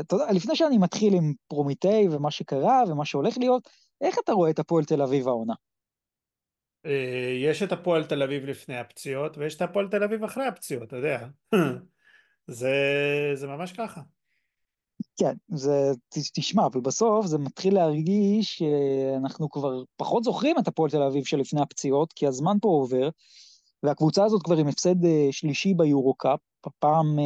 אתה 0.00 0.14
יודע, 0.14 0.32
לפני 0.32 0.56
שאני 0.56 0.78
מתחיל 0.78 1.14
עם 1.14 1.32
פרומיטי 1.48 2.08
ומה 2.10 2.30
שקרה 2.30 2.82
ומה 2.88 3.04
שהולך 3.04 3.38
להיות, 3.38 3.68
איך 4.00 4.16
אתה 4.24 4.32
רואה 4.32 4.50
את 4.50 4.58
הפועל 4.58 4.84
תל 4.84 5.02
אביב 5.02 5.28
העונה? 5.28 5.54
אה, 6.86 7.36
יש 7.42 7.62
את 7.62 7.72
הפועל 7.72 8.04
תל 8.04 8.22
אביב 8.22 8.44
לפני 8.44 8.78
הפציעות 8.78 9.38
ויש 9.38 9.56
את 9.56 9.62
הפועל 9.62 9.88
תל 9.88 10.04
אביב 10.04 10.24
אחרי 10.24 10.46
הפציעות, 10.46 10.88
אתה 10.88 10.96
יודע. 10.96 11.26
זה, 12.46 12.76
זה 13.34 13.46
ממש 13.46 13.72
ככה. 13.72 14.00
כן, 15.16 15.34
זה, 15.48 15.92
תשמע, 16.34 16.66
אבל 16.66 16.80
בסוף 16.80 17.26
זה 17.26 17.38
מתחיל 17.38 17.74
להרגיש 17.74 18.58
שאנחנו 18.58 19.50
כבר 19.50 19.82
פחות 19.96 20.24
זוכרים 20.24 20.58
את 20.58 20.68
הפועל 20.68 20.90
תל 20.90 21.02
אביב 21.02 21.24
שלפני 21.24 21.60
הפציעות, 21.60 22.12
כי 22.12 22.26
הזמן 22.26 22.56
פה 22.62 22.68
עובר, 22.68 23.08
והקבוצה 23.82 24.24
הזאת 24.24 24.42
כבר 24.42 24.56
עם 24.56 24.68
הפסד 24.68 25.04
אה, 25.04 25.28
שלישי 25.30 25.74
ביורו-קאפ, 25.74 26.40
פעם 26.78 27.18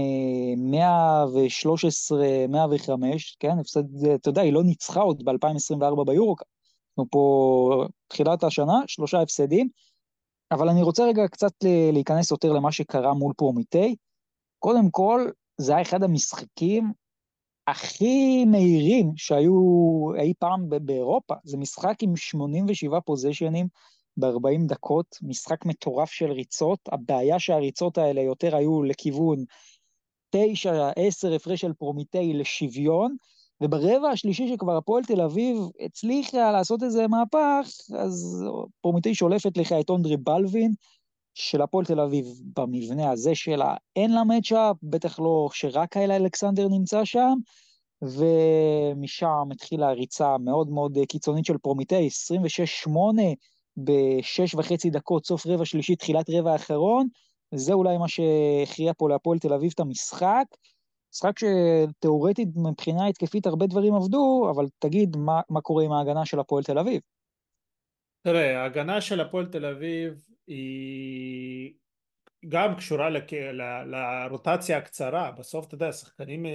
113, 0.57 2.25
אה, 2.25 2.47
105, 2.49 3.37
כן, 3.41 3.59
הפסד, 3.59 4.07
אתה 4.15 4.29
יודע, 4.29 4.43
היא 4.43 4.53
לא 4.53 4.65
ניצחה 4.65 5.01
עוד 5.01 5.25
ב-2024 5.25 6.05
ביורו-קאפ. 6.07 6.47
אנחנו 6.91 7.11
פה 7.11 7.85
תחילת 8.09 8.45
השנה, 8.45 8.81
שלושה 8.87 9.21
הפסדים, 9.21 9.69
אבל 10.51 10.69
אני 10.69 10.83
רוצה 10.83 11.05
רגע 11.05 11.29
קצת 11.29 11.53
להיכנס 11.93 12.31
יותר 12.31 12.53
למה 12.53 12.73
שקרה 12.73 13.15
מול 13.15 13.33
פרומיטי. 13.37 13.97
קודם 14.59 14.91
כל, 14.91 15.31
זה 15.59 15.73
היה 15.73 15.83
אחד 15.83 16.03
המשחקים 16.03 16.93
הכי 17.67 18.45
מהירים 18.45 19.13
שהיו 19.17 19.53
אי 20.19 20.33
פעם 20.39 20.69
באירופה. 20.69 21.35
זה 21.45 21.57
משחק 21.57 22.03
עם 22.03 22.17
87 22.17 23.01
פוזיישנים, 23.01 23.69
ב-40 24.17 24.67
דקות, 24.67 25.19
משחק 25.23 25.67
מטורף 25.67 26.11
של 26.11 26.31
ריצות, 26.31 26.79
הבעיה 26.93 27.39
שהריצות 27.39 27.99
האלה 27.99 28.21
יותר 28.21 28.57
היו 28.57 28.83
לכיוון 28.83 29.45
9-10 30.37 30.39
הפרש 31.37 31.61
של 31.61 31.73
פרומיטי 31.73 32.33
לשוויון, 32.33 33.17
וברבע 33.61 34.09
השלישי 34.09 34.49
שכבר 34.49 34.77
הפועל 34.77 35.05
תל 35.05 35.21
אביב 35.21 35.59
הצליחה 35.81 36.53
לעשות 36.53 36.83
איזה 36.83 37.07
מהפך, 37.09 37.69
אז 37.99 38.45
פרומיטי 38.81 39.15
שולפת 39.15 39.57
לך 39.57 39.73
את 39.73 39.91
אונדרי 39.91 40.17
בלווין, 40.17 40.73
של 41.35 41.63
הפועל 41.63 41.85
תל 41.85 42.01
אביב 42.01 42.27
במבנה 42.57 43.11
הזה 43.11 43.35
שלה 43.35 43.75
אין 43.97 44.13
לה 44.13 44.25
מצ'אפ, 44.25 44.77
בטח 44.83 45.19
לא 45.19 45.49
שרק 45.53 45.97
האלה 45.97 46.17
אלכסנדר 46.17 46.69
נמצא 46.69 47.05
שם, 47.05 47.35
ומשם 48.03 49.49
התחילה 49.53 49.93
ריצה 49.93 50.39
מאוד 50.39 50.71
מאוד 50.71 50.99
קיצונית 51.09 51.45
של 51.45 51.59
פרומיטי, 51.59 52.09
26-8, 52.87 52.91
בשש 53.77 54.55
וחצי 54.55 54.91
דקות, 54.91 55.27
סוף 55.27 55.47
רבע 55.47 55.65
שלישי, 55.65 55.97
תחילת 55.97 56.31
רבע 56.31 56.53
האחרון, 56.53 57.07
וזה 57.55 57.73
אולי 57.73 57.99
מה 57.99 58.09
שהכריע 58.09 58.93
פה 58.99 59.09
להפועל 59.09 59.39
תל 59.39 59.53
אביב 59.53 59.71
את 59.75 59.81
המשחק. 59.81 60.45
משחק 61.15 61.33
שתאורטית 61.39 62.49
מבחינה 62.57 63.07
התקפית 63.07 63.47
הרבה 63.47 63.67
דברים 63.67 63.95
עבדו, 63.95 64.51
אבל 64.55 64.65
תגיד 64.79 65.17
מה, 65.17 65.41
מה 65.51 65.61
קורה 65.61 65.85
עם 65.85 65.93
ההגנה 65.93 66.27
של 66.27 66.41
הפועל 66.41 66.65
תל 66.65 66.79
אביב. 66.79 67.01
תראה, 68.23 68.63
ההגנה 68.63 69.01
של 69.01 69.21
הפועל 69.21 69.47
תל 69.47 69.67
אביב 69.67 70.27
היא 70.47 71.75
גם 72.49 72.75
קשורה 72.75 73.11
לק... 73.11 73.33
ל... 73.33 73.63
לרוטציה 73.85 74.79
הקצרה, 74.79 75.31
בסוף 75.31 75.67
אתה 75.67 75.75
יודע, 75.75 75.93
שחקנים, 75.93 76.47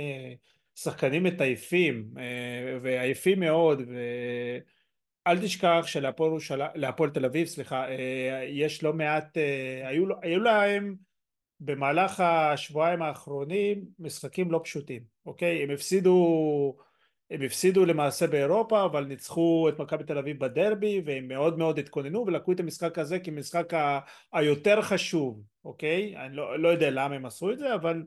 שחקנים 0.75 1.23
מטייפים 1.23 2.13
אה, 2.17 2.77
ועייפים 2.81 3.39
מאוד, 3.39 3.81
ו... 3.87 3.95
אל 5.27 5.39
תשכח 5.39 5.85
שלהפועל 5.85 7.09
תל 7.13 7.25
אביב, 7.25 7.47
סליחה, 7.47 7.89
אה, 7.89 8.45
יש 8.49 8.83
לא 8.83 8.93
מעט, 8.93 9.37
אה, 9.37 9.87
היו, 9.87 10.05
היו 10.21 10.39
להם 10.39 10.95
במהלך 11.59 12.19
השבועיים 12.19 13.01
האחרונים 13.01 13.85
משחקים 13.99 14.51
לא 14.51 14.61
פשוטים, 14.63 15.03
אוקיי? 15.25 15.63
הם 15.63 15.71
הפסידו, 15.71 16.75
הם 17.31 17.41
הפסידו 17.41 17.85
למעשה 17.85 18.27
באירופה, 18.27 18.85
אבל 18.85 19.05
ניצחו 19.05 19.69
את 19.69 19.79
מכבי 19.79 20.03
תל 20.03 20.17
אביב 20.17 20.39
בדרבי, 20.39 21.01
והם 21.05 21.27
מאוד 21.27 21.57
מאוד 21.57 21.79
התכוננו 21.79 22.25
ולקחו 22.27 22.51
את 22.51 22.59
המשחק 22.59 22.97
הזה 22.97 23.19
כמשחק 23.19 23.73
היותר 24.33 24.81
חשוב, 24.81 25.43
אוקיי? 25.65 26.17
אני 26.17 26.35
לא, 26.35 26.59
לא 26.59 26.67
יודע 26.67 26.89
למה 26.91 27.15
הם 27.15 27.25
עשו 27.25 27.51
את 27.51 27.59
זה, 27.59 27.75
אבל 27.75 28.03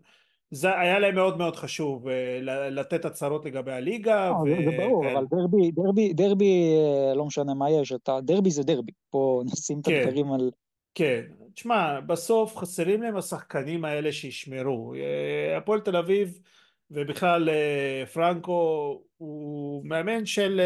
זה 0.51 0.79
היה 0.79 0.99
להם 0.99 1.15
מאוד 1.15 1.39
מאוד 1.39 1.57
חשוב 1.57 2.09
אה, 2.09 2.39
לתת 2.71 3.05
הצהרות 3.05 3.45
לגבי 3.45 3.73
הליגה. 3.73 4.29
לא, 4.29 4.35
ו... 4.35 4.65
זה 4.71 4.77
ברור, 4.77 5.13
אבל 5.13 5.25
דרבי, 5.31 5.71
דרבי, 5.71 6.13
דרבי, 6.13 6.75
אה, 6.77 7.15
לא 7.15 7.25
משנה 7.25 7.55
מה 7.55 7.71
יש, 7.71 7.93
אתה, 7.93 8.21
דרבי 8.21 8.51
זה 8.51 8.63
דרבי, 8.63 8.93
פה 9.11 9.43
נשים 9.53 9.81
את 9.81 9.87
כן. 9.87 10.01
הדברים 10.01 10.33
על... 10.33 10.51
כן, 10.95 11.23
תשמע, 11.55 12.01
בסוף 12.01 12.57
חסרים 12.57 13.03
להם 13.03 13.17
השחקנים 13.17 13.85
האלה 13.85 14.13
שישמרו. 14.13 14.95
אה, 14.95 15.57
הפועל 15.57 15.81
תל 15.81 15.97
אביב, 15.97 16.39
ובכלל 16.91 17.49
פרנקו, 18.13 19.03
הוא 19.17 19.87
מאמן 19.87 20.27
של... 20.27 20.61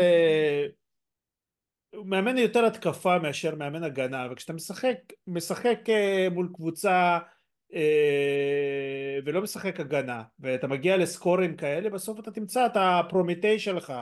הוא 1.95 2.07
מאמן 2.07 2.39
יותר 2.39 2.65
התקפה 2.65 3.19
מאשר 3.19 3.55
מאמן 3.55 3.85
הגנה, 3.85 4.27
וכשאתה 4.31 4.53
משחק, 4.53 4.97
משחק 5.27 5.79
מול 6.31 6.49
קבוצה 6.55 6.93
אה, 6.93 7.19
ולא 9.25 9.43
משחק 9.43 9.81
הגנה 9.81 10.23
ואתה 10.39 10.67
מגיע 10.67 10.97
לסקורים 10.97 11.57
כאלה 11.57 11.91
בסוף 11.91 12.21
אתה 12.21 12.31
תמצא 12.31 12.67
את 12.67 12.73
הפרומיטי 12.75 13.59
שלך 13.59 13.93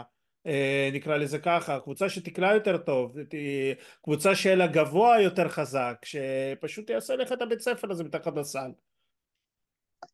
אה, 0.46 0.90
נקרא 0.92 1.16
לזה 1.16 1.38
ככה 1.38 1.80
קבוצה 1.80 2.08
שתקלע 2.08 2.54
יותר 2.54 2.76
טוב 2.76 3.16
קבוצה 4.02 4.34
שיהיה 4.34 4.56
לה 4.56 4.66
גבוה 4.66 5.20
יותר 5.20 5.48
חזק 5.48 5.96
שפשוט 6.04 6.90
יעשה 6.90 7.16
לך 7.16 7.32
את 7.32 7.42
הבית 7.42 7.60
ספר 7.60 7.90
הזה 7.90 8.04
מתחת 8.04 8.36
לסל. 8.36 8.70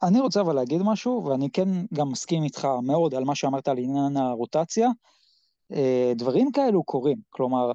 אני 0.03 0.21
רוצה 0.21 0.41
אבל 0.41 0.55
להגיד 0.55 0.81
משהו 0.85 1.25
ואני 1.25 1.51
כן 1.51 1.69
גם 1.95 2.09
מסכים 2.09 2.45
איתך 2.45 2.69
מאוד 2.83 3.15
על 3.15 3.25
מה 3.25 3.35
שאמרת 3.35 3.69
על 3.69 3.79
עניין 3.79 4.17
הרוטציה. 4.17 4.89
אה, 5.73 6.13
דברים 6.17 6.53
כאלו 6.53 6.85
קורים 6.85 7.19
כלומר 7.31 7.73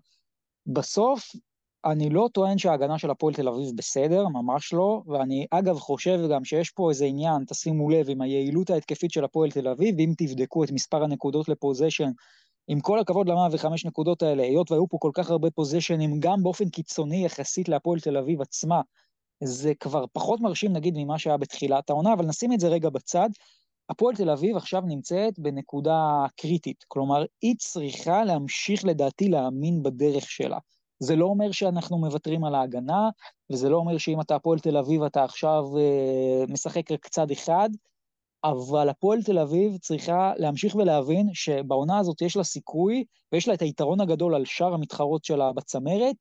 בסוף 0.65 1.35
אני 1.91 2.09
לא 2.09 2.29
טוען 2.33 2.57
שההגנה 2.57 2.97
של 2.97 3.09
הפועל 3.09 3.33
תל 3.33 3.47
אביב 3.47 3.75
בסדר, 3.75 4.27
ממש 4.27 4.73
לא, 4.73 5.01
ואני 5.07 5.45
אגב 5.51 5.79
חושב 5.79 6.19
גם 6.31 6.45
שיש 6.45 6.71
פה 6.71 6.89
איזה 6.89 7.05
עניין, 7.05 7.45
תשימו 7.47 7.89
לב, 7.89 8.09
עם 8.09 8.21
היעילות 8.21 8.69
ההתקפית 8.69 9.11
של 9.11 9.23
הפועל 9.23 9.51
תל 9.51 9.67
אביב, 9.67 9.99
אם 9.99 10.13
תבדקו 10.17 10.63
את 10.63 10.71
מספר 10.71 11.03
הנקודות 11.03 11.49
לפוזיישן, 11.49 12.09
עם 12.67 12.79
כל 12.79 12.99
הכבוד 12.99 13.29
ל-105 13.29 13.65
נקודות 13.85 14.21
האלה, 14.21 14.43
היות 14.43 14.71
והיו 14.71 14.87
פה 14.87 14.97
כל 15.01 15.11
כך 15.13 15.29
הרבה 15.29 15.51
פוזיישנים, 15.51 16.19
גם 16.19 16.43
באופן 16.43 16.69
קיצוני 16.69 17.25
יחסית 17.25 17.69
להפועל 17.69 17.99
תל 17.99 18.17
אביב 18.17 18.41
עצמה, 18.41 18.81
זה 19.43 19.73
כבר 19.79 20.05
פחות 20.13 20.41
מרשים 20.41 20.73
נגיד 20.73 20.93
ממה 20.97 21.19
שהיה 21.19 21.37
בתחילת 21.37 21.89
העונה, 21.89 22.13
אבל 22.13 22.25
נשים 22.25 22.53
את 22.53 22.59
זה 22.59 22.67
רגע 22.67 22.89
בצד. 22.89 23.29
הפועל 23.89 24.15
תל 24.15 24.29
אביב 24.29 24.57
עכשיו 24.57 24.81
נמצאת 24.81 25.39
בנקודה 25.39 26.25
קריטית, 26.35 26.85
כלומר, 26.87 27.25
היא 27.41 27.55
צריכה 27.59 28.23
להמשיך 28.23 28.85
לדעתי 28.85 29.29
להאמין 29.29 29.83
בדרך 29.83 30.29
שלה. 30.29 30.57
זה 30.99 31.15
לא 31.15 31.25
אומר 31.25 31.51
שאנחנו 31.51 31.97
מוותרים 31.97 32.43
על 32.43 32.55
ההגנה, 32.55 33.09
וזה 33.51 33.69
לא 33.69 33.77
אומר 33.77 33.97
שאם 33.97 34.21
אתה 34.21 34.35
הפועל 34.35 34.59
תל 34.59 34.77
אביב 34.77 35.03
אתה 35.03 35.23
עכשיו 35.23 35.63
אה, 35.77 36.43
משחק 36.49 36.91
רק 36.91 37.07
צד 37.07 37.31
אחד, 37.31 37.69
אבל 38.43 38.89
הפועל 38.89 39.23
תל 39.23 39.39
אביב 39.39 39.77
צריכה 39.77 40.33
להמשיך 40.37 40.75
ולהבין 40.75 41.29
שבעונה 41.33 41.97
הזאת 41.97 42.21
יש 42.21 42.37
לה 42.37 42.43
סיכוי, 42.43 43.03
ויש 43.31 43.47
לה 43.47 43.53
את 43.53 43.61
היתרון 43.61 44.01
הגדול 44.01 44.35
על 44.35 44.45
שאר 44.45 44.73
המתחרות 44.73 45.25
שלה 45.25 45.53
בצמרת, 45.53 46.15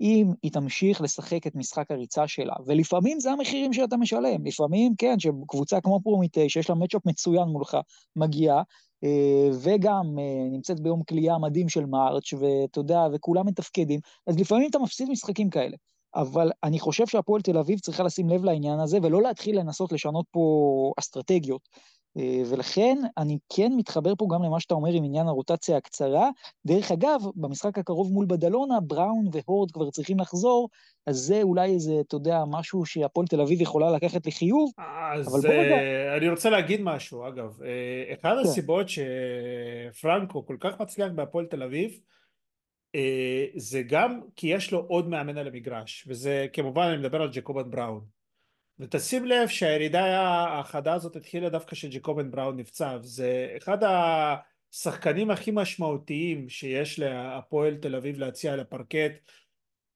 אם 0.00 0.32
היא 0.42 0.52
תמשיך 0.52 1.00
לשחק 1.00 1.46
את 1.46 1.54
משחק 1.54 1.90
הריצה 1.90 2.28
שלה. 2.28 2.54
ולפעמים 2.66 3.20
זה 3.20 3.32
המחירים 3.32 3.72
שאתה 3.72 3.96
משלם, 3.96 4.46
לפעמים, 4.46 4.94
כן, 4.98 5.18
שקבוצה 5.18 5.80
כמו 5.80 6.00
פרומיטי, 6.02 6.48
שיש 6.48 6.70
לה 6.70 6.74
מצ'אפ 6.74 7.06
מצוין 7.06 7.48
מולך, 7.48 7.76
מגיעה, 8.16 8.62
אה, 9.04 9.50
וגם 9.62 10.18
אה, 10.18 10.48
נמצאת 10.52 10.80
ביום 10.80 11.02
כליאה 11.02 11.38
מדהים 11.38 11.68
של 11.68 11.86
מארץ', 11.86 12.32
ואתה 12.32 12.78
יודע, 12.78 13.00
וכולם 13.12 13.46
מתפקדים, 13.46 14.00
אז 14.26 14.38
לפעמים 14.38 14.70
אתה 14.70 14.78
מפסיד 14.78 15.08
משחקים 15.10 15.50
כאלה. 15.50 15.76
אבל 16.14 16.50
אני 16.64 16.78
חושב 16.78 17.06
שהפועל 17.06 17.42
תל 17.42 17.58
אביב 17.58 17.78
צריכה 17.78 18.02
לשים 18.02 18.28
לב 18.28 18.44
לעניין 18.44 18.80
הזה, 18.80 18.98
ולא 19.02 19.22
להתחיל 19.22 19.58
לנסות 19.58 19.92
לשנות 19.92 20.26
פה 20.30 20.92
אסטרטגיות. 20.98 21.68
אה, 22.16 22.42
ולכן 22.50 22.98
אני 23.18 23.38
כן 23.56 23.72
מתחבר 23.76 24.14
פה 24.18 24.26
גם 24.34 24.42
למה 24.42 24.60
שאתה 24.60 24.74
אומר 24.74 24.90
עם 24.92 25.04
עניין 25.04 25.26
הרוטציה 25.26 25.76
הקצרה. 25.76 26.30
דרך 26.66 26.90
אגב, 26.92 27.20
במשחק 27.36 27.78
הקרוב 27.78 28.12
מול 28.12 28.26
בדלונה, 28.28 28.80
בראון 28.80 29.28
והורד 29.32 29.70
כבר 29.70 29.90
צריכים 29.90 30.20
לחזור, 30.20 30.68
אז 31.06 31.16
זה 31.16 31.42
אולי 31.42 31.74
איזה, 31.74 31.92
אתה 32.00 32.16
יודע, 32.16 32.44
משהו 32.50 32.86
שהפועל 32.86 33.26
תל 33.26 33.40
אביב 33.40 33.60
יכולה 33.60 33.90
לקחת 33.90 34.26
לחיוב. 34.26 34.70
אז 35.14 35.44
uh, 35.44 35.48
אני 36.16 36.28
רוצה 36.28 36.50
להגיד 36.50 36.80
משהו, 36.82 37.28
אגב. 37.28 37.58
Uh, 37.60 38.14
אחת 38.14 38.22
כן. 38.22 38.48
הסיבות 38.48 38.86
שפרנקו 38.88 40.46
כל 40.46 40.56
כך 40.60 40.80
מצליח 40.80 41.12
בהפועל 41.14 41.46
תל 41.46 41.62
אביב, 41.62 41.90
uh, 42.96 43.00
זה 43.56 43.82
גם 43.82 44.20
כי 44.36 44.46
יש 44.46 44.72
לו 44.72 44.78
עוד 44.88 45.08
מאמן 45.08 45.38
על 45.38 45.48
המגרש, 45.48 46.04
וזה 46.08 46.46
כמובן, 46.52 46.82
אני 46.82 46.96
מדבר 46.96 47.22
על 47.22 47.30
ג'קובן 47.32 47.70
בראון. 47.70 48.19
ותשים 48.80 49.24
לב 49.24 49.48
שהירידה 49.48 50.44
החדה 50.58 50.94
הזאת 50.94 51.16
התחילה 51.16 51.48
דווקא 51.48 51.70
כשג'קובן 51.70 52.30
בראון 52.30 52.56
נפצע, 52.56 52.98
זה 53.02 53.54
אחד 53.56 53.78
השחקנים 53.84 55.30
הכי 55.30 55.50
משמעותיים 55.54 56.48
שיש 56.48 56.98
להפועל 56.98 57.76
תל 57.76 57.96
אביב 57.96 58.18
להציע 58.18 58.52
על 58.52 58.60
הפרקט, 58.60 59.12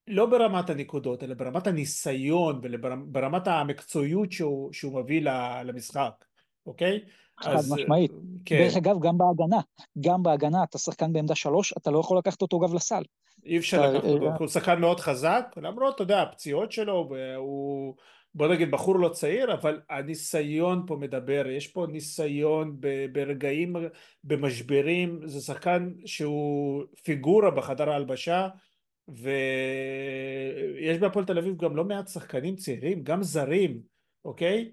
לא 0.08 0.26
ברמת 0.26 0.70
הנקודות, 0.70 1.22
אלא 1.22 1.34
ברמת 1.34 1.66
הניסיון 1.66 2.60
וברמת 2.62 3.48
המקצועיות 3.48 4.32
שהוא, 4.32 4.72
שהוא 4.72 5.00
מביא 5.00 5.22
למשחק, 5.64 6.24
אוקיי? 6.66 7.00
חד 7.40 7.52
אז, 7.54 7.72
משמעית. 7.72 8.12
כן. 8.44 8.58
דרך 8.58 8.76
אגב, 8.76 8.96
גם 9.00 9.18
בהגנה, 9.18 9.60
גם 10.00 10.22
בהגנה, 10.22 10.64
אתה 10.64 10.78
שחקן 10.78 11.12
בעמדה 11.12 11.34
שלוש, 11.34 11.74
אתה 11.76 11.90
לא 11.90 11.98
יכול 11.98 12.18
לקחת 12.18 12.42
אותו 12.42 12.58
גב 12.58 12.74
לסל. 12.74 13.02
אי 13.44 13.58
אפשר 13.58 13.90
לקחת 13.90 14.04
אותו, 14.04 14.26
אה, 14.26 14.36
הוא 14.36 14.48
שחקן 14.48 14.80
מאוד 14.80 15.00
חזק, 15.00 15.46
למרות, 15.56 15.94
אתה 15.94 16.02
יודע, 16.02 16.22
הפציעות 16.22 16.72
שלו, 16.72 17.08
הוא 17.36 17.94
בוא 18.34 18.48
נגיד 18.48 18.70
בחור 18.70 18.98
לא 18.98 19.08
צעיר, 19.08 19.54
אבל 19.54 19.80
הניסיון 19.90 20.84
פה 20.86 20.96
מדבר, 20.96 21.46
יש 21.46 21.68
פה 21.68 21.86
ניסיון 21.90 22.80
ברגעים, 23.12 23.76
במשברים, 24.24 25.20
זה 25.26 25.40
שחקן 25.40 25.92
שהוא 26.06 26.84
פיגורה 27.04 27.50
בחדר 27.50 27.90
ההלבשה, 27.90 28.48
ויש 29.08 30.98
בהפועל 31.00 31.24
תל 31.24 31.38
אביב 31.38 31.56
גם 31.56 31.76
לא 31.76 31.84
מעט 31.84 32.08
שחקנים 32.08 32.56
צעירים, 32.56 33.02
גם 33.02 33.22
זרים, 33.22 33.82
אוקיי? 34.24 34.72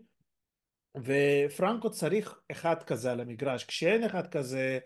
ופרנקו 0.98 1.90
צריך 1.90 2.40
אחד 2.52 2.84
כזה 2.84 3.12
על 3.12 3.22
המגרש, 3.22 3.66
כשאין 3.66 4.04
אחד 4.04 4.28
כזה, 4.28 4.80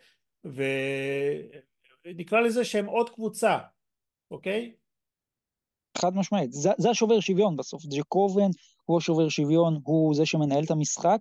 ונקרא 2.06 2.40
לזה 2.42 2.66
שהם 2.66 2.86
עוד 2.86 3.10
קבוצה, 3.10 3.58
אוקיי? 4.32 4.76
חד 5.98 6.16
משמעית, 6.16 6.54
זה, 6.54 6.70
זה 6.78 6.89
השובר 6.89 7.20
שוויון 7.20 7.56
בסוף, 7.56 7.86
ג'קובן 7.86 8.50
הוא 8.86 8.98
השובר 8.98 9.30
שוויון, 9.30 9.80
הוא 9.84 10.16
זה 10.16 10.26
שמנהל 10.26 10.64
את 10.64 10.72
המשחק. 10.72 11.20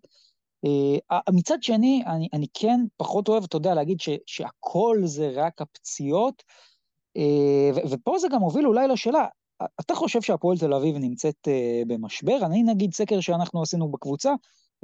Uh, 0.66 1.32
מצד 1.32 1.62
שני, 1.62 2.02
אני, 2.06 2.28
אני 2.32 2.46
כן 2.54 2.80
פחות 2.96 3.28
אוהב, 3.28 3.44
אתה 3.44 3.56
יודע, 3.56 3.74
להגיד 3.74 4.00
ש, 4.00 4.08
שהכל 4.26 4.98
זה 5.04 5.32
רק 5.34 5.60
הפציעות, 5.60 6.42
uh, 7.18 7.76
ו, 7.76 7.90
ופה 7.90 8.18
זה 8.18 8.28
גם 8.28 8.40
מוביל 8.40 8.66
אולי 8.66 8.88
לשאלה, 8.88 9.26
אתה 9.80 9.94
חושב 9.94 10.22
שהפועל 10.22 10.58
תל 10.58 10.74
אביב 10.74 10.96
נמצאת 10.96 11.48
uh, 11.48 11.88
במשבר? 11.88 12.38
אני 12.42 12.62
נגיד 12.62 12.94
סקר 12.94 13.20
שאנחנו 13.20 13.62
עשינו 13.62 13.92
בקבוצה, 13.92 14.32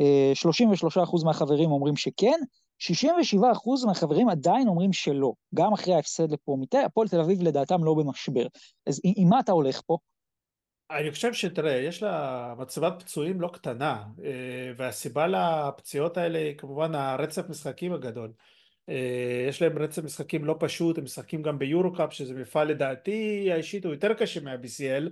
uh, 0.00 1.04
33% 1.20 1.24
מהחברים 1.24 1.70
אומרים 1.70 1.96
שכן, 1.96 2.40
67% 2.80 3.86
מהחברים 3.86 4.28
עדיין 4.28 4.68
אומרים 4.68 4.92
שלא, 4.92 5.32
גם 5.54 5.72
אחרי 5.72 5.94
ההפסד 5.94 6.32
לפרומיטי, 6.32 6.78
הפועל 6.78 7.08
תל 7.08 7.20
אביב 7.20 7.42
לדעתם 7.42 7.84
לא 7.84 7.94
במשבר. 7.94 8.46
אז 8.86 9.00
עם 9.04 9.28
מה 9.28 9.40
אתה 9.40 9.52
הולך 9.52 9.80
פה? 9.86 9.98
אני 10.90 11.10
חושב 11.10 11.32
שתראה, 11.32 11.76
יש 11.76 12.02
לה 12.02 12.54
מצבת 12.58 13.02
פצועים 13.02 13.40
לא 13.40 13.50
קטנה, 13.52 14.02
אה, 14.24 14.72
והסיבה 14.76 15.26
לפציעות 15.26 16.16
האלה 16.16 16.38
היא 16.38 16.58
כמובן 16.58 16.94
הרצף 16.94 17.48
משחקים 17.48 17.92
הגדול. 17.92 18.32
אה, 18.88 19.44
יש 19.48 19.62
להם 19.62 19.78
רצף 19.78 20.04
משחקים 20.04 20.44
לא 20.44 20.56
פשוט, 20.60 20.98
הם 20.98 21.04
משחקים 21.04 21.42
גם 21.42 21.58
ביורו-קאפ, 21.58 22.12
שזה 22.12 22.34
מפעל 22.34 22.68
לדעתי 22.68 23.48
האישית 23.52 23.84
הוא 23.84 23.94
יותר 23.94 24.14
קשה 24.14 24.40
מה-BCL, 24.40 25.08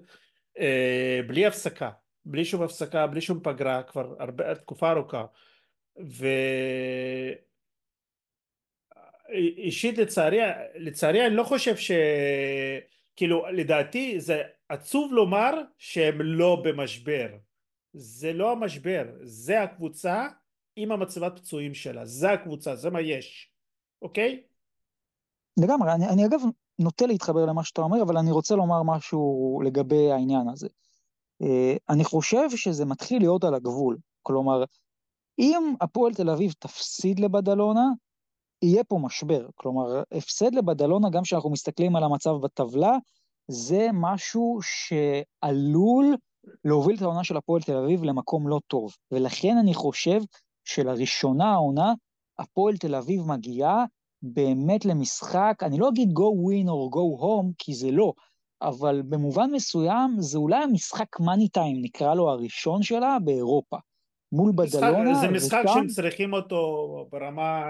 אה, 0.59 1.21
בלי 1.27 1.47
הפסקה, 1.47 1.91
בלי 2.25 2.45
שום 2.45 2.63
הפסקה, 2.63 3.07
בלי 3.07 3.21
שום 3.21 3.41
פגרה, 3.43 3.83
כבר 3.83 4.15
הרבה, 4.19 4.55
תקופה 4.55 4.91
ארוכה. 4.91 5.25
ו... 6.01 6.27
אישית 9.33 9.99
לצערי, 9.99 10.39
לצערי 10.75 11.27
אני 11.27 11.35
לא 11.35 11.45
חושב 11.45 11.77
ש... 11.77 11.91
כאילו 13.17 13.45
לדעתי 13.53 14.21
זה 14.21 14.43
עצוב 14.69 15.13
לומר 15.13 15.51
שהם 15.79 16.21
לא 16.21 16.63
במשבר. 16.65 17.29
זה 17.93 18.33
לא 18.33 18.53
המשבר, 18.53 19.05
זה 19.23 19.63
הקבוצה 19.63 20.29
עם 20.77 20.93
המצבת 20.93 21.39
פצועים 21.39 21.75
שלה, 21.75 22.07
זה 22.07 22.33
הקבוצה, 22.33 22.77
זה 22.77 22.91
מה 22.91 23.01
יש, 23.01 23.51
אוקיי? 24.03 24.43
לגמרי, 25.57 25.93
אני, 25.93 26.09
אני 26.09 26.27
אגב 26.27 26.41
נוטה 26.79 27.07
להתחבר 27.07 27.47
למה 27.47 27.65
שאתה 27.65 27.81
אומר, 27.81 28.03
אבל 28.03 28.17
אני 28.17 28.31
רוצה 28.31 28.57
לומר 28.57 28.83
משהו 28.83 29.61
לגבי 29.65 30.11
העניין 30.13 30.49
הזה. 30.49 30.69
אה, 31.43 31.77
אני 31.89 32.05
חושב 32.05 32.51
שזה 32.57 32.85
מתחיל 32.85 33.23
להיות 33.23 33.45
על 33.45 33.55
הגבול. 33.55 33.99
כלומר, 34.23 34.65
אם 35.39 35.75
הפועל 35.81 36.15
תל 36.15 36.31
אביב 36.31 36.53
תפסיד 36.59 37.21
לבדלונה, 37.21 37.85
יהיה 38.63 38.85
פה 38.85 38.99
משבר. 39.03 39.47
כלומר, 39.55 40.03
הפסד 40.13 40.55
לבדלונה, 40.55 41.11
גם 41.11 41.23
כשאנחנו 41.23 41.51
מסתכלים 41.51 41.97
על 41.97 42.05
המצב 42.05 42.31
בטבלה, 42.43 42.97
זה 43.49 43.89
משהו 43.93 44.59
שעלול 44.63 46.17
להוביל 46.65 46.97
את 46.97 47.03
העונה 47.03 47.25
של 47.25 47.37
הפועל 47.37 47.63
תל 47.63 47.77
אביב 47.77 48.05
למקום 48.05 48.49
לא 48.49 48.61
טוב. 48.67 48.95
ולכן 49.13 49.57
אני 49.61 49.75
חושב 49.75 50.21
שלראשונה 50.65 51.53
העונה, 51.53 51.93
הפועל 52.39 52.77
תל 52.77 52.95
אביב 52.95 53.23
מגיעה 53.27 53.85
באמת 54.23 54.85
למשחק, 54.85 55.59
אני 55.63 55.79
לא 55.79 55.89
אגיד 55.89 56.09
go 56.09 56.23
win 56.23 56.67
or 56.67 56.95
go 56.95 57.23
home, 57.23 57.53
כי 57.59 57.75
זה 57.75 57.91
לא, 57.91 58.13
אבל 58.63 59.03
במובן 59.03 59.51
מסוים 59.51 60.17
זה 60.19 60.39
אולי 60.39 60.63
המשחק 60.63 61.21
מאני 61.21 61.49
טיים, 61.49 61.83
נקרא 61.83 62.15
לו 62.15 62.31
הראשון 62.31 62.83
שלה, 62.83 63.19
באירופה. 63.25 63.77
מול 64.33 64.53
בדלונה. 64.55 65.15
זה 65.15 65.29
משחק 65.29 65.63
ושם... 65.65 65.75
שהם 65.75 65.87
צריכים 65.87 66.33
אותו 66.33 66.87
ברמה 67.13 67.63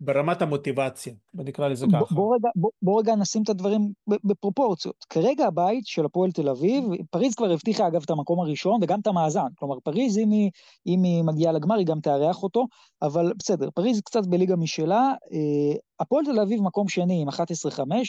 ברמת 0.00 0.42
המוטיבציה, 0.42 1.12
נקרא 1.34 1.68
לזה 1.68 1.86
ככה. 1.92 2.14
בוא 2.14 2.34
רגע, 2.34 2.48
בוא, 2.56 2.70
בוא 2.82 3.00
רגע 3.00 3.14
נשים 3.14 3.42
את 3.42 3.48
הדברים 3.48 3.92
בפרופורציות. 4.24 5.04
כרגע 5.08 5.46
הבית 5.46 5.86
של 5.86 6.04
הפועל 6.04 6.32
תל 6.32 6.48
אביב, 6.48 6.84
פריז 7.10 7.34
כבר 7.34 7.50
הבטיחה 7.52 7.86
אגב 7.86 8.02
את 8.04 8.10
המקום 8.10 8.40
הראשון 8.40 8.78
וגם 8.82 9.00
את 9.00 9.06
המאזן. 9.06 9.46
כלומר, 9.58 9.80
פריז, 9.80 10.18
אם 10.18 10.30
היא, 10.30 10.50
אם 10.86 11.02
היא 11.02 11.22
מגיעה 11.24 11.52
לגמר, 11.52 11.74
היא 11.74 11.86
גם 11.86 12.00
תארח 12.00 12.42
אותו, 12.42 12.66
אבל 13.02 13.32
בסדר, 13.38 13.68
פריז 13.74 14.00
קצת 14.00 14.26
בליגה 14.26 14.56
משלה. 14.56 15.12
אה, 15.32 15.76
הפועל 16.00 16.24
תל 16.24 16.40
אביב 16.40 16.62
מקום 16.62 16.88
שני 16.88 17.22
עם 17.22 17.28
11-5, 17.28 17.32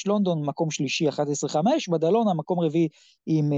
לונדון 0.06 0.46
מקום 0.46 0.72
שלישי 0.72 1.10
11-5, 1.10 1.14
בדלונה 1.92 2.34
מקום 2.34 2.60
רביעי 2.60 2.88
עם 3.26 3.52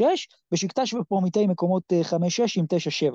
10-6, 0.00 0.02
אה, 0.02 0.08
ושקטש 0.52 0.94
ופרומיטי 0.94 1.46
מקומות 1.46 1.92
5-6 2.02 2.14
אה, 2.14 2.46
עם 2.56 2.64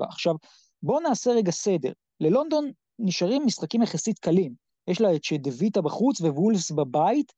9-7. 0.00 0.04
עכשיו, 0.04 0.34
בואו 0.82 1.00
נעשה 1.00 1.30
רגע 1.30 1.50
סדר. 1.50 1.92
ללונדון 2.20 2.70
נשארים 2.98 3.42
משחקים 3.46 3.82
יחסית 3.82 4.18
קלים. 4.18 4.54
יש 4.88 5.00
לה 5.00 5.14
את 5.14 5.24
שדוויטה 5.24 5.80
בחוץ 5.80 6.20
ווולפס 6.20 6.70
בבית, 6.70 7.32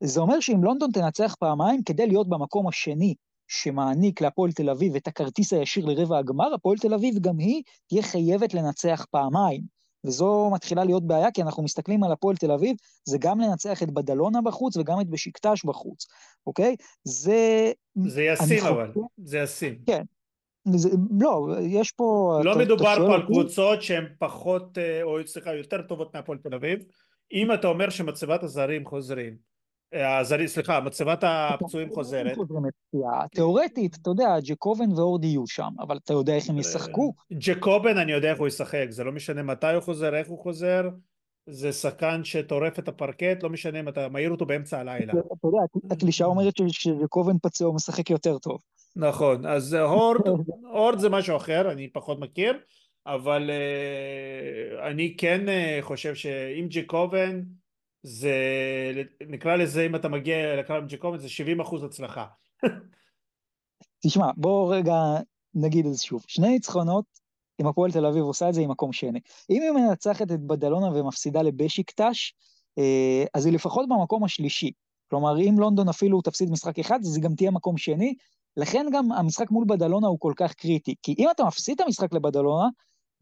זה 0.00 0.20
אומר 0.20 0.40
שאם 0.40 0.64
לונדון 0.64 0.90
תנצח 0.90 1.34
פעמיים, 1.34 1.82
כדי 1.82 2.06
להיות 2.06 2.28
במקום 2.28 2.68
השני 2.68 3.14
שמעניק 3.48 4.20
להפועל 4.20 4.52
תל 4.52 4.70
אביב 4.70 4.96
את 4.96 5.06
הכרטיס 5.06 5.52
הישיר 5.52 5.86
לרבע 5.86 6.18
הגמר, 6.18 6.54
הפועל 6.54 6.78
תל 6.78 6.94
אביב 6.94 7.18
גם 7.18 7.38
היא 7.38 7.62
תהיה 7.88 8.02
חייבת 8.02 8.54
לנצח 8.54 9.06
פעמיים. 9.10 9.62
וזו 10.06 10.50
מתחילה 10.52 10.84
להיות 10.84 11.06
בעיה, 11.06 11.30
כי 11.30 11.42
אנחנו 11.42 11.62
מסתכלים 11.62 12.04
על 12.04 12.12
הפועל 12.12 12.36
תל 12.36 12.50
אביב, 12.52 12.76
זה 13.04 13.18
גם 13.18 13.40
לנצח 13.40 13.82
את 13.82 13.90
בדלונה 13.90 14.42
בחוץ 14.42 14.76
וגם 14.76 15.00
את 15.00 15.08
בשקטש 15.08 15.64
בחוץ, 15.64 16.06
אוקיי? 16.46 16.76
זה... 17.04 17.72
זה 18.06 18.22
ישים 18.22 18.66
אבל, 18.66 18.92
זה 19.24 19.38
ישים. 19.38 19.78
כן. 19.86 20.02
לא, 21.20 21.48
יש 21.60 21.92
פה... 21.92 22.40
לא 22.44 22.58
מדובר 22.58 22.94
פה 23.06 23.14
על 23.14 23.22
קבוצות 23.26 23.82
שהן 23.82 24.04
פחות, 24.18 24.78
אה, 24.78 25.02
או 25.02 25.16
סליחה, 25.26 25.54
יותר 25.54 25.82
טובות 25.82 26.14
מהפועל 26.14 26.38
תל 26.38 26.54
אביב. 26.54 26.78
אם 27.32 27.52
אתה 27.52 27.68
אומר 27.68 27.90
שמצבת 27.90 28.42
הזרים 28.42 28.86
חוזרים, 28.86 29.36
הזרים, 29.92 30.46
סליחה, 30.46 30.80
מצבת 30.80 31.24
הפצועים 31.26 31.90
חוזרת. 31.94 32.36
תיאורטית, 33.30 33.96
אתה 34.02 34.10
יודע, 34.10 34.36
ג'קובן 34.44 34.92
ואורדי 34.92 35.26
יהיו 35.26 35.46
שם, 35.46 35.70
אבל 35.80 35.98
אתה 36.04 36.12
יודע 36.12 36.34
איך 36.34 36.50
הם 36.50 36.58
ישחקו. 36.58 37.14
ג'קובן, 37.32 37.96
אני 37.96 38.12
יודע 38.12 38.30
איך 38.30 38.38
הוא 38.38 38.48
ישחק, 38.48 38.86
זה 38.90 39.04
לא 39.04 39.12
משנה 39.12 39.42
מתי 39.42 39.74
הוא 39.74 39.82
חוזר, 39.82 40.14
איך 40.14 40.28
הוא 40.28 40.38
חוזר, 40.38 40.88
זה 41.46 41.72
שחקן 41.72 42.24
שטורף 42.24 42.78
את 42.78 42.88
הפרקט, 42.88 43.42
לא 43.42 43.50
משנה 43.50 43.80
אם 43.80 43.88
אתה 43.88 44.08
מעיר 44.08 44.30
אותו 44.30 44.46
באמצע 44.46 44.80
הלילה. 44.80 45.12
אתה 45.12 45.46
יודע, 45.46 45.58
הקלישה 45.90 46.24
אומרת 46.24 46.54
שג'קובן 46.68 47.38
פצוע 47.42 47.66
הוא 47.66 47.74
משחק 47.74 48.10
יותר 48.10 48.38
טוב. 48.38 48.60
נכון, 48.96 49.46
אז 49.46 49.74
הורד, 49.74 50.20
הורד 50.74 50.98
זה 50.98 51.08
משהו 51.08 51.36
אחר, 51.36 51.72
אני 51.72 51.88
פחות 51.88 52.20
מכיר, 52.20 52.58
אבל 53.06 53.50
uh, 53.50 54.86
אני 54.90 55.16
כן 55.18 55.46
uh, 55.48 55.82
חושב 55.82 56.14
שאם 56.14 56.66
ג'קובן, 56.70 57.42
זה 58.02 58.34
נקרא 59.28 59.56
לזה 59.56 59.86
אם 59.86 59.96
אתה 59.96 60.08
מגיע 60.08 60.56
לקרב 60.56 60.84
ג'קובן 60.88 61.18
זה 61.18 61.28
70 61.28 61.60
אחוז 61.60 61.84
הצלחה. 61.84 62.26
תשמע 64.06 64.30
בוא 64.36 64.74
רגע 64.74 64.94
נגיד 65.54 65.86
את 65.86 65.94
זה 65.94 66.02
שוב. 66.02 66.24
שני 66.28 66.48
ניצחונות 66.48 67.04
אם 67.60 67.66
הפועל 67.66 67.92
תל 67.92 68.06
אביב 68.06 68.22
עושה 68.22 68.48
את 68.48 68.54
זה 68.54 68.60
עם 68.60 68.70
מקום 68.70 68.92
שני. 68.92 69.20
אם 69.50 69.62
היא 69.62 69.70
מנצחת 69.70 70.32
את 70.32 70.40
בדלונה 70.40 70.86
ומפסידה 70.86 71.42
לבשיקטש 71.42 72.34
אה, 72.78 73.24
אז 73.34 73.46
היא 73.46 73.54
לפחות 73.54 73.88
במקום 73.88 74.24
השלישי. 74.24 74.72
כלומר 75.10 75.40
אם 75.40 75.54
לונדון 75.58 75.88
אפילו 75.88 76.22
תפסיד 76.22 76.50
משחק 76.50 76.78
אחד 76.78 76.98
אז 77.00 77.16
היא 77.16 77.24
גם 77.24 77.34
תהיה 77.34 77.50
מקום 77.50 77.76
שני 77.78 78.14
לכן 78.56 78.86
גם 78.92 79.12
המשחק 79.12 79.50
מול 79.50 79.64
בדלונה 79.68 80.06
הוא 80.06 80.20
כל 80.20 80.32
כך 80.36 80.54
קריטי 80.54 80.94
כי 81.02 81.14
אם 81.18 81.28
אתה 81.30 81.44
מפסיד 81.44 81.80
את 81.80 81.86
המשחק 81.86 82.12
לבדלונה 82.12 82.68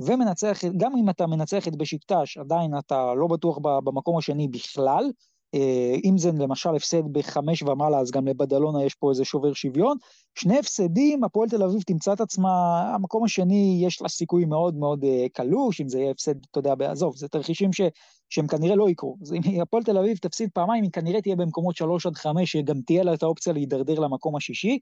ומנצח, 0.01 0.59
גם 0.77 0.97
אם 0.97 1.11
אתה 1.11 1.27
מנצח 1.27 1.69
את 1.69 1.77
בשקטש, 1.77 2.39
עדיין 2.39 2.79
אתה 2.79 3.15
לא 3.15 3.27
בטוח 3.27 3.59
במקום 3.59 4.19
השני 4.19 4.49
בכלל. 4.49 5.11
אה, 5.55 5.95
אם 6.05 6.19
זה 6.19 6.31
למשל 6.33 6.75
הפסד 6.77 7.03
בחמש 7.13 7.63
ומעלה, 7.63 7.99
אז 7.99 8.11
גם 8.11 8.29
לבדלונה 8.29 8.85
יש 8.85 8.95
פה 8.95 9.11
איזה 9.11 9.25
שובר 9.25 9.53
שוויון. 9.53 9.97
שני 10.35 10.59
הפסדים, 10.59 11.25
הפועל 11.25 11.49
תל 11.49 11.63
אביב 11.63 11.83
תמצא 11.83 12.13
את 12.13 12.21
עצמה, 12.21 12.81
המקום 12.95 13.25
השני 13.25 13.81
יש 13.87 14.03
לה 14.03 14.09
סיכוי 14.09 14.45
מאוד 14.45 14.77
מאוד 14.77 15.05
אה, 15.05 15.27
קלוש, 15.33 15.81
אם 15.81 15.89
זה 15.89 15.99
יהיה 15.99 16.11
הפסד, 16.11 16.35
אתה 16.51 16.59
יודע, 16.59 16.75
בעזוב, 16.75 17.17
זה 17.17 17.29
תרחישים 17.29 17.73
ש, 17.73 17.81
שהם 18.29 18.47
כנראה 18.47 18.77
לא 18.77 18.91
יקרו. 18.91 19.17
אז 19.23 19.33
אם 19.33 19.41
הפועל 19.63 19.83
תל 19.83 19.99
אביב 19.99 20.17
תפסיד 20.17 20.51
פעמיים, 20.55 20.83
היא 20.83 20.93
כנראה 20.93 21.21
תהיה 21.21 21.37
במקומות 21.37 21.77
שלוש 21.77 22.07
עד 22.07 22.17
חמש, 22.17 22.53
שגם 22.53 22.81
תהיה 22.87 23.03
לה 23.03 23.15
את 23.15 23.23
האופציה 23.23 23.53
להידרדר 23.53 24.01
למקום 24.01 24.37
השישי. 24.37 24.79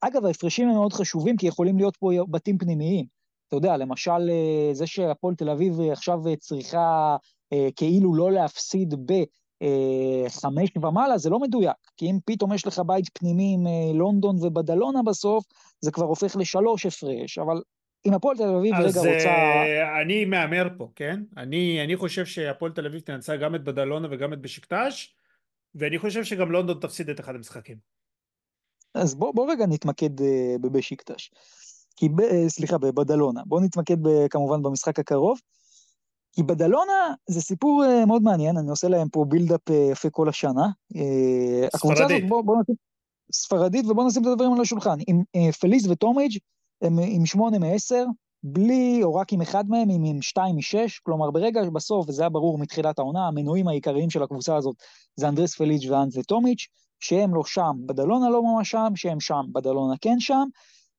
אגב, 0.00 0.24
ההפרשים 0.24 0.68
הם 0.68 0.74
מאוד 0.74 0.92
חשובים, 0.92 1.36
כי 1.36 1.46
יכולים 1.46 1.76
להיות 1.76 1.96
פה 1.96 2.10
בתים 2.30 2.58
פנימיים. 2.58 3.20
אתה 3.50 3.56
יודע, 3.56 3.76
למשל, 3.76 4.30
אה, 4.30 4.74
זה 4.74 4.86
שהפועל 4.86 5.34
תל 5.34 5.50
אביב 5.50 5.80
עכשיו 5.80 6.18
צריכה 6.38 7.16
אה, 7.52 7.68
כאילו 7.76 8.14
לא 8.14 8.32
להפסיד 8.32 8.94
בחמש 8.94 10.70
אה, 10.76 10.88
ומעלה, 10.88 11.18
זה 11.18 11.30
לא 11.30 11.40
מדויק. 11.40 11.76
כי 11.96 12.06
אם 12.06 12.18
פתאום 12.24 12.52
יש 12.52 12.66
לך 12.66 12.82
בית 12.86 13.04
פנימי 13.18 13.54
עם 13.54 13.66
לונדון 13.98 14.36
ובדלונה 14.40 15.02
בסוף, 15.02 15.44
זה 15.80 15.90
כבר 15.90 16.04
הופך 16.04 16.36
לשלוש 16.36 16.86
הפרש, 16.86 17.38
אבל 17.38 17.62
אם 18.06 18.14
הפועל 18.14 18.36
תל 18.36 18.54
אביב 18.56 18.74
רגע 18.74 18.86
רוצה... 18.86 19.00
אז 19.00 20.02
אני 20.02 20.24
מהמר 20.24 20.68
פה, 20.78 20.88
כן? 20.96 21.20
אני, 21.36 21.84
אני 21.84 21.96
חושב 21.96 22.26
שהפועל 22.26 22.72
תל 22.72 22.86
אביב 22.86 23.00
תנצח 23.00 23.32
גם 23.40 23.54
את 23.54 23.64
בדלונה 23.64 24.08
וגם 24.10 24.32
את 24.32 24.40
בשקטש, 24.40 25.14
ואני 25.74 25.98
חושב 25.98 26.24
שגם 26.24 26.52
לונדון 26.52 26.78
תפסיד 26.80 27.10
את 27.10 27.20
אחד 27.20 27.34
המשחקים. 27.34 27.99
אז 28.94 29.14
בוא, 29.14 29.34
בוא 29.34 29.50
רגע 29.50 29.66
נתמקד 29.66 30.10
בבשיקטש. 30.60 31.30
כי, 31.96 32.08
ב, 32.08 32.20
אה, 32.20 32.48
סליחה, 32.48 32.78
בבדלונה. 32.78 33.40
בואו 33.46 33.60
נתמקד 33.60 34.02
ב, 34.02 34.28
כמובן 34.28 34.62
במשחק 34.62 34.98
הקרוב. 34.98 35.38
כי 36.32 36.42
בדלונה 36.42 37.14
זה 37.26 37.40
סיפור 37.40 37.84
מאוד 38.06 38.22
מעניין, 38.22 38.56
אני 38.56 38.70
עושה 38.70 38.88
להם 38.88 39.08
פה 39.08 39.24
בילדאפ 39.28 39.60
יפה 39.92 40.10
כל 40.10 40.28
השנה. 40.28 40.66
ספרדית. 41.76 42.28
בוא, 42.28 42.42
בוא 42.42 42.56
נשים, 42.62 42.74
ספרדית, 43.32 43.86
ובואו 43.86 44.06
נשים 44.06 44.22
את 44.22 44.26
הדברים 44.26 44.52
על 44.52 44.60
השולחן. 44.60 44.98
עם 45.06 45.52
פליס 45.52 45.86
וטומיץ' 45.86 46.38
הם 46.82 46.98
עם 46.98 47.26
שמונה 47.26 47.58
מעשר, 47.58 48.04
בלי, 48.42 49.00
או 49.02 49.14
רק 49.14 49.32
עם 49.32 49.40
אחד 49.40 49.68
מהם, 49.68 49.90
עם, 49.90 50.04
עם 50.04 50.22
שתיים 50.22 50.56
משש, 50.56 50.98
כלומר 50.98 51.30
ברגע 51.30 51.60
בסוף, 51.70 52.08
וזה 52.08 52.22
היה 52.22 52.28
ברור 52.28 52.58
מתחילת 52.58 52.98
העונה, 52.98 53.28
המנועים 53.28 53.68
העיקריים 53.68 54.10
של 54.10 54.22
הקבוצה 54.22 54.56
הזאת 54.56 54.76
זה 55.16 55.28
אנדרס 55.28 55.54
פליס 55.54 55.90
ואנטה 55.90 56.22
טומיץ', 56.22 56.66
שהם 57.00 57.34
לא 57.34 57.42
שם, 57.44 57.76
בדלונה 57.86 58.30
לא 58.30 58.42
ממש 58.42 58.70
שם, 58.70 58.92
שהם 58.94 59.20
שם, 59.20 59.44
בדלונה 59.52 59.94
כן 60.00 60.20
שם, 60.20 60.44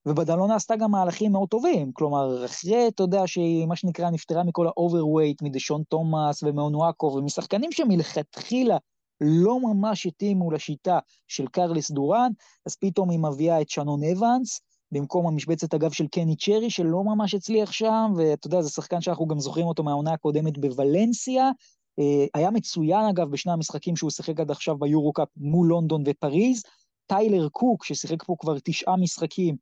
ובדלונה 0.06 0.56
עשתה 0.56 0.76
גם 0.76 0.92
מהלכים 0.92 1.32
מאוד 1.32 1.50
טובים, 1.50 1.92
כלומר, 1.94 2.46
אחרי, 2.46 2.88
אתה 2.88 3.04
יודע, 3.04 3.28
שהיא, 3.28 3.66
מה 3.66 3.76
שנקרא, 3.76 4.10
נפטרה 4.10 4.44
מכל 4.44 4.68
ה 4.68 4.74
overweight, 4.74 5.42
מדשון 5.42 5.84
תומאס 5.90 6.44
ומאונואקו, 6.44 7.06
ומשחקנים 7.06 7.72
שמלכתחילה 7.72 8.78
לא 9.22 9.60
ממש 9.60 10.06
התאימו 10.06 10.52
לשיטה 10.52 11.00
של 11.28 11.48
קרליס 11.48 11.92
דורן, 11.92 12.32
אז 12.66 12.76
פתאום 12.76 13.10
היא 13.10 13.20
מביאה 13.20 13.62
את 13.62 13.70
שנון 13.70 14.04
אבנס, 14.04 14.62
במקום 14.92 15.28
המשבצת 15.28 15.74
אגב 15.74 15.92
של 15.92 16.08
קני 16.08 16.36
צ'רי, 16.36 16.70
שלא 16.70 17.04
ממש 17.04 17.34
הצליח 17.34 17.72
שם, 17.72 18.14
ואתה 18.18 18.48
יודע, 18.48 18.62
זה 18.62 18.70
שחקן 18.70 19.02
שאנחנו 19.02 19.28
גם 19.28 19.40
זוכרים 19.40 19.66
אותו 19.66 19.84
מהעונה 19.84 20.14
הקודמת 20.14 20.58
בוולנסיה. 20.58 21.52
אה, 22.00 22.26
היה 22.34 22.52
מצוין 22.52 23.06
אגב 23.06 23.32
בשני 23.32 23.52
המשחקים 23.52 23.96
שהוא 23.96 24.12
שיחק 24.12 24.40
עד 24.40 24.52
עכשיו 24.52 24.78
ביורו-קאפ 24.78 25.28
מול 25.38 25.68
לונדון 25.68 26.04
ופריז. 26.06 26.64
טיילר 27.08 27.50
קוק, 27.50 27.86
ששיחק 27.86 28.24
פה 28.24 28.36
כבר 28.40 28.56
תשעה 28.64 28.98
משחקים, 28.98 29.56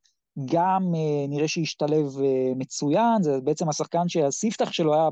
גם 0.44 0.94
אה, 0.94 1.26
נראה 1.28 1.48
שהשתלב 1.48 2.18
אה, 2.20 2.52
מצוין, 2.56 3.22
זה 3.22 3.40
בעצם 3.40 3.68
השחקן 3.68 4.08
שהספתח 4.08 4.72
שלו 4.72 4.94
היה 4.94 5.08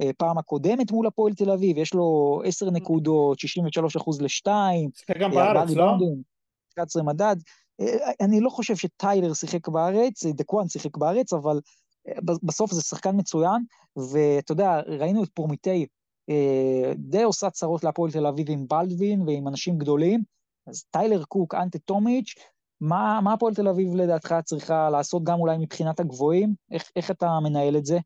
בפעם 0.00 0.38
הקודמת 0.38 0.90
מול 0.90 1.06
הפועל 1.06 1.34
תל 1.34 1.50
אביב, 1.50 1.78
יש 1.78 1.94
לו 1.94 2.40
10 2.44 2.70
נקודות, 2.70 3.38
63 3.38 3.96
אחוז 3.96 4.22
לשתיים. 4.22 4.90
שיחק 4.94 5.20
גם 5.20 5.30
בארץ, 5.30 5.70
לא? 5.70 5.92
11 6.74 7.02
מדד. 7.02 7.36
אני 8.20 8.40
לא 8.40 8.50
חושב 8.50 8.76
שטיילר 8.76 9.34
שיחק 9.34 9.68
בארץ, 9.68 10.26
דקואן 10.26 10.68
שיחק 10.68 10.96
בארץ, 10.96 11.32
אבל 11.32 11.60
בסוף 12.42 12.72
זה 12.72 12.82
שחקן 12.82 13.16
מצוין, 13.16 13.62
ואתה 13.96 14.52
יודע, 14.52 14.80
ראינו 14.80 15.24
את 15.24 15.28
פורמיטי 15.34 15.86
די 16.96 17.22
עושה 17.22 17.50
צרות 17.50 17.84
להפועל 17.84 18.10
תל 18.10 18.26
אביב 18.26 18.50
עם 18.50 18.66
בלדווין 18.68 19.22
ועם 19.22 19.48
אנשים 19.48 19.78
גדולים, 19.78 20.22
אז 20.66 20.84
טיילר 20.84 21.24
קוק, 21.24 21.54
אנטה 21.54 21.78
טומיץ', 21.78 22.34
מה, 22.80 23.20
הפועל 23.34 23.54
תל 23.54 23.68
אביב 23.68 23.94
לדעתך 23.94 24.34
צריכה 24.44 24.90
לעשות 24.90 25.24
גם 25.24 25.40
אולי 25.40 25.56
מבחינת 25.58 26.00
הגבוהים? 26.00 26.54
איך, 26.70 26.90
איך 26.96 27.10
אתה 27.10 27.38
מנהל 27.42 27.76
את 27.76 27.86
זה? 27.86 27.98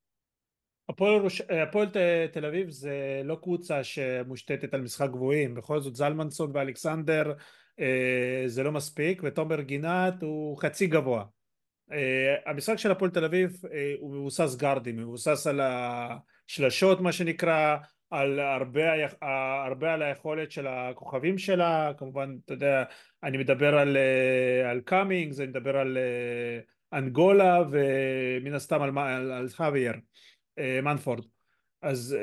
הפועל, 0.88 1.22
הפועל 1.68 1.88
תל 2.32 2.46
אביב 2.46 2.70
זה 2.70 3.22
לא 3.24 3.34
קבוצה 3.42 3.84
שמושתתת 3.84 4.74
על 4.74 4.80
משחק 4.80 5.10
גבוהים, 5.10 5.54
בכל 5.54 5.80
זאת 5.80 5.96
זלמנסון 5.96 6.50
ואלכסנדר 6.54 7.32
אה, 7.80 8.42
זה 8.46 8.62
לא 8.62 8.72
מספיק, 8.72 9.22
ותומר 9.24 9.60
גינת 9.60 10.22
הוא 10.22 10.58
חצי 10.58 10.86
גבוה. 10.86 11.24
אה, 11.92 12.34
המשחק 12.46 12.76
של 12.76 12.90
הפועל 12.90 13.10
תל 13.10 13.24
אביב 13.24 13.62
אה, 13.72 13.94
הוא 14.00 14.14
מבוסס 14.14 14.56
גארדים, 14.56 14.98
הוא 14.98 15.02
מבוסס 15.02 15.46
על 15.46 15.60
השלשות 15.60 17.00
מה 17.00 17.12
שנקרא, 17.12 17.76
על 18.10 18.40
הרבה, 18.40 18.82
הרבה 19.62 19.94
על 19.94 20.02
היכולת 20.02 20.50
של 20.50 20.66
הכוכבים 20.66 21.38
שלה, 21.38 21.92
כמובן, 21.98 22.36
אתה 22.44 22.54
יודע, 22.54 22.84
אני 23.22 23.38
מדבר 23.38 23.78
על, 23.78 23.96
אה, 23.96 24.70
על 24.70 24.80
קאמינגס, 24.80 25.38
אני 25.38 25.46
מדבר 25.46 25.76
על 25.76 25.98
אה, 25.98 26.98
אנגולה 26.98 27.62
ומן 27.70 28.54
הסתם 28.54 28.82
על, 28.82 28.98
על, 28.98 29.32
על 29.32 29.48
חוויאר, 29.48 29.94
אה, 30.58 30.80
מנפורד. 30.82 31.24
אז 31.82 32.16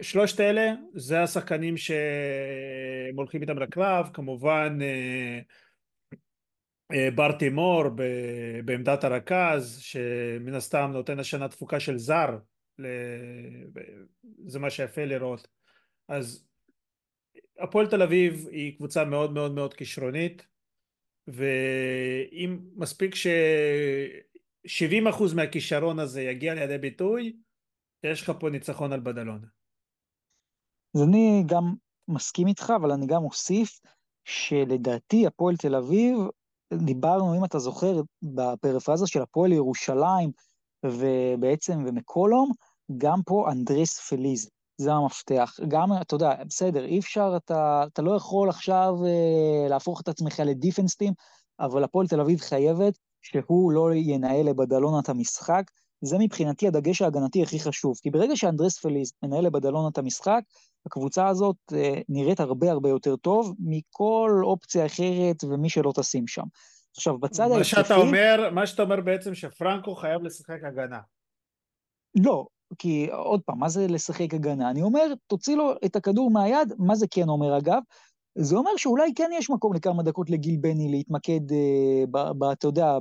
שלושת 0.00 0.40
אלה 0.40 0.72
זה 0.94 1.22
השחקנים 1.22 1.76
שהם 1.76 3.16
הולכים 3.16 3.42
איתם 3.42 3.58
לקרב, 3.58 4.10
כמובן 4.12 4.78
בר 7.14 7.32
תימור 7.32 7.84
בעמדת 8.64 9.04
הרכז, 9.04 9.78
שמן 9.80 10.54
הסתם 10.54 10.90
נותן 10.92 11.18
השנה 11.18 11.48
תפוקה 11.48 11.80
של 11.80 11.98
זר 11.98 12.36
זה 14.46 14.58
מה 14.58 14.70
שיפה 14.70 15.04
לראות. 15.04 15.48
אז 16.08 16.46
הפועל 17.58 17.86
תל 17.86 18.02
אביב 18.02 18.48
היא 18.48 18.76
קבוצה 18.76 19.04
מאוד 19.04 19.32
מאוד 19.32 19.54
מאוד 19.54 19.74
כישרונית 19.74 20.46
ואם 21.26 22.58
מספיק 22.76 23.14
ש-70% 23.14 25.22
מהכישרון 25.36 25.98
הזה 25.98 26.22
יגיע 26.22 26.54
לידי 26.54 26.78
ביטוי 26.78 27.36
יש 28.02 28.22
לך 28.22 28.32
פה 28.40 28.50
ניצחון 28.50 28.92
על 28.92 29.00
בדלונה 29.00 29.46
אז 30.94 31.02
אני 31.02 31.42
גם 31.46 31.74
מסכים 32.08 32.46
איתך, 32.46 32.72
אבל 32.76 32.92
אני 32.92 33.06
גם 33.06 33.24
אוסיף 33.24 33.80
שלדעתי 34.24 35.26
הפועל 35.26 35.56
תל 35.56 35.74
אביב, 35.74 36.18
דיברנו, 36.72 37.38
אם 37.38 37.44
אתה 37.44 37.58
זוכר, 37.58 38.00
בפרפרזה 38.22 39.06
של 39.06 39.22
הפועל 39.22 39.52
ירושלים, 39.52 40.30
ובעצם, 40.84 41.84
ומקולום, 41.86 42.52
גם 42.98 43.20
פה 43.26 43.48
אנדרס 43.52 43.98
פליז, 43.98 44.50
זה 44.76 44.92
המפתח. 44.92 45.54
גם, 45.68 45.88
אתה 46.00 46.14
יודע, 46.14 46.44
בסדר, 46.48 46.84
אי 46.84 46.98
אפשר, 46.98 47.32
אתה, 47.36 47.84
אתה 47.92 48.02
לא 48.02 48.16
יכול 48.16 48.48
עכשיו 48.48 48.94
אה, 49.04 49.68
להפוך 49.68 50.00
את 50.00 50.08
עצמך 50.08 50.40
לדיפנסטים, 50.44 51.12
אבל 51.60 51.84
הפועל 51.84 52.06
תל 52.06 52.20
אביב 52.20 52.40
חייבת 52.40 52.98
שהוא 53.22 53.72
לא 53.72 53.94
ינהל 53.94 54.46
לבדלונה 54.46 54.98
את 55.00 55.08
המשחק. 55.08 55.62
זה 56.00 56.18
מבחינתי 56.18 56.66
הדגש 56.66 57.02
ההגנתי 57.02 57.42
הכי 57.42 57.60
חשוב, 57.60 57.98
כי 58.02 58.10
ברגע 58.10 58.36
שאנדרס 58.36 58.78
פליז 58.78 59.12
מנהל 59.22 59.44
לבדלונה 59.46 59.88
את 59.88 59.98
המשחק, 59.98 60.40
הקבוצה 60.86 61.28
הזאת 61.28 61.56
אה, 61.72 62.00
נראית 62.08 62.40
הרבה 62.40 62.70
הרבה 62.70 62.88
יותר 62.88 63.16
טוב 63.16 63.54
מכל 63.58 64.40
אופציה 64.44 64.86
אחרת 64.86 65.44
ומי 65.44 65.68
שלא 65.68 65.92
תשים 65.96 66.26
שם. 66.26 66.44
עכשיו, 66.96 67.18
בצד 67.18 67.42
ההתקפי... 67.42 67.58
מה 67.58 67.64
שאתה 67.64 67.96
אומר, 67.96 68.50
מה 68.52 68.66
שאתה 68.66 68.82
אומר 68.82 69.00
בעצם 69.00 69.34
שפרנקו 69.34 69.94
חייב 69.94 70.22
לשחק 70.22 70.64
הגנה. 70.64 71.00
לא, 72.16 72.46
כי 72.78 73.08
עוד 73.12 73.40
פעם, 73.40 73.58
מה 73.58 73.68
זה 73.68 73.86
לשחק 73.88 74.34
הגנה? 74.34 74.70
אני 74.70 74.82
אומר, 74.82 75.12
תוציא 75.26 75.56
לו 75.56 75.72
את 75.84 75.96
הכדור 75.96 76.30
מהיד, 76.30 76.72
מה 76.78 76.94
זה 76.94 77.06
כן 77.10 77.28
אומר 77.28 77.58
אגב? 77.58 77.82
זה 78.38 78.56
אומר 78.56 78.76
שאולי 78.76 79.12
כן 79.16 79.30
יש 79.32 79.50
מקום 79.50 79.74
לכמה 79.74 80.02
דקות 80.02 80.30
לגיל 80.30 80.56
בני 80.60 80.88
להתמקד, 80.88 81.52
אה, 81.52 82.52
אתה 82.52 82.66
יודע, 82.66 82.98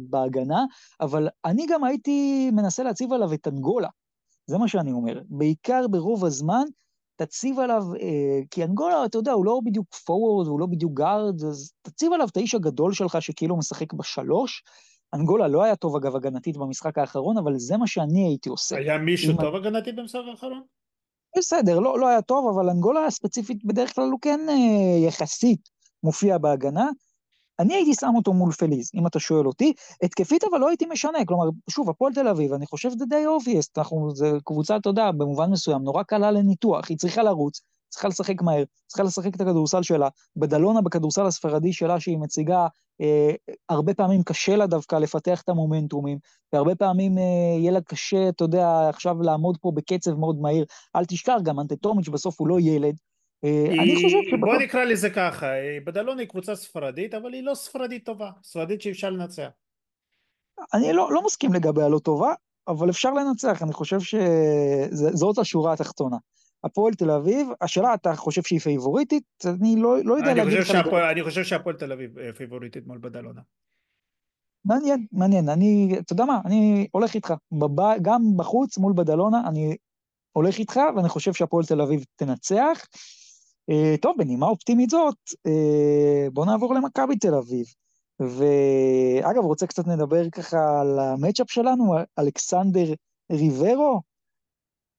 בהגנה, 0.00 0.64
אבל 1.00 1.28
אני 1.44 1.66
גם 1.68 1.84
הייתי 1.84 2.50
מנסה 2.50 2.82
להציב 2.82 3.12
עליו 3.12 3.32
את 3.32 3.48
אנגולה, 3.48 3.88
זה 4.46 4.58
מה 4.58 4.68
שאני 4.68 4.92
אומר. 4.92 5.20
בעיקר 5.28 5.88
ברוב 5.90 6.24
הזמן, 6.24 6.64
תציב 7.16 7.58
עליו, 7.58 7.82
אה, 8.00 8.40
כי 8.50 8.64
אנגולה, 8.64 9.04
אתה 9.04 9.18
יודע, 9.18 9.32
הוא 9.32 9.44
לא 9.44 9.60
בדיוק 9.64 9.94
פורוורד, 9.94 10.46
הוא 10.46 10.60
לא 10.60 10.66
בדיוק 10.66 10.92
גארד, 10.94 11.42
אז 11.44 11.72
תציב 11.82 12.12
עליו 12.12 12.28
את 12.32 12.36
האיש 12.36 12.54
הגדול 12.54 12.92
שלך 12.92 13.22
שכאילו 13.22 13.56
משחק 13.56 13.92
בשלוש. 13.92 14.62
אנגולה 15.14 15.48
לא 15.48 15.62
היה 15.62 15.76
טוב 15.76 15.96
אגב 15.96 16.16
הגנתית 16.16 16.56
במשחק 16.56 16.98
האחרון, 16.98 17.38
אבל 17.38 17.58
זה 17.58 17.76
מה 17.76 17.86
שאני 17.86 18.26
הייתי 18.26 18.48
עושה. 18.48 18.76
היה 18.76 18.98
מישהו 18.98 19.36
טוב 19.40 19.54
הגנתית 19.54 19.96
במשחק 19.96 20.20
האחרון? 20.30 20.62
בסדר, 21.38 21.78
לא, 21.78 21.98
לא 21.98 22.08
היה 22.08 22.22
טוב, 22.22 22.58
אבל 22.58 22.70
אנגולה 22.70 23.10
ספציפית 23.10 23.64
בדרך 23.64 23.94
כלל 23.94 24.10
הוא 24.10 24.18
כן 24.22 24.40
אה, 24.48 25.08
יחסית 25.08 25.68
מופיע 26.02 26.38
בהגנה. 26.38 26.90
אני 27.58 27.74
הייתי 27.74 27.94
שם 27.94 28.12
אותו 28.16 28.32
מול 28.32 28.52
פליז, 28.52 28.90
אם 28.94 29.06
אתה 29.06 29.18
שואל 29.18 29.46
אותי. 29.46 29.72
התקפית 30.02 30.44
אבל 30.50 30.58
לא 30.60 30.68
הייתי 30.68 30.86
משנה, 30.86 31.18
כלומר, 31.26 31.44
שוב, 31.70 31.90
הפועל 31.90 32.12
תל 32.12 32.28
אביב, 32.28 32.52
אני 32.52 32.66
חושב 32.66 32.90
שזה 32.90 33.04
די 33.08 33.26
אובייסט, 33.26 33.78
זו 34.12 34.26
קבוצה, 34.44 34.76
אתה 34.76 34.88
יודע, 34.88 35.10
במובן 35.10 35.50
מסוים, 35.50 35.82
נורא 35.82 36.02
קלה 36.02 36.30
לניתוח, 36.30 36.88
היא 36.88 36.98
צריכה 36.98 37.22
לרוץ, 37.22 37.60
צריכה 37.88 38.08
לשחק 38.08 38.42
מהר, 38.42 38.64
צריכה 38.86 39.02
לשחק 39.02 39.34
את 39.34 39.40
הכדורסל 39.40 39.82
שלה. 39.82 40.08
בדלונה 40.36 40.80
בכדורסל 40.80 41.26
הספרדי 41.26 41.72
שלה 41.72 42.00
שהיא 42.00 42.18
מציגה, 42.18 42.66
אה, 43.00 43.30
הרבה 43.68 43.94
פעמים 43.94 44.22
קשה 44.22 44.56
לה 44.56 44.66
דווקא 44.66 44.96
לפתח 44.96 45.42
את 45.42 45.48
המומנטומים, 45.48 46.18
והרבה 46.52 46.74
פעמים 46.74 47.18
אה, 47.18 47.22
יהיה 47.58 47.72
לה 47.72 47.80
קשה, 47.80 48.28
אתה 48.28 48.44
יודע, 48.44 48.88
עכשיו 48.88 49.22
לעמוד 49.22 49.56
פה 49.60 49.72
בקצב 49.74 50.14
מאוד 50.14 50.40
מהיר. 50.40 50.64
אל 50.96 51.04
תשכח, 51.04 51.36
גם 51.42 51.60
אנטטומיץ' 51.60 52.08
בסוף 52.08 52.40
הוא 52.40 52.48
לא 52.48 52.60
ילד. 52.60 52.96
אה, 53.46 53.82
אני 53.82 53.94
חושב 53.94 54.08
שבסוף... 54.08 54.40
בוא 54.40 54.56
נקרא 54.56 54.84
לזה 54.84 55.10
ככה, 55.10 55.46
אה, 55.46 55.78
בדלונה 55.84 56.20
היא 56.20 56.28
קבוצה 56.28 56.54
ספרדית, 56.54 57.14
אבל 57.14 57.32
היא 57.32 57.42
לא 57.42 57.54
ספרדית 57.54 58.04
טובה, 58.04 58.30
ספרדית 58.42 58.82
שאפשר 58.82 59.10
לנצח. 59.10 59.48
אני 60.74 60.92
לא, 60.92 61.12
לא 61.12 61.24
מסכים 61.24 61.52
לגבי 61.52 61.82
הלא 61.82 61.98
טובה, 61.98 62.32
אבל 62.68 62.90
אפשר 62.90 63.10
לנצח, 63.10 63.62
אני 63.62 63.72
חושב 63.72 63.98
שזאת 64.00 65.38
השורה 65.38 65.72
התחתונה. 65.72 66.16
הפועל 66.64 66.94
תל 66.94 67.10
אביב, 67.10 67.48
השאלה, 67.60 67.94
אתה 67.94 68.16
חושב 68.16 68.42
שהיא 68.42 68.60
פייבוריטית? 68.60 69.24
אני 69.46 69.76
לא, 69.76 69.96
לא 70.04 70.14
יודע 70.14 70.34
להגיד 70.34 70.58
לך... 70.58 70.66
שהפועל, 70.66 71.04
אני 71.04 71.22
חושב 71.22 71.44
שהפועל 71.44 71.76
תל 71.76 71.92
אביב 71.92 72.18
אה, 72.18 72.32
פייבוריטית 72.32 72.86
מול 72.86 72.98
בדלונה. 72.98 73.40
מעניין, 74.64 75.06
מעניין. 75.12 75.48
אני, 75.48 75.96
אתה 75.98 76.12
יודע 76.12 76.24
מה, 76.24 76.40
אני 76.44 76.86
הולך 76.92 77.14
איתך. 77.14 77.34
בב... 77.52 78.02
גם 78.02 78.20
בחוץ 78.36 78.78
מול 78.78 78.92
בדלונה, 78.96 79.42
אני 79.48 79.76
הולך 80.32 80.58
איתך, 80.58 80.80
ואני 80.96 81.08
חושב 81.08 81.32
שהפועל 81.32 81.64
תל 81.64 81.80
אביב 81.80 82.04
תנצח. 82.16 82.86
אה, 83.70 83.94
טוב, 84.02 84.14
בנימה 84.18 84.46
אופטימית 84.46 84.90
זאת, 84.90 85.18
אה, 85.46 86.30
בואו 86.32 86.46
נעבור 86.46 86.74
למכבי 86.74 87.16
תל 87.16 87.34
אביב. 87.34 87.66
ואגב, 88.20 89.44
רוצה 89.44 89.66
קצת 89.66 89.86
לדבר 89.86 90.30
ככה 90.30 90.80
על 90.80 90.98
המצ'אפ 90.98 91.50
שלנו, 91.50 91.94
אלכסנדר 92.18 92.94
ריברו, 93.32 94.00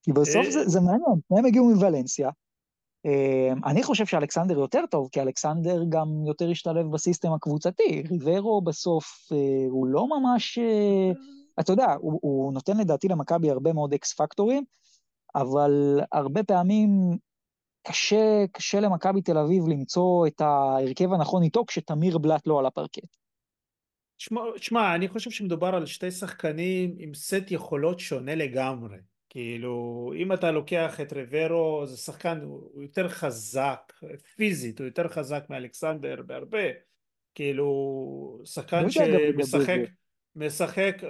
כי 0.03 0.13
בסוף 0.13 0.49
זה, 0.49 0.68
זה 0.68 0.80
מעניין, 0.80 1.20
הם 1.32 1.45
הגיעו 1.45 1.70
מוולנסיה. 1.70 2.30
אני 3.65 3.84
חושב 3.84 4.05
שאלכסנדר 4.05 4.59
יותר 4.59 4.86
טוב, 4.91 5.09
כי 5.11 5.22
אלכסנדר 5.22 5.84
גם 5.89 6.07
יותר 6.26 6.49
השתלב 6.49 6.91
בסיסטם 6.91 7.34
הקבוצתי. 7.34 8.03
ריברו 8.09 8.61
בסוף 8.61 9.05
הוא 9.70 9.88
לא 9.88 10.07
ממש... 10.07 10.59
אתה 11.59 11.74
יודע, 11.74 11.93
הוא, 11.99 12.20
הוא 12.22 12.53
נותן 12.53 12.78
לדעתי 12.78 13.07
למכבי 13.07 13.51
הרבה 13.51 13.74
מאוד 13.74 13.93
אקס 13.93 14.13
פקטורים, 14.13 14.63
אבל 15.36 15.99
הרבה 16.11 16.43
פעמים 16.43 17.18
קשה, 17.88 18.46
קשה 18.52 18.80
למכבי 18.80 19.22
תל 19.22 19.38
אביב 19.38 19.68
למצוא 19.68 20.28
את 20.28 20.42
ההרכב 20.42 21.14
הנכון 21.14 21.44
איתו 21.44 21.66
כשתמיר 21.66 22.18
בלאט 22.18 22.48
לא 22.48 22.60
על 22.60 22.66
הפרקט. 22.66 23.18
שמע, 24.58 24.96
אני 24.96 25.08
חושב 25.08 25.32
שמדובר 25.32 25.76
על 25.76 25.86
שתי 25.86 26.12
שחקנים 26.12 26.96
עם 26.98 27.14
סט 27.14 27.52
יכולות 27.52 28.00
שונה 28.00 28.36
לגמרי. 28.36 28.98
כאילו, 29.30 30.12
אם 30.18 30.34
אתה 30.34 30.52
לוקח 30.52 31.02
את 31.02 31.14
ריברו, 31.14 31.84
זה 31.86 31.98
שחקן, 31.98 32.42
הוא 32.44 32.84
יותר 32.84 33.10
חזק, 33.10 33.94
פיזית, 34.36 34.80
הוא 34.80 34.86
יותר 34.86 35.08
חזק 35.08 35.46
מאלכסנדר 35.50 36.22
בהרבה. 36.26 36.68
כאילו, 37.36 38.42
שחקן 38.46 38.84
לא 38.84 38.90
שמשחק, 38.90 39.80
משחק, 40.38 41.02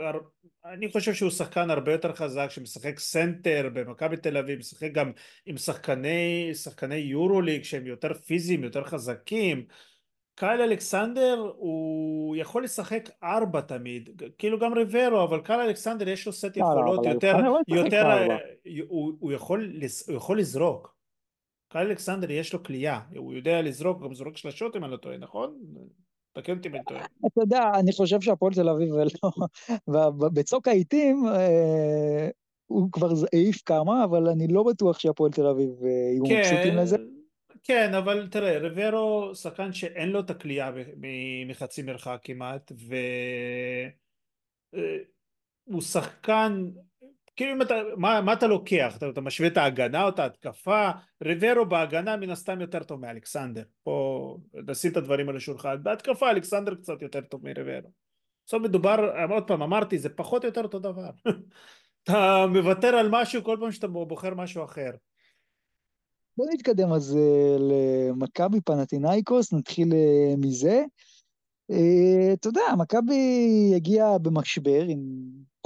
אני 0.66 0.92
חושב 0.92 1.14
שהוא 1.14 1.30
שחקן 1.30 1.70
הרבה 1.70 1.92
יותר 1.92 2.14
חזק, 2.14 2.48
שמשחק 2.50 3.00
סנטר 3.00 3.70
במכבי 3.74 4.18
תל 4.18 4.38
אביב, 4.38 4.60
משחק 4.60 4.92
גם 4.92 5.12
עם 5.46 5.58
שחקני, 5.58 6.50
שחקני 6.54 6.96
יורוליג 6.96 7.64
שהם 7.64 7.88
יותר 7.88 8.14
פיזיים, 8.14 8.64
יותר 8.64 8.84
חזקים. 8.84 9.66
קייל 10.36 10.62
אלכסנדר 10.62 11.52
הוא 11.58 12.36
יכול 12.36 12.64
לשחק 12.64 13.10
ארבע 13.24 13.62
תמיד, 13.62 14.22
כאילו 14.38 14.60
גם 14.60 14.74
ריברו, 14.74 15.24
אבל 15.24 15.42
קייל 15.42 15.60
אלכסנדר 15.60 16.10
יש 16.10 16.26
לו 16.26 16.34
סט 16.34 16.58
לא, 16.58 16.76
לא, 16.76 16.82
יכולות 16.82 17.06
יותר, 17.06 17.38
יותר, 17.68 18.28
הוא, 18.88 19.14
הוא, 19.20 19.32
יכול, 19.32 19.74
הוא 20.08 20.16
יכול 20.16 20.40
לזרוק. 20.40 20.96
קייל 21.70 21.88
אלכסנדר 21.88 22.32
יש 22.32 22.54
לו 22.54 22.64
כליאה, 22.64 23.00
הוא 23.16 23.34
יודע 23.34 23.62
לזרוק, 23.62 24.04
גם 24.04 24.14
זורק 24.14 24.38
שלשות 24.38 24.76
אם 24.76 24.84
אני 24.84 24.92
לא 24.92 24.98
טועה, 24.98 25.18
נכון? 25.18 25.58
תקן 26.38 26.58
אותי 26.58 26.70
אם 26.70 26.76
אני 26.76 26.84
טועה. 26.84 27.06
אתה 27.06 27.42
יודע, 27.42 27.72
אני 27.80 27.92
חושב 27.92 28.22
שהפועל 28.22 28.54
תל 28.54 28.70
אביב, 28.70 28.94
לא, 29.88 30.10
בצוק 30.34 30.68
העיתים, 30.68 31.28
אה, 31.28 32.30
הוא 32.66 32.92
כבר 32.92 33.10
העיף 33.34 33.62
כמה, 33.66 34.04
אבל 34.04 34.28
אני 34.28 34.48
לא 34.48 34.64
בטוח 34.64 35.00
שהפועל 35.00 35.32
תל 35.32 35.48
אביב 35.48 35.70
אה, 35.84 35.90
יהיו 35.90 36.26
כן, 36.26 36.40
מבסוטים 36.40 36.78
לזה. 36.78 36.98
כן, 37.64 37.94
אבל 37.94 38.28
תראה, 38.32 38.58
ריברו 38.58 39.36
שחקן 39.36 39.74
שאין 39.74 40.10
לו 40.10 40.20
את 40.20 40.30
הכלייה 40.30 40.72
מחצי 41.48 41.82
מרחק 41.82 42.20
כמעט, 42.24 42.72
והוא 42.78 43.02
אה, 45.76 45.82
שחקן, 45.82 46.70
כאילו 47.38 47.54
אם 47.54 47.62
אתה, 47.62 47.76
מה, 47.98 48.22
מה 48.22 48.34
אתה 48.34 48.48
לוקח? 48.48 48.94
אתה, 48.98 49.10
אתה 49.10 49.22
משווה 49.22 49.50
את 49.50 49.58
ההגנה 49.58 50.04
או 50.04 50.10
את 50.10 50.20
ההתקפה? 50.20 50.90
ריברו 51.24 51.66
בהגנה 51.66 52.18
מן 52.18 52.30
הסתם 52.30 52.62
יותר 52.62 52.84
טוב 52.84 53.02
מאלכסנדר. 53.02 53.64
פה 53.84 54.38
נשים 54.68 54.92
את 54.92 54.98
הדברים 54.98 55.30
על 55.30 55.36
השולחן. 55.36 55.84
בהתקפה 55.84 56.30
אלכסנדר 56.30 56.76
קצת 56.76 57.02
יותר 57.02 57.22
טוב 57.22 57.42
מריברו. 57.44 57.92
בסוף 58.48 58.62
מדובר, 58.62 59.10
עוד 59.30 59.48
פעם 59.48 59.62
אמרתי, 59.62 60.00
זה 60.00 60.10
פחות 60.10 60.44
או 60.44 60.50
יותר 60.50 60.64
אותו 60.64 60.80
דבר. 60.80 61.10
אתה 62.04 62.46
מוותר 62.50 62.88
על 62.88 63.08
משהו 63.12 63.44
כל 63.44 63.58
פעם 63.60 63.72
שאתה 63.72 63.88
בוחר 63.88 64.34
משהו 64.34 64.64
אחר. 64.64 64.92
בוא 66.38 66.46
נתקדם 66.54 66.92
אז 66.92 67.18
uh, 67.18 67.62
למכבי 67.62 68.62
פנטינאיקוס, 68.62 69.54
נתחיל 69.54 69.92
uh, 69.92 70.38
מזה. 70.38 70.84
Uh, 71.72 72.34
אתה 72.34 72.48
יודע, 72.48 72.62
מכבי 72.78 73.72
הגיעה 73.76 74.18
במשבר, 74.18 74.84
אם 74.84 75.00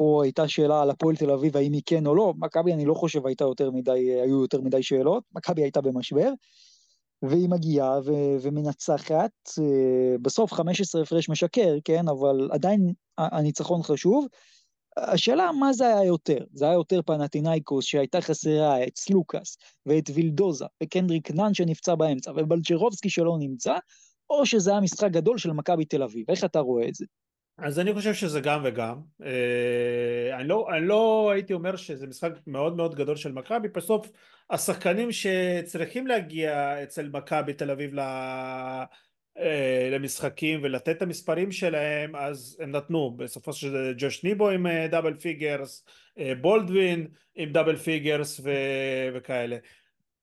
פה 0.01 0.21
הייתה 0.23 0.47
שאלה 0.47 0.81
על 0.81 0.89
הפועל 0.89 1.15
תל 1.15 1.31
אביב, 1.31 1.57
האם 1.57 1.73
היא 1.73 1.81
כן 1.85 2.07
או 2.07 2.15
לא, 2.15 2.33
מכבי 2.37 2.73
אני 2.73 2.85
לא 2.85 2.93
חושב 2.93 3.25
הייתה 3.27 3.43
יותר 3.43 3.71
מדי, 3.71 4.21
היו 4.21 4.41
יותר 4.41 4.61
מדי 4.61 4.83
שאלות, 4.83 5.23
מכבי 5.35 5.61
הייתה 5.61 5.81
במשבר, 5.81 6.29
והיא 7.21 7.49
מגיעה 7.49 7.99
ו- 8.05 8.35
ומנצחת, 8.41 9.31
uh, 9.49 10.17
בסוף 10.21 10.53
15 10.53 11.01
הפרש 11.01 11.29
משקר, 11.29 11.77
כן, 11.83 12.07
אבל 12.07 12.49
עדיין 12.51 12.93
הניצחון 13.17 13.83
חשוב. 13.83 14.27
השאלה 14.97 15.51
מה 15.51 15.73
זה 15.73 15.87
היה 15.87 16.03
יותר, 16.03 16.45
זה 16.53 16.65
היה 16.65 16.73
יותר 16.73 17.01
פנטינאיקוס 17.01 17.85
שהייתה 17.85 18.21
חסרה 18.21 18.83
את 18.83 18.97
סלוקאס 18.97 19.57
ואת 19.85 20.09
וילדוזה 20.13 20.65
וקנדריק 20.83 21.31
נאן 21.31 21.53
שנפצע 21.53 21.95
באמצע 21.95 22.31
ובלצ'רובסקי 22.31 23.09
שלא 23.09 23.37
נמצא, 23.39 23.73
או 24.29 24.45
שזה 24.45 24.71
היה 24.71 24.79
משחק 24.79 25.11
גדול 25.11 25.37
של 25.37 25.51
מכבי 25.51 25.85
תל 25.85 26.03
אביב, 26.03 26.25
איך 26.29 26.43
אתה 26.43 26.59
רואה 26.59 26.87
את 26.87 26.95
זה? 26.95 27.05
אז 27.57 27.79
אני 27.79 27.93
חושב 27.93 28.13
שזה 28.13 28.39
גם 28.39 28.61
וגם. 28.63 28.97
אה, 29.23 30.37
אני 30.39 30.47
לא, 30.47 30.67
אני 30.71 30.87
לא 30.87 31.31
הייתי 31.33 31.53
אומר 31.53 31.75
שזה 31.75 32.07
משחק 32.07 32.31
מאוד 32.47 32.75
מאוד 32.75 32.95
גדול 32.95 33.15
של 33.15 33.31
מכבי, 33.31 33.67
בסוף 33.67 34.07
השחקנים 34.49 35.09
שצריכים 35.11 36.07
להגיע 36.07 36.83
אצל 36.83 37.09
מכבי 37.09 37.53
תל 37.53 37.71
אביב 37.71 37.99
אה, 37.99 38.85
למשחקים 39.91 40.59
ולתת 40.63 40.89
את 40.89 41.01
המספרים 41.01 41.51
שלהם 41.51 42.15
אז 42.15 42.57
הם 42.61 42.71
נתנו. 42.71 43.11
בסופו 43.17 43.53
של 43.53 43.69
דבר 43.69 43.93
ג'וש 43.97 44.23
ניבו 44.23 44.49
עם 44.49 44.67
double 44.91 45.17
figures 45.17 45.85
בולדווין 46.41 47.07
עם 47.35 47.51
double 47.51 47.75
figures 47.75 48.41
וכאלה. 49.13 49.57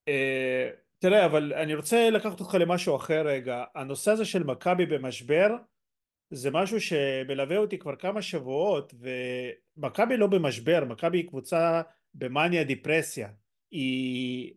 אה, 0.08 0.70
תראה 0.98 1.26
אבל 1.26 1.52
אני 1.52 1.74
רוצה 1.74 2.10
לקחת 2.10 2.40
אותך 2.40 2.54
למשהו 2.54 2.96
אחר 2.96 3.26
רגע. 3.26 3.64
הנושא 3.74 4.10
הזה 4.10 4.24
של 4.24 4.42
מכבי 4.42 4.86
במשבר 4.86 5.56
זה 6.30 6.50
משהו 6.50 6.80
שמלווה 6.80 7.56
אותי 7.56 7.78
כבר 7.78 7.96
כמה 7.96 8.22
שבועות 8.22 8.94
ומכבי 9.76 10.16
לא 10.16 10.26
במשבר 10.26 10.84
מכבי 10.84 11.18
היא 11.18 11.28
קבוצה 11.28 11.82
במאניה 12.14 12.64
דיפרסיה. 12.64 13.28
היא 13.70 14.54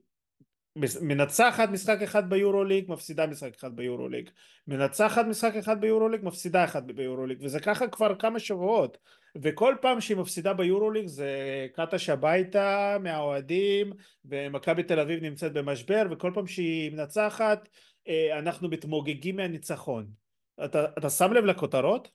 מנצחת 1.02 1.70
משחק 1.70 2.02
אחד 2.02 2.30
ביורוליג 2.30 2.86
מפסידה 2.88 3.28
משחק 3.28 3.56
אחד 3.56 3.76
ביורוליג. 3.76 4.30
מנצחת 4.68 5.26
משחק 5.26 5.56
אחד 5.56 5.82
ביורוליג 5.82 6.22
מפסידה 6.24 6.64
אחד 6.64 6.92
ביורוליג. 6.92 7.38
וזה 7.42 7.60
ככה 7.60 7.88
כבר 7.88 8.16
כמה 8.16 8.40
שבועות. 8.40 8.98
וכל 9.42 9.76
פעם 9.82 10.02
שהיא 10.02 10.18
מפסידה 10.18 10.54
ביורוליג 10.54 11.08
זה 11.08 11.30
קטש 11.74 12.10
הביתה 12.10 12.98
מהאוהדים 13.04 13.94
ומכבי 14.26 14.84
תל 14.84 15.00
אביב 15.00 15.24
נמצאת 15.24 15.54
במשבר 15.54 16.04
וכל 16.12 16.32
פעם 16.34 16.48
שהיא 16.48 16.92
מנצחת 16.92 17.70
אה, 18.08 18.40
אנחנו 18.40 18.70
מתמוגגים 18.70 19.36
מהניצחון 19.36 20.21
אתה, 20.66 20.86
אתה 20.98 21.10
שם 21.10 21.34
לב 21.34 21.46
לכותרות? 21.46 22.12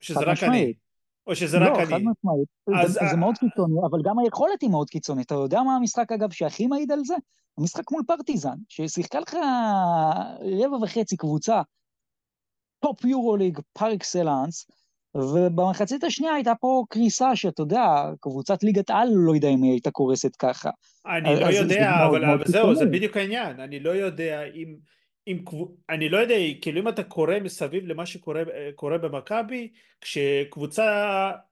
שזה 0.00 0.20
חד 0.20 0.28
משמעית. 0.28 0.64
אני 0.64 0.72
או 1.26 1.36
שזה 1.36 1.58
לא, 1.58 1.64
רק 1.64 1.70
אני? 1.70 1.80
לא, 1.80 1.86
חד 1.86 1.94
משמעית. 1.96 2.48
אז, 2.84 2.92
זה, 2.92 3.00
זה 3.10 3.16
מאוד 3.16 3.38
קיצוני, 3.38 3.80
אבל 3.90 3.98
גם 4.04 4.18
היכולת 4.18 4.62
היא 4.62 4.70
מאוד 4.70 4.90
קיצונית. 4.90 5.26
אתה 5.26 5.34
יודע 5.34 5.62
מה 5.62 5.76
המשחק, 5.76 6.12
אגב, 6.12 6.30
שהכי 6.30 6.66
מעיד 6.66 6.92
על 6.92 7.00
זה? 7.04 7.14
המשחק 7.58 7.90
מול 7.90 8.02
פרטיזן, 8.06 8.56
ששיחקה 8.68 9.20
לך 9.20 9.36
רבע 10.40 10.76
וחצי 10.76 11.16
קבוצה, 11.16 11.62
טופ 12.80 13.04
יורוליג 13.04 13.58
par 13.72 13.94
excellence, 13.94 14.66
ובמחצית 15.14 16.04
השנייה 16.04 16.34
הייתה 16.34 16.52
פה 16.60 16.84
קריסה 16.88 17.36
שאתה 17.36 17.62
יודע, 17.62 17.84
קבוצת 18.20 18.62
ליגת 18.62 18.90
על 18.90 19.08
לא 19.14 19.34
יודע 19.34 19.48
אם 19.48 19.62
היא 19.62 19.70
הייתה 19.70 19.90
קורסת 19.90 20.36
ככה. 20.36 20.70
אני 21.06 21.40
לא 21.40 21.46
יודע, 21.46 21.90
אבל, 22.08 22.24
אבל 22.24 22.44
זהו, 22.46 22.74
זה 22.74 22.86
בדיוק 22.86 23.16
העניין, 23.16 23.60
אני 23.60 23.80
לא 23.80 23.90
יודע 23.90 24.42
אם... 24.44 24.76
אם, 25.26 25.44
אני 25.90 26.08
לא 26.08 26.18
יודע, 26.18 26.34
כאילו 26.60 26.80
אם 26.80 26.88
אתה 26.88 27.02
קורא 27.02 27.34
מסביב 27.42 27.86
למה 27.86 28.06
שקורה 28.06 28.98
במכבי, 28.98 29.72
כשקבוצה 30.00 30.84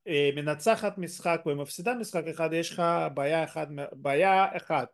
אה, 0.09 0.31
מנצחת 0.37 0.99
משחק 0.99 1.43
ומפסידה 1.47 1.95
משחק 1.95 2.25
אחד, 2.27 2.53
יש 2.53 2.73
לך 2.73 2.83
בעיה 3.15 3.45
אחת, 3.45 3.69
בעיה 3.93 4.57
אחת, 4.57 4.89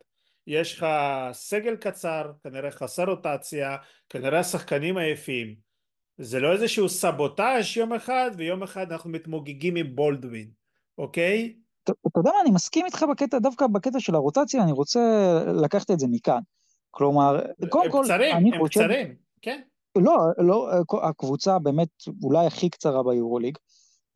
יש 0.47 0.75
לך 0.75 0.87
סגל 1.33 1.77
קצר, 1.77 2.33
כנראה 2.45 2.71
חסר 2.71 3.05
רוטציה, 3.05 3.77
כנראה 4.09 4.39
השחקנים 4.39 4.99
עייפים, 4.99 5.55
זה 6.19 6.41
לא 6.41 6.53
איזשהו 6.53 6.89
סבוטאז' 6.89 7.77
יום 7.77 7.93
אחד, 7.93 8.31
ויום 8.37 8.63
אחד 8.63 8.93
אנחנו 8.93 9.11
מתמוגגים 9.11 9.77
עם 9.77 9.97
בולדווין, 9.97 10.51
אוקיי? 10.99 11.55
אתה 11.85 11.93
יודע 12.17 12.31
מה, 12.31 12.41
אני 12.43 12.51
מסכים 12.51 12.87
איתך 12.87 13.05
בקטע, 13.11 13.39
דווקא 13.39 13.67
בקטע 13.67 14.01
של 14.01 14.15
הרוטציה, 14.15 14.63
אני 14.63 14.73
רוצה 14.73 15.01
לקחת 15.63 15.91
את 15.91 15.99
זה 15.99 16.07
מכאן. 16.11 16.41
כלומר, 16.91 17.41
קודם 17.69 17.91
כל, 17.91 18.03
קצרים, 18.05 18.37
אני 18.37 18.59
חושב... 18.59 18.81
הם 18.81 18.87
קצרים, 18.87 19.15
כן. 19.43 19.61
לא, 19.97 20.17
לא, 20.39 20.71
הקבוצה 21.03 21.59
באמת 21.59 21.89
אולי 22.23 22.47
הכי 22.47 22.71
קצרה 22.71 23.03
ביורוליג, 23.03 23.59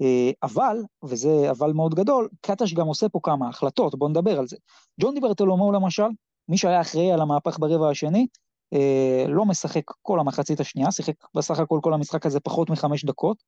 אה, 0.03 0.31
אבל, 0.43 0.77
וזה 1.05 1.51
אבל 1.51 1.73
מאוד 1.73 1.95
גדול, 1.95 2.29
קטש 2.41 2.75
גם 2.75 2.87
עושה 2.87 3.09
פה 3.09 3.21
כמה 3.23 3.49
החלטות, 3.49 3.99
בואו 3.99 4.11
נדבר 4.11 4.39
על 4.39 4.47
זה. 4.47 4.57
ג'ון 5.01 5.15
דיברטלומו 5.15 5.73
למשל, 5.73 6.09
מי 6.49 6.59
שהיה 6.59 6.81
אחראי 6.81 7.13
על 7.13 7.21
המהפך 7.21 7.59
ברבע 7.59 7.91
השני, 7.91 8.27
אה, 8.73 9.25
לא 9.29 9.45
משחק 9.45 9.83
כל 10.03 10.21
המחצית 10.21 10.61
השנייה, 10.61 10.93
שיחק 10.93 11.15
בסך 11.35 11.59
הכל 11.59 11.79
כל 11.83 11.95
המשחק 11.95 12.27
הזה 12.27 12.41
פחות 12.41 12.71
מחמש 12.71 13.05
דקות, 13.05 13.43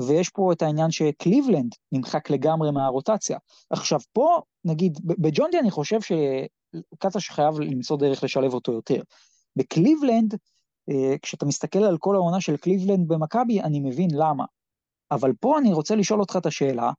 ויש 0.00 0.28
פה 0.28 0.52
את 0.52 0.62
העניין 0.62 0.90
שקליבלנד 0.90 1.74
נמחק 1.92 2.30
לגמרי 2.30 2.70
מהרוטציה. 2.70 3.38
עכשיו 3.70 4.00
פה, 4.12 4.40
נגיד, 4.64 4.98
בג'ונדי 5.04 5.58
אני 5.58 5.70
חושב 5.70 5.98
שקטש 6.00 7.30
חייב 7.30 7.60
למצוא 7.60 7.96
דרך 7.96 8.24
לשלב 8.24 8.54
אותו 8.54 8.72
יותר. 8.72 9.02
בקליבלנד, 9.56 10.34
אה, 10.90 11.14
כשאתה 11.22 11.46
מסתכל 11.46 11.84
על 11.84 11.98
כל 11.98 12.14
העונה 12.14 12.40
של 12.40 12.56
קליבלנד 12.56 13.08
במכבי, 13.08 13.60
אני 13.60 13.80
מבין 13.80 14.10
למה. 14.12 14.44
אבל 15.10 15.32
פה 15.40 15.58
אני 15.58 15.72
רוצה 15.72 15.96
לשאול 15.96 16.20
אותך 16.20 16.36
את 16.36 16.46
השאלה, 16.46 16.90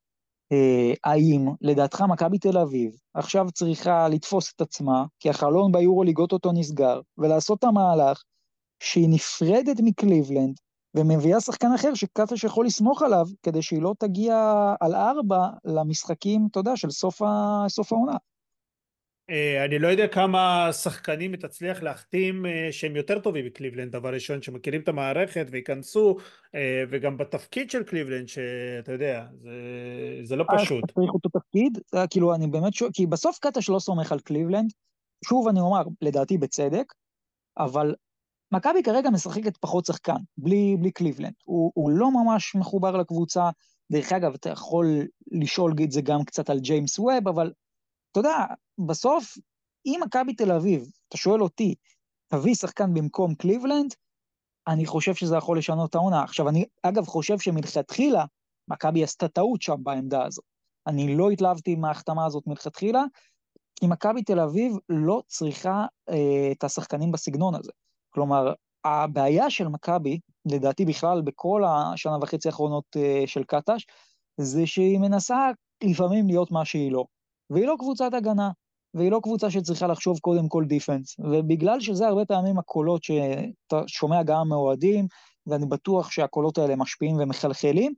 אה, 0.51 0.93
האם 1.03 1.47
לדעתך 1.61 2.01
מכבי 2.01 2.37
תל 2.39 2.57
אביב 2.57 2.91
עכשיו 3.13 3.51
צריכה 3.51 4.07
לתפוס 4.07 4.53
את 4.55 4.61
עצמה, 4.61 5.05
כי 5.19 5.29
החלון 5.29 5.71
ביורו 5.71 6.03
ליגות 6.03 6.31
אותו 6.31 6.51
נסגר, 6.51 7.01
ולעשות 7.17 7.59
את 7.59 7.63
המהלך 7.63 8.23
שהיא 8.79 9.09
נפרדת 9.09 9.77
מקליבלנד, 9.83 10.55
ומביאה 10.95 11.41
שחקן 11.41 11.67
אחר 11.75 11.93
שקטש 11.93 12.43
יכול 12.43 12.65
לסמוך 12.65 13.01
עליו, 13.01 13.25
כדי 13.43 13.61
שהיא 13.61 13.81
לא 13.81 13.93
תגיע 13.99 14.35
על 14.79 14.95
ארבע 14.95 15.47
למשחקים, 15.65 16.47
אתה 16.51 16.59
יודע, 16.59 16.75
של 16.75 16.89
סוף, 16.89 17.21
ה... 17.21 17.65
סוף 17.67 17.93
העונה. 17.93 18.17
אה, 19.29 19.65
אני 19.65 19.79
לא 19.79 19.87
יודע 19.87 20.07
כמה 20.07 20.69
שחקנים 20.73 21.31
היא 21.31 21.39
תצליח 21.39 21.83
להחתים 21.83 22.45
אה, 22.45 22.67
שהם 22.71 22.95
יותר 22.95 23.19
טובים 23.19 23.45
מקליבלנד 23.45 23.91
דבר 23.91 24.13
ראשון 24.13 24.41
שמכירים 24.41 24.81
את 24.81 24.87
המערכת 24.87 25.47
וייכנסו 25.51 26.17
אה, 26.55 26.83
וגם 26.89 27.17
בתפקיד 27.17 27.71
של 27.71 27.83
קליבלנד 27.83 28.27
שאתה 28.27 28.91
יודע 28.91 29.25
זה, 29.41 29.51
זה 30.23 30.35
לא 30.35 30.45
פשוט. 30.57 30.91
צריך 30.91 31.13
אותו 31.13 31.29
תפקיד 31.29 31.77
כאילו 32.09 32.35
אני 32.35 32.47
באמת 32.47 32.73
שואל 32.73 32.89
כי 32.93 33.07
בסוף 33.07 33.39
קטש 33.39 33.69
לא 33.69 33.79
סומך 33.79 34.11
על 34.11 34.19
קליבלנד 34.19 34.69
שוב 35.25 35.47
אני 35.47 35.59
אומר 35.59 35.83
לדעתי 36.01 36.37
בצדק 36.37 36.93
אבל 37.57 37.95
מכבי 38.51 38.83
כרגע 38.83 39.09
משחקת 39.09 39.57
פחות 39.57 39.85
שחקן 39.85 40.17
בלי, 40.37 40.77
בלי 40.79 40.91
קליבלנד 40.91 41.33
הוא, 41.43 41.71
הוא 41.75 41.89
לא 41.89 42.11
ממש 42.11 42.55
מחובר 42.55 42.97
לקבוצה 42.97 43.49
דרך 43.91 44.11
אגב 44.11 44.33
אתה 44.33 44.49
יכול 44.49 44.85
לשאול 45.31 45.73
את 45.83 45.91
זה 45.91 46.01
גם 46.01 46.23
קצת 46.23 46.49
על 46.49 46.59
ג'יימס 46.59 46.99
ווב 46.99 47.27
אבל 47.27 47.51
אתה 48.11 48.19
יודע, 48.19 48.45
בסוף, 48.87 49.37
אם 49.85 49.99
מכבי 50.05 50.33
תל 50.33 50.51
אביב, 50.51 50.91
אתה 51.07 51.17
שואל 51.17 51.41
אותי, 51.41 51.75
תביא 52.27 52.55
שחקן 52.55 52.93
במקום 52.93 53.35
קליבלנד, 53.35 53.93
אני 54.67 54.85
חושב 54.85 55.15
שזה 55.15 55.35
יכול 55.35 55.57
לשנות 55.57 55.89
את 55.89 55.95
העונה. 55.95 56.23
עכשיו, 56.23 56.49
אני 56.49 56.65
אגב 56.83 57.05
חושב 57.05 57.39
שמלכתחילה, 57.39 58.25
מכבי 58.67 59.03
עשתה 59.03 59.27
טעות 59.27 59.61
שם 59.61 59.83
בעמדה 59.83 60.25
הזאת. 60.25 60.45
אני 60.87 61.15
לא 61.15 61.29
התלהבתי 61.29 61.75
מההחתמה 61.75 62.25
הזאת 62.25 62.47
מלכתחילה, 62.47 63.03
כי 63.75 63.87
מכבי 63.87 64.23
תל 64.23 64.39
אביב 64.39 64.73
לא 64.89 65.21
צריכה 65.27 65.85
אה, 66.09 66.49
את 66.51 66.63
השחקנים 66.63 67.11
בסגנון 67.11 67.55
הזה. 67.55 67.71
כלומר, 68.09 68.53
הבעיה 68.85 69.49
של 69.49 69.67
מכבי, 69.67 70.19
לדעתי 70.45 70.85
בכלל 70.85 71.21
בכל 71.21 71.63
השנה 71.67 72.17
וחצי 72.21 72.47
האחרונות 72.47 72.85
אה, 72.97 73.23
של 73.25 73.43
קטש, 73.43 73.85
זה 74.37 74.67
שהיא 74.67 74.99
מנסה 74.99 75.49
לפעמים 75.83 76.27
להיות 76.27 76.51
מה 76.51 76.65
שהיא 76.65 76.91
לא. 76.91 77.05
והיא 77.49 77.67
לא 77.67 77.75
קבוצת 77.79 78.13
הגנה, 78.13 78.51
והיא 78.93 79.11
לא 79.11 79.19
קבוצה 79.23 79.51
שצריכה 79.51 79.87
לחשוב 79.87 80.19
קודם 80.19 80.47
כל 80.47 80.65
דיפנס, 80.65 81.15
ובגלל 81.19 81.79
שזה 81.79 82.07
הרבה 82.07 82.25
פעמים 82.25 82.57
הקולות 82.59 83.03
שאתה 83.03 83.81
שומע 83.87 84.23
גם 84.23 84.49
מאוהדים, 84.49 85.07
ואני 85.47 85.65
בטוח 85.65 86.11
שהקולות 86.11 86.57
האלה 86.57 86.75
משפיעים 86.75 87.15
ומחלחלים, 87.19 87.93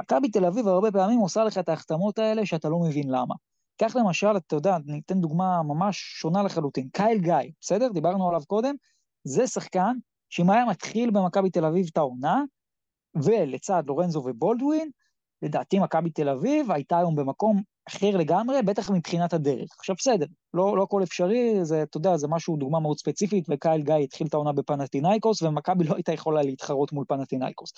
מכבי 0.00 0.28
תל 0.28 0.44
אביב 0.44 0.68
הרבה 0.68 0.92
פעמים 0.92 1.18
עושה 1.18 1.44
לך 1.44 1.58
את 1.58 1.68
ההחתמות 1.68 2.18
האלה 2.18 2.46
שאתה 2.46 2.68
לא 2.68 2.78
מבין 2.78 3.10
למה. 3.10 3.34
קח 3.76 3.96
למשל, 3.96 4.36
אתה 4.36 4.56
יודע, 4.56 4.76
ניתן 4.86 5.20
דוגמה 5.20 5.62
ממש 5.62 5.98
שונה 6.20 6.42
לחלוטין, 6.42 6.88
קייל 6.92 7.18
גיא, 7.18 7.50
בסדר? 7.60 7.88
דיברנו 7.88 8.28
עליו 8.28 8.42
קודם, 8.46 8.74
זה 9.24 9.46
שחקן 9.46 9.96
שאם 10.30 10.50
היה 10.50 10.64
מתחיל 10.64 11.10
במכבי 11.10 11.50
תל 11.50 11.64
אביב 11.64 11.86
את 11.92 11.96
העונה, 11.96 12.42
ולצד 13.22 13.82
לורנזו 13.86 14.22
ובולדווין, 14.26 14.90
לדעתי 15.42 15.78
מכבי 15.78 16.10
תל 16.10 16.28
אביב 16.28 16.70
הייתה 16.70 16.98
היום 16.98 17.16
במקום 17.16 17.62
אחר 17.88 18.16
לגמרי, 18.16 18.62
בטח 18.62 18.90
מבחינת 18.90 19.32
הדרך. 19.32 19.68
עכשיו 19.78 19.96
בסדר, 19.98 20.26
לא, 20.54 20.76
לא 20.76 20.82
הכל 20.82 21.02
אפשרי, 21.02 21.64
זה, 21.64 21.82
אתה 21.82 21.96
יודע, 21.96 22.16
זה 22.16 22.28
משהו, 22.28 22.56
דוגמה 22.56 22.80
מאוד 22.80 22.98
ספציפית, 22.98 23.44
וקייל 23.50 23.82
גיא 23.82 23.94
התחיל 23.94 24.26
את 24.26 24.34
העונה 24.34 24.52
בפנטינאיקוס, 24.52 25.42
ומכבי 25.42 25.84
לא 25.84 25.94
הייתה 25.94 26.12
יכולה 26.12 26.42
להתחרות 26.42 26.92
מול 26.92 27.04
פנטינאיקוס. 27.08 27.72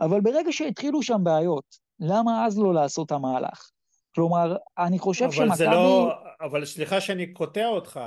אבל 0.00 0.20
ברגע 0.20 0.52
שהתחילו 0.52 1.02
שם 1.02 1.24
בעיות, 1.24 1.64
למה 2.00 2.46
אז 2.46 2.58
לא 2.58 2.74
לעשות 2.74 3.06
את 3.06 3.12
המהלך? 3.12 3.70
כלומר, 4.14 4.56
אני 4.78 4.98
חושב 4.98 5.30
שמכבי... 5.32 5.64
לא... 5.64 6.12
אבל 6.40 6.64
סליחה 6.64 7.00
שאני 7.00 7.32
קוטע 7.32 7.66
אותך. 7.66 8.00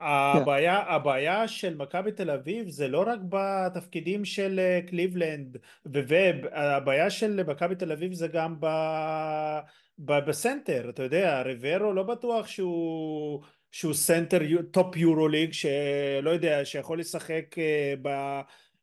הבעיה, 0.00 0.84
כן. 0.86 0.92
הבעיה 0.92 1.48
של 1.48 1.76
מכבי 1.76 2.12
תל 2.12 2.30
אביב 2.30 2.68
זה 2.68 2.88
לא 2.88 3.04
רק 3.06 3.18
בתפקידים 3.28 4.24
של 4.24 4.58
אה, 4.58 4.80
קליבלנד 4.86 5.56
וווב, 5.86 6.46
הבעיה 6.52 7.10
של 7.10 7.42
מכבי 7.42 7.74
תל 7.74 7.92
אביב 7.92 8.12
זה 8.12 8.28
גם 8.28 8.60
ב... 8.60 8.66
בסנטר, 9.98 10.88
אתה 10.88 11.02
יודע, 11.02 11.42
ריברו 11.42 11.92
לא 11.92 12.02
בטוח 12.02 12.46
שהוא, 12.46 13.42
שהוא 13.70 13.94
סנטר 13.94 14.40
טופ 14.70 14.96
יורוליג, 14.96 15.52
שלא 15.52 16.30
יודע, 16.30 16.64
שיכול 16.64 17.00
לשחק 17.00 17.58
אה, 17.58 17.94
ב... 18.02 18.08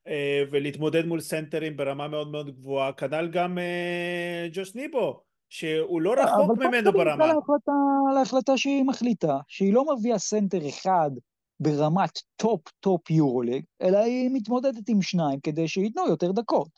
אה, 0.08 0.44
ולהתמודד 0.52 1.06
מול 1.06 1.20
סנטרים 1.20 1.78
ברמה 1.78 2.08
מאוד 2.08 2.32
מאוד 2.32 2.56
גבוהה, 2.56 2.94
כנ"ל 2.94 3.28
גם 3.32 3.58
ג'וש 4.52 4.76
ניבו, 4.76 5.24
שהוא 5.54 6.02
לא 6.02 6.14
רחוק 6.14 6.58
ממנו 6.58 6.92
ברמה. 6.92 7.14
אבל 7.14 7.34
להחלטה, 7.34 7.72
להחלטה 8.16 8.58
שהיא 8.58 8.84
מחליטה, 8.84 9.38
שהיא 9.48 9.74
לא 9.74 9.86
מביאה 9.96 10.20
סנטר 10.20 10.70
אחד 10.70 11.12
ברמת 11.60 12.20
טופ-טופ 12.36 13.10
יורוליג, 13.10 13.64
אלא 13.82 13.98
היא 13.98 14.30
מתמודדת 14.34 14.90
עם 14.90 15.02
שניים 15.02 15.40
כדי 15.40 15.68
שייתנו 15.68 16.08
יותר 16.08 16.32
דקות. 16.32 16.70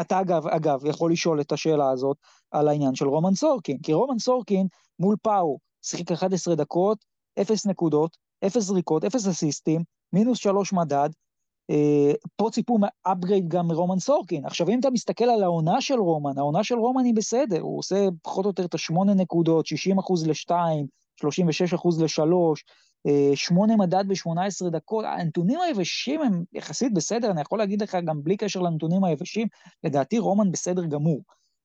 אתה 0.00 0.20
אגב, 0.20 0.46
אגב, 0.46 0.86
יכול 0.86 1.12
לשאול 1.12 1.40
את 1.40 1.52
השאלה 1.52 1.90
הזאת 1.90 2.16
על 2.50 2.68
העניין 2.68 2.94
של 2.94 3.08
רומן 3.08 3.34
סורקין, 3.34 3.78
כי 3.82 3.92
רומן 3.92 4.18
סורקין 4.18 4.66
מול 4.98 5.16
פאו 5.22 5.58
שיחק 5.82 6.12
11 6.12 6.54
דקות, 6.54 7.04
0 7.40 7.66
נקודות, 7.66 8.16
0 8.46 8.62
זריקות, 8.62 9.04
0 9.04 9.28
אסיסטים, 9.28 9.82
מינוס 10.12 10.38
3 10.38 10.72
מדד, 10.72 11.10
פה 12.36 12.48
ציפו 12.52 12.78
מ 12.80 12.88
upgrade 12.88 13.48
גם 13.48 13.66
מרומן 13.66 13.98
סורקין. 13.98 14.46
עכשיו, 14.46 14.68
אם 14.68 14.80
אתה 14.80 14.90
מסתכל 14.90 15.24
על 15.24 15.42
העונה 15.42 15.80
של 15.80 15.98
רומן, 15.98 16.38
העונה 16.38 16.64
של 16.64 16.74
רומן 16.74 17.04
היא 17.04 17.14
בסדר, 17.14 17.60
הוא 17.60 17.78
עושה 17.78 18.08
פחות 18.22 18.44
או 18.44 18.50
יותר 18.50 18.64
את 18.64 18.74
השמונה 18.74 19.14
נקודות, 19.14 19.66
60 19.66 19.98
אחוז 19.98 20.26
לשתיים, 20.26 20.86
36 21.20 21.74
אחוז 21.74 22.02
לשלוש, 22.02 22.64
אה, 23.06 23.30
שמונה 23.34 23.76
מדד 23.76 24.04
ב-18 24.08 24.70
דקות, 24.70 25.04
הנתונים 25.08 25.60
היבשים 25.60 26.22
הם 26.22 26.44
יחסית 26.52 26.94
בסדר, 26.94 27.30
אני 27.30 27.40
יכול 27.40 27.58
להגיד 27.58 27.82
לך 27.82 27.98
גם 28.06 28.22
בלי 28.22 28.36
קשר 28.36 28.60
לנתונים 28.60 29.04
היבשים, 29.04 29.48
לדעתי 29.84 30.18
רומן 30.18 30.52
בסדר 30.52 30.84
גמור, 30.84 31.20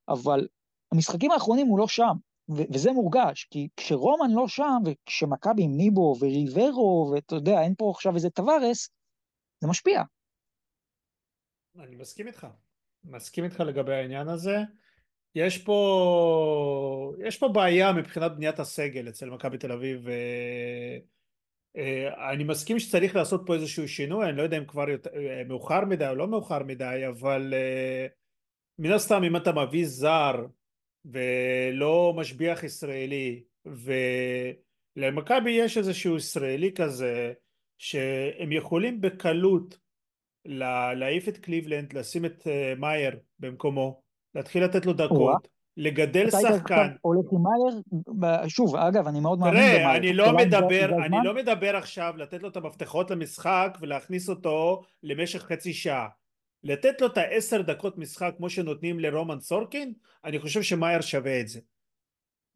אבל 0.10 0.48
המשחקים 0.92 1.32
האחרונים 1.32 1.68
הוא 1.68 1.80
לא 1.80 1.88
שם, 1.88 2.16
ו- 2.50 2.64
וזה 2.74 2.92
מורגש, 2.92 3.48
כי 3.52 3.68
כשרומן 3.78 4.32
לא 4.32 4.48
שם, 4.48 4.82
וכשמכבי 4.86 5.64
עם 5.64 5.78
ניבו 5.78 6.16
וריברו, 6.20 7.12
ואתה 7.14 7.36
יודע, 7.36 7.62
אין 7.62 7.74
פה 7.78 7.90
עכשיו 7.90 8.16
איזה 8.16 8.30
טווארס, 8.30 8.90
זה 9.60 9.68
משפיע. 9.68 10.02
אני 11.80 11.96
מסכים 11.96 12.28
איתך, 12.28 12.48
מסכים 13.04 13.44
איתך 13.44 13.60
לגבי 13.60 13.94
העניין 13.94 14.28
הזה. 14.28 14.58
יש 15.36 15.58
פה, 15.58 17.14
יש 17.28 17.38
פה 17.38 17.48
בעיה 17.48 17.94
מבחינת 17.94 18.32
בניית 18.36 18.60
הסגל 18.60 19.10
אצל 19.10 19.30
מכבי 19.30 19.58
תל 19.58 19.72
אביב. 19.72 20.08
אה, 21.78 22.32
אני 22.32 22.44
מסכים 22.44 22.80
שצריך 22.80 23.16
לעשות 23.16 23.44
פה 23.46 23.56
איזשהו 23.56 23.88
שינוי, 23.88 24.30
אני 24.30 24.38
לא 24.38 24.44
יודע 24.44 24.58
אם 24.58 24.66
כבר 24.66 24.90
יותר, 24.90 25.10
אה, 25.16 25.44
מאוחר 25.48 25.86
מדי 25.86 26.08
או 26.08 26.16
לא 26.16 26.28
מאוחר 26.28 26.64
מדי, 26.64 27.04
אבל 27.08 27.54
אה, 27.54 28.08
מן 28.80 28.92
הסתם 28.92 29.24
אם 29.24 29.36
אתה 29.36 29.52
מביא 29.52 29.86
זר 29.88 30.46
ולא 31.06 32.14
משביח 32.18 32.64
ישראלי, 32.64 33.44
ולמכבי 34.96 35.52
יש 35.52 35.78
איזשהו 35.78 36.18
ישראלי 36.18 36.72
כזה, 36.76 37.34
שהם 37.78 38.52
יכולים 38.52 39.02
בקלות 39.02 39.78
להעיף 40.96 41.28
את 41.28 41.38
קליבלנד, 41.38 41.94
לשים 41.94 42.26
את 42.26 42.42
uh, 42.48 42.80
מאייר 42.80 43.20
במקומו, 43.40 44.02
להתחיל 44.36 44.64
לתת 44.64 44.86
לו 44.86 44.94
דקות, 44.94 45.48
לגדל 45.78 46.30
שחקן. 46.30 46.96
הולך 47.02 47.26
עם 47.32 47.40
מאייר, 48.20 48.48
שוב, 48.48 48.76
אגב, 48.76 49.08
אני 49.08 49.20
מאוד 49.20 49.40
מאמין 49.40 49.54
במאייר. 49.54 49.78
תראה, 49.78 49.96
אני 49.96 50.14
לא 50.14 50.38
מדבר, 50.38 50.90
אני 51.06 51.18
לא 51.24 51.36
מדבר 51.36 51.76
עכשיו 51.76 52.14
לתת 52.18 52.44
לו 52.44 52.50
את 52.50 52.58
המפתחות 52.58 53.12
למשחק 53.12 53.78
ולהכניס 53.82 54.30
אותו 54.30 54.82
למשך 55.04 55.42
חצי 55.42 55.74
שעה. 55.74 56.08
לתת 56.64 57.02
לו 57.02 57.08
את 57.08 57.18
העשר 57.18 57.62
דקות 57.62 57.98
משחק 57.98 58.34
כמו 58.38 58.50
שנותנים 58.50 59.00
לרומן 59.00 59.40
סורקין, 59.40 59.94
אני 60.26 60.40
חושב 60.40 60.62
שמאייר 60.62 61.02
שווה 61.02 61.40
את 61.40 61.48
זה. 61.48 61.60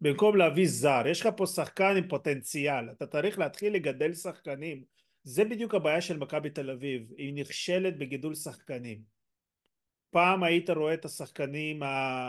במקום 0.02 0.36
להביא 0.36 0.68
זר, 0.68 1.02
יש 1.08 1.22
לך 1.22 1.30
פה 1.38 1.46
שחקן 1.46 1.98
עם 1.98 2.08
פוטנציאל, 2.08 2.90
אתה 2.92 3.06
צריך 3.06 3.40
להתחיל 3.40 3.74
לגדל 3.74 4.14
שחקנים 4.14 4.84
זה 5.24 5.46
בדיוק 5.46 5.76
הבעיה 5.76 6.02
של 6.02 6.18
מכבי 6.18 6.50
תל 6.50 6.70
אביב, 6.70 7.12
היא 7.18 7.34
נכשלת 7.34 7.98
בגידול 7.98 8.36
שחקנים. 8.36 9.20
פעם 10.12 10.44
היית 10.44 10.70
רואה 10.70 10.94
את 10.94 11.06
השחקנים, 11.06 11.82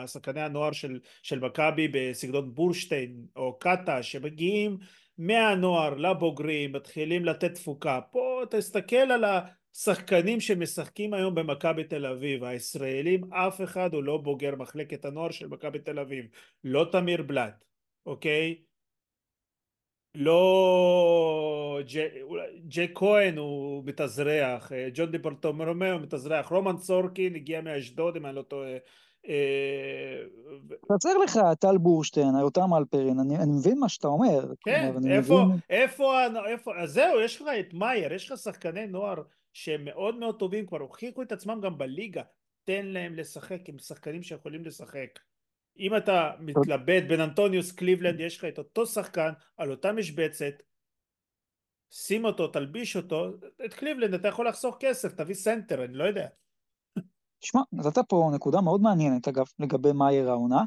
שחקני 0.07 0.41
הנוער 0.41 0.73
של, 0.73 1.01
של 1.23 1.39
מכבי 1.39 1.89
בסגנון 1.89 2.55
בורשטיין 2.55 3.27
או 3.37 3.59
קאטה 3.59 4.03
שמגיעים 4.03 4.79
מהנוער 5.19 5.95
לבוגרים, 5.95 6.73
מתחילים 6.73 7.25
לתת 7.25 7.55
תפוקה. 7.55 8.01
פה 8.11 8.43
תסתכל 8.51 8.97
על 8.97 9.25
השחקנים 9.25 10.41
שמשחקים 10.41 11.15
היום 11.15 11.35
במכבי 11.35 11.85
תל 11.85 12.07
אביב, 12.07 12.45
הישראלים, 12.45 13.35
אף 13.35 13.61
אחד 13.61 13.95
הוא 13.95 14.03
לא 14.03 14.17
בוגר 14.17 14.57
מחלקת 14.57 15.05
הנוער 15.05 15.31
של 15.31 15.47
מכבי 15.47 15.79
תל 15.79 15.99
אביב, 15.99 16.25
לא 16.65 16.89
תמיר 16.93 17.23
בלאט, 17.23 17.65
אוקיי? 18.07 18.70
לא 20.15 21.81
ג'יי, 21.85 22.09
ג'י 22.67 22.87
כהן 22.95 23.39
הוא 23.39 23.85
מתאזרח, 23.85 24.73
אה, 24.73 24.89
ג'ון 24.95 25.11
דיברתולומאו 25.11 25.99
מתאזרח, 25.99 26.49
רומן 26.49 26.77
סורקין 26.77 27.35
הגיע 27.35 27.61
מאשדוד 27.61 28.17
אם 28.17 28.27
אני 28.27 28.37
לא 28.37 28.43
טועה. 28.43 28.77
אה, 29.29 30.23
אתה 30.87 30.95
צריך 30.99 31.15
לך 31.25 31.41
טל 31.61 31.79
בורשטיין, 31.79 32.35
יותם 32.41 32.75
הלפרין, 32.75 33.21
אני, 33.21 33.37
אני 33.37 33.53
מבין 33.53 33.79
מה 33.79 33.89
שאתה 33.89 34.09
אומר. 34.09 34.55
כן, 34.61 34.93
איפה, 35.11 35.45
מבין... 35.45 35.59
איפה, 35.71 36.21
איפה, 36.47 36.77
אז 36.77 36.91
זהו, 36.91 37.21
יש 37.21 37.43
לך 37.43 37.49
את 37.61 37.75
מאייר, 37.75 38.13
יש 38.13 38.31
לך 38.31 38.39
שחקני 38.39 38.87
נוער 38.87 39.23
שהם 39.53 39.85
מאוד 39.85 40.19
מאוד 40.19 40.39
טובים, 40.39 40.67
כבר 40.67 40.79
הוכיחו 40.81 41.23
את 41.23 41.33
עצמם 41.33 41.61
גם 41.63 41.79
בליגה, 41.79 42.23
תן 42.65 42.87
להם 42.87 43.15
לשחק, 43.15 43.69
הם 43.69 43.79
שחקנים 43.79 44.23
שיכולים 44.23 44.65
לשחק. 44.65 45.19
אם 45.79 45.97
אתה 45.97 46.31
מתלבט 46.41 47.03
בין 47.09 47.21
אנטוניוס 47.21 47.73
קליבלנד 47.73 48.21
יש 48.21 48.39
לך 48.39 48.45
את 48.45 48.59
אותו 48.59 48.87
שחקן 48.87 49.31
על 49.57 49.71
אותה 49.71 49.93
משבצת 49.93 50.55
שים 51.91 52.25
אותו 52.25 52.49
תלביש 52.49 52.97
אותו 52.97 53.31
את 53.65 53.75
קליבלנד 53.75 54.15
אתה 54.15 54.29
יכול 54.29 54.49
לחסוך 54.49 54.77
כסף 54.81 55.13
תביא 55.13 55.35
סנטר 55.35 55.85
אני 55.85 55.95
לא 55.95 56.05
יודע. 56.05 56.27
שמע 57.41 57.61
נתת 57.73 58.09
פה 58.09 58.31
נקודה 58.35 58.61
מאוד 58.61 58.81
מעניינת 58.81 59.29
אגב 59.29 59.47
לגבי 59.59 59.93
מאייר 59.93 60.31
העונה. 60.31 60.65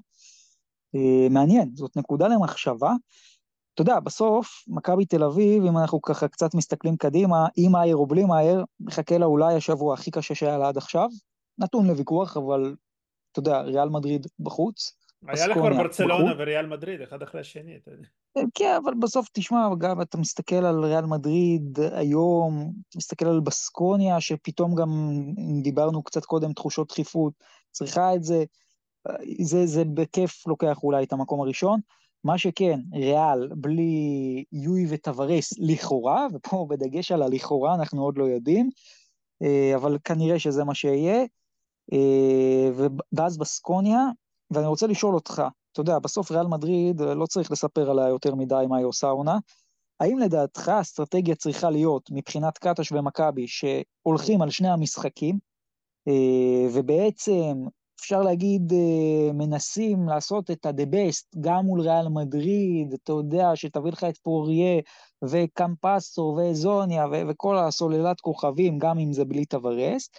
אה, 0.96 1.30
מעניין 1.30 1.72
זאת 1.76 1.98
נקודה 1.98 2.28
למחשבה. 2.28 2.92
אתה 3.74 3.82
יודע 3.82 4.00
בסוף 4.00 4.64
מכבי 4.68 5.06
תל 5.06 5.24
אביב 5.24 5.64
אם 5.64 5.78
אנחנו 5.78 6.02
ככה 6.02 6.28
קצת 6.28 6.56
מסתכלים 6.56 6.98
קדימה 6.98 7.48
עם 7.58 7.72
מאייר 7.72 7.96
או 7.96 8.06
בלי 8.06 8.24
מאייר 8.24 8.66
מחכה 8.80 9.18
לה 9.18 9.26
אולי 9.26 9.56
השבוע 9.56 9.94
הכי 9.94 10.12
קשה 10.12 10.36
שהיה 10.36 10.58
לה 10.58 10.68
עד 10.68 10.78
עכשיו. 10.78 11.10
נתון 11.58 11.88
לוויכוח 11.88 12.38
אבל 12.38 12.76
אתה 13.34 13.40
יודע, 13.40 13.62
ריאל 13.62 13.90
מדריד 13.90 14.28
בחוץ. 14.40 14.98
היה 15.28 15.48
לך 15.48 15.58
כבר 15.58 15.70
ברצלונה 15.70 16.34
וריאל 16.38 16.66
מדריד, 16.66 17.02
אחד 17.02 17.22
אחרי 17.22 17.42
השני, 17.42 17.76
אתה 17.76 17.92
יודע. 17.92 18.08
כן, 18.54 18.76
אבל 18.84 18.94
בסוף, 19.00 19.28
תשמע, 19.34 19.68
גם 19.78 20.02
אתה 20.02 20.18
מסתכל 20.18 20.56
על 20.56 20.86
ריאל 20.86 21.06
מדריד 21.06 21.80
היום, 21.92 22.74
אתה 22.90 22.98
מסתכל 22.98 23.26
על 23.26 23.40
בסקוניה, 23.40 24.22
שפתאום 24.22 24.76
גם, 24.76 24.90
דיברנו 25.64 26.04
קצת 26.04 26.26
קודם, 26.26 26.54
תחושות 26.54 26.90
דחיפות, 26.90 27.34
צריכה 27.72 28.16
את 28.16 28.24
זה, 28.24 28.44
זה, 29.42 29.66
זה 29.66 29.84
בכיף 29.94 30.48
לוקח 30.48 30.84
אולי 30.84 31.04
את 31.04 31.14
המקום 31.14 31.42
הראשון. 31.42 31.80
מה 32.24 32.38
שכן, 32.38 32.80
ריאל 32.94 33.50
בלי 33.56 34.44
יואי 34.52 34.86
וטוורס 34.90 35.54
לכאורה, 35.60 36.28
ופה 36.34 36.68
בדגש 36.70 37.12
על 37.12 37.22
הלכאורה 37.22 37.76
אנחנו 37.76 38.04
עוד 38.04 38.18
לא 38.18 38.24
יודעים, 38.24 38.70
אה, 39.42 39.76
אבל 39.76 39.98
כנראה 40.04 40.40
שזה 40.40 40.64
מה 40.64 40.76
שיהיה. 40.76 41.26
אה, 41.94 42.88
ואז 43.14 43.38
בסקוניה, 43.38 44.00
ואני 44.52 44.68
רוצה 44.68 44.88
לשאול 44.88 45.16
אותך, 45.16 45.44
אתה 45.72 45.82
יודע, 45.82 46.00
בסוף 46.00 46.32
ריאל 46.32 46.48
מדריד, 46.48 47.02
לא 47.02 47.26
צריך 47.26 47.52
לספר 47.52 47.92
עליה 47.92 48.08
יותר 48.08 48.36
מדי 48.36 48.66
מה 48.70 48.78
היא 48.78 48.86
עושה 48.86 49.08
עונה, 49.08 49.38
האם 50.00 50.20
לדעתך 50.20 50.70
האסטרטגיה 50.70 51.36
צריכה 51.36 51.70
להיות 51.70 52.10
מבחינת 52.12 52.58
קטש 52.58 52.92
ומכבי, 52.92 53.48
שהולכים 53.48 54.42
על 54.42 54.50
שני 54.50 54.70
המשחקים, 54.70 55.40
אה, 56.08 56.68
ובעצם 56.74 57.66
אפשר 58.00 58.22
להגיד, 58.22 58.74
אה, 58.74 59.34
מנסים 59.34 60.10
לעשות 60.10 60.52
את 60.52 60.66
ה-the 60.66 60.96
best 60.96 61.40
גם 61.42 61.66
מול 61.66 61.82
ריאל 61.82 62.08
מדריד, 62.08 62.94
אתה 62.94 63.12
יודע, 63.12 63.56
שתביא 63.56 63.92
לך 63.92 64.04
את 64.04 64.18
פוריה 64.18 64.82
וקמפסו 65.24 66.38
וזוניה 66.38 67.06
וכל 67.30 67.58
הסוללת 67.58 68.22
כוכבים, 68.22 68.78
גם 68.78 69.00
אם 69.00 69.14
זה 69.14 69.26
בלי 69.26 69.46
טבארס, 69.46 70.10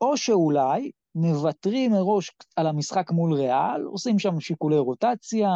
או 0.00 0.16
שאולי 0.16 0.90
מוותרים 1.14 1.92
מראש 1.92 2.30
על 2.56 2.66
המשחק 2.66 3.10
מול 3.10 3.32
ריאל, 3.34 3.82
עושים 3.82 4.18
שם 4.18 4.40
שיקולי 4.40 4.78
רוטציה, 4.78 5.50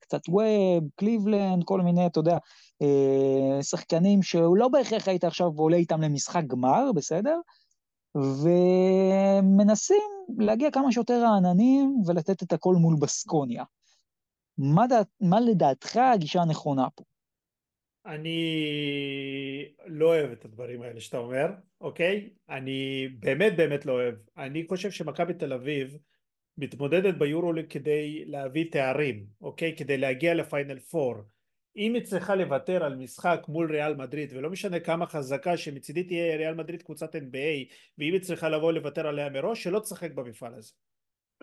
קצת 0.00 0.20
ווב, 0.28 0.88
קליבלנד, 0.96 1.64
כל 1.64 1.80
מיני, 1.80 2.06
אתה 2.06 2.20
יודע, 2.20 2.38
אה, 2.82 3.62
שחקנים 3.62 4.22
שלא 4.22 4.68
בהכרח 4.72 5.08
היית 5.08 5.24
עכשיו 5.24 5.46
עולה 5.56 5.76
איתם 5.76 6.00
למשחק 6.00 6.42
גמר, 6.46 6.92
בסדר? 6.94 7.38
ומנסים 8.14 10.02
להגיע 10.38 10.70
כמה 10.70 10.92
שיותר 10.92 11.22
רעננים 11.22 12.02
ולתת 12.06 12.42
את 12.42 12.52
הכל 12.52 12.74
מול 12.74 12.96
בסקוניה. 13.00 13.64
מה, 14.58 14.86
דע, 14.86 15.00
מה 15.20 15.40
לדעתך 15.40 15.96
הגישה 15.96 16.42
הנכונה 16.42 16.86
פה? 16.94 17.04
אני 18.06 19.74
לא 19.86 20.06
אוהב 20.06 20.30
את 20.30 20.44
הדברים 20.44 20.82
האלה 20.82 21.00
שאתה 21.00 21.18
אומר, 21.18 21.46
אוקיי? 21.80 22.30
אני 22.48 23.08
באמת 23.18 23.56
באמת 23.56 23.86
לא 23.86 23.92
אוהב. 23.92 24.14
אני 24.36 24.66
חושב 24.68 24.90
שמכבי 24.90 25.34
תל 25.34 25.52
אביב 25.52 25.98
מתמודדת 26.58 27.14
ביורוליג 27.14 27.66
כדי 27.68 28.24
להביא 28.26 28.70
תארים, 28.70 29.26
אוקיי? 29.40 29.76
כדי 29.76 29.98
להגיע 29.98 30.34
לפיינל 30.34 30.78
פור. 30.78 31.14
אם 31.76 31.94
היא 31.94 32.04
צריכה 32.04 32.34
לוותר 32.34 32.84
על 32.84 32.96
משחק 32.96 33.40
מול 33.48 33.72
ריאל 33.72 33.94
מדריד 33.94 34.32
ולא 34.32 34.50
משנה 34.50 34.80
כמה 34.80 35.06
חזקה 35.06 35.56
שמצידי 35.56 36.04
תהיה 36.04 36.36
ריאל 36.36 36.54
מדריד 36.54 36.82
קבוצת 36.82 37.16
NBA 37.16 37.74
ואם 37.98 38.12
היא 38.12 38.20
צריכה 38.20 38.48
לבוא 38.48 38.72
לוותר 38.72 39.06
עליה 39.06 39.30
מראש 39.30 39.62
שלא 39.62 39.80
תשחק 39.80 40.10
במפעל 40.12 40.54
הזה 40.54 40.72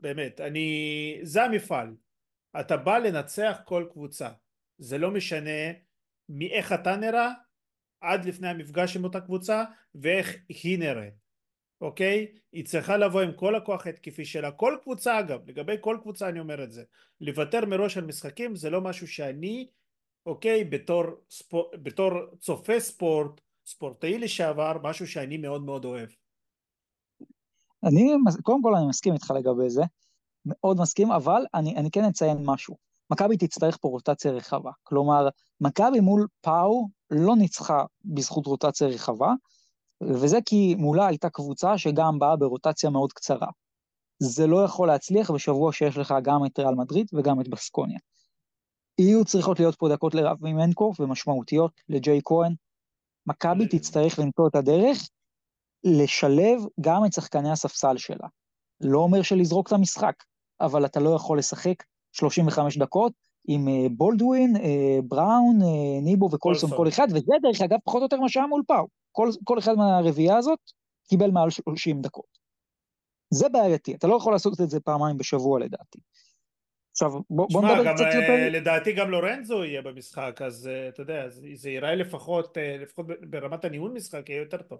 באמת 0.01 0.41
אני 0.41 1.19
זה 1.23 1.43
המפעל 1.43 1.95
אתה 2.59 2.77
בא 2.77 2.97
לנצח 2.97 3.59
כל 3.65 3.85
קבוצה 3.91 4.29
זה 4.77 4.97
לא 4.97 5.11
משנה 5.11 5.71
מאיך 6.29 6.73
אתה 6.73 6.95
נראה 6.95 7.31
עד 8.01 8.25
לפני 8.25 8.47
המפגש 8.49 8.97
עם 8.97 9.03
אותה 9.03 9.21
קבוצה 9.21 9.63
ואיך 9.95 10.35
היא 10.49 10.79
נראית 10.79 11.27
אוקיי? 11.81 12.27
היא 12.51 12.65
צריכה 12.65 12.97
לבוא 12.97 13.21
עם 13.21 13.31
כל 13.31 13.55
הכוח 13.55 13.87
ההתקפי 13.87 14.25
שלה. 14.25 14.51
כל 14.51 14.77
קבוצה 14.81 15.19
אגב 15.19 15.49
לגבי 15.49 15.75
כל 15.81 15.97
קבוצה 16.01 16.29
אני 16.29 16.39
אומר 16.39 16.63
את 16.63 16.71
זה 16.71 16.83
לוותר 17.21 17.65
מראש 17.65 17.97
על 17.97 18.05
משחקים 18.05 18.55
זה 18.55 18.69
לא 18.69 18.81
משהו 18.81 19.07
שאני 19.07 19.67
אוקיי 20.25 20.63
בתור, 20.63 21.03
ספור, 21.29 21.71
בתור 21.83 22.11
צופה 22.39 22.79
ספורט 22.79 23.41
ספורטאי 23.65 24.17
לשעבר 24.17 24.77
משהו 24.83 25.07
שאני 25.07 25.37
מאוד 25.37 25.63
מאוד 25.63 25.85
אוהב. 25.85 26.09
אני 27.83 28.11
קודם 28.43 28.61
כל 28.61 28.75
אני 28.75 28.87
מסכים 28.87 29.13
איתך 29.13 29.31
לגבי 29.31 29.69
זה 29.69 29.81
מאוד 30.45 30.77
מסכים 30.79 31.11
אבל 31.11 31.41
אני, 31.53 31.75
אני 31.75 31.91
כן 31.91 32.05
אציין 32.09 32.37
משהו 32.45 32.77
מכבי 33.11 33.37
תצטרך 33.37 33.77
פה 33.81 33.87
רוטציה 33.87 34.31
רחבה. 34.31 34.71
כלומר, 34.83 35.27
מכבי 35.61 35.99
מול 35.99 36.27
פאו 36.41 36.87
לא 37.09 37.35
ניצחה 37.35 37.83
בזכות 38.05 38.45
רוטציה 38.45 38.87
רחבה, 38.87 39.33
וזה 40.03 40.37
כי 40.45 40.75
מולה 40.75 41.07
הייתה 41.07 41.29
קבוצה 41.29 41.77
שגם 41.77 42.19
באה 42.19 42.35
ברוטציה 42.35 42.89
מאוד 42.89 43.13
קצרה. 43.13 43.47
זה 44.19 44.47
לא 44.47 44.63
יכול 44.63 44.87
להצליח 44.87 45.31
בשבוע 45.31 45.73
שיש 45.73 45.97
לך 45.97 46.13
גם 46.23 46.45
את 46.45 46.59
ריאל 46.59 46.75
מדריד 46.75 47.07
וגם 47.13 47.41
את 47.41 47.47
בסקוניה. 47.47 47.99
יהיו 48.99 49.25
צריכות 49.25 49.59
להיות 49.59 49.75
פה 49.75 49.89
דקות 49.89 50.15
לרב 50.15 50.37
ממנקו 50.41 50.93
ומשמעותיות 50.99 51.71
לג'יי 51.89 52.19
כהן. 52.25 52.53
מכבי 53.25 53.67
תצטרך 53.67 54.19
למצוא 54.19 54.47
את 54.47 54.55
הדרך 54.55 55.09
לשלב 55.83 56.61
גם 56.81 57.05
את 57.05 57.13
שחקני 57.13 57.51
הספסל 57.51 57.97
שלה. 57.97 58.27
לא 58.81 58.99
אומר 58.99 59.21
שלזרוק 59.21 59.67
את 59.67 59.73
המשחק, 59.73 60.13
אבל 60.61 60.85
אתה 60.85 60.99
לא 60.99 61.09
יכול 61.09 61.39
לשחק 61.39 61.83
35 62.11 62.77
דקות, 62.77 63.13
עם 63.47 63.67
אה, 63.67 63.89
בולדווין, 63.91 64.55
אה, 64.55 64.99
בראון, 65.03 65.61
אה, 65.61 66.01
ניבו 66.01 66.29
וקולסון 66.31 66.69
כל 66.77 66.87
אחד, 66.87 67.07
וזה 67.09 67.33
דרך 67.41 67.61
אגב 67.61 67.77
פחות 67.83 67.99
או 67.99 68.05
יותר 68.05 68.19
מה 68.19 68.29
שהיה 68.29 68.47
מול 68.47 68.63
פאו. 68.67 68.87
כל, 69.11 69.29
כל 69.43 69.59
אחד 69.59 69.73
מהרביעייה 69.73 70.37
הזאת 70.37 70.59
קיבל 71.09 71.31
מעל 71.31 71.49
30 71.49 72.01
דקות. 72.01 72.37
זה 73.29 73.49
בעייתי, 73.49 73.95
אתה 73.95 74.07
לא 74.07 74.15
יכול 74.15 74.33
לעשות 74.33 74.61
את 74.61 74.69
זה 74.69 74.79
פעמיים 74.79 75.17
בשבוע 75.17 75.59
לדעתי. 75.59 75.99
עכשיו 76.91 77.11
בוא, 77.29 77.47
בוא 77.51 77.61
נדבר 77.61 77.93
קצת 77.93 78.05
יותר... 78.13 78.49
לדעתי 78.51 78.93
גם 78.93 79.11
לורנזו 79.11 79.63
יהיה 79.63 79.81
במשחק, 79.81 80.41
אז 80.45 80.69
אתה 80.89 81.01
יודע, 81.01 81.29
זה 81.53 81.69
ייראה 81.69 81.95
לפחות, 81.95 82.57
לפחות 82.79 83.05
ברמת 83.29 83.65
הניהול 83.65 83.91
משחק 83.91 84.29
יהיה 84.29 84.39
יותר 84.39 84.61
טוב. 84.61 84.79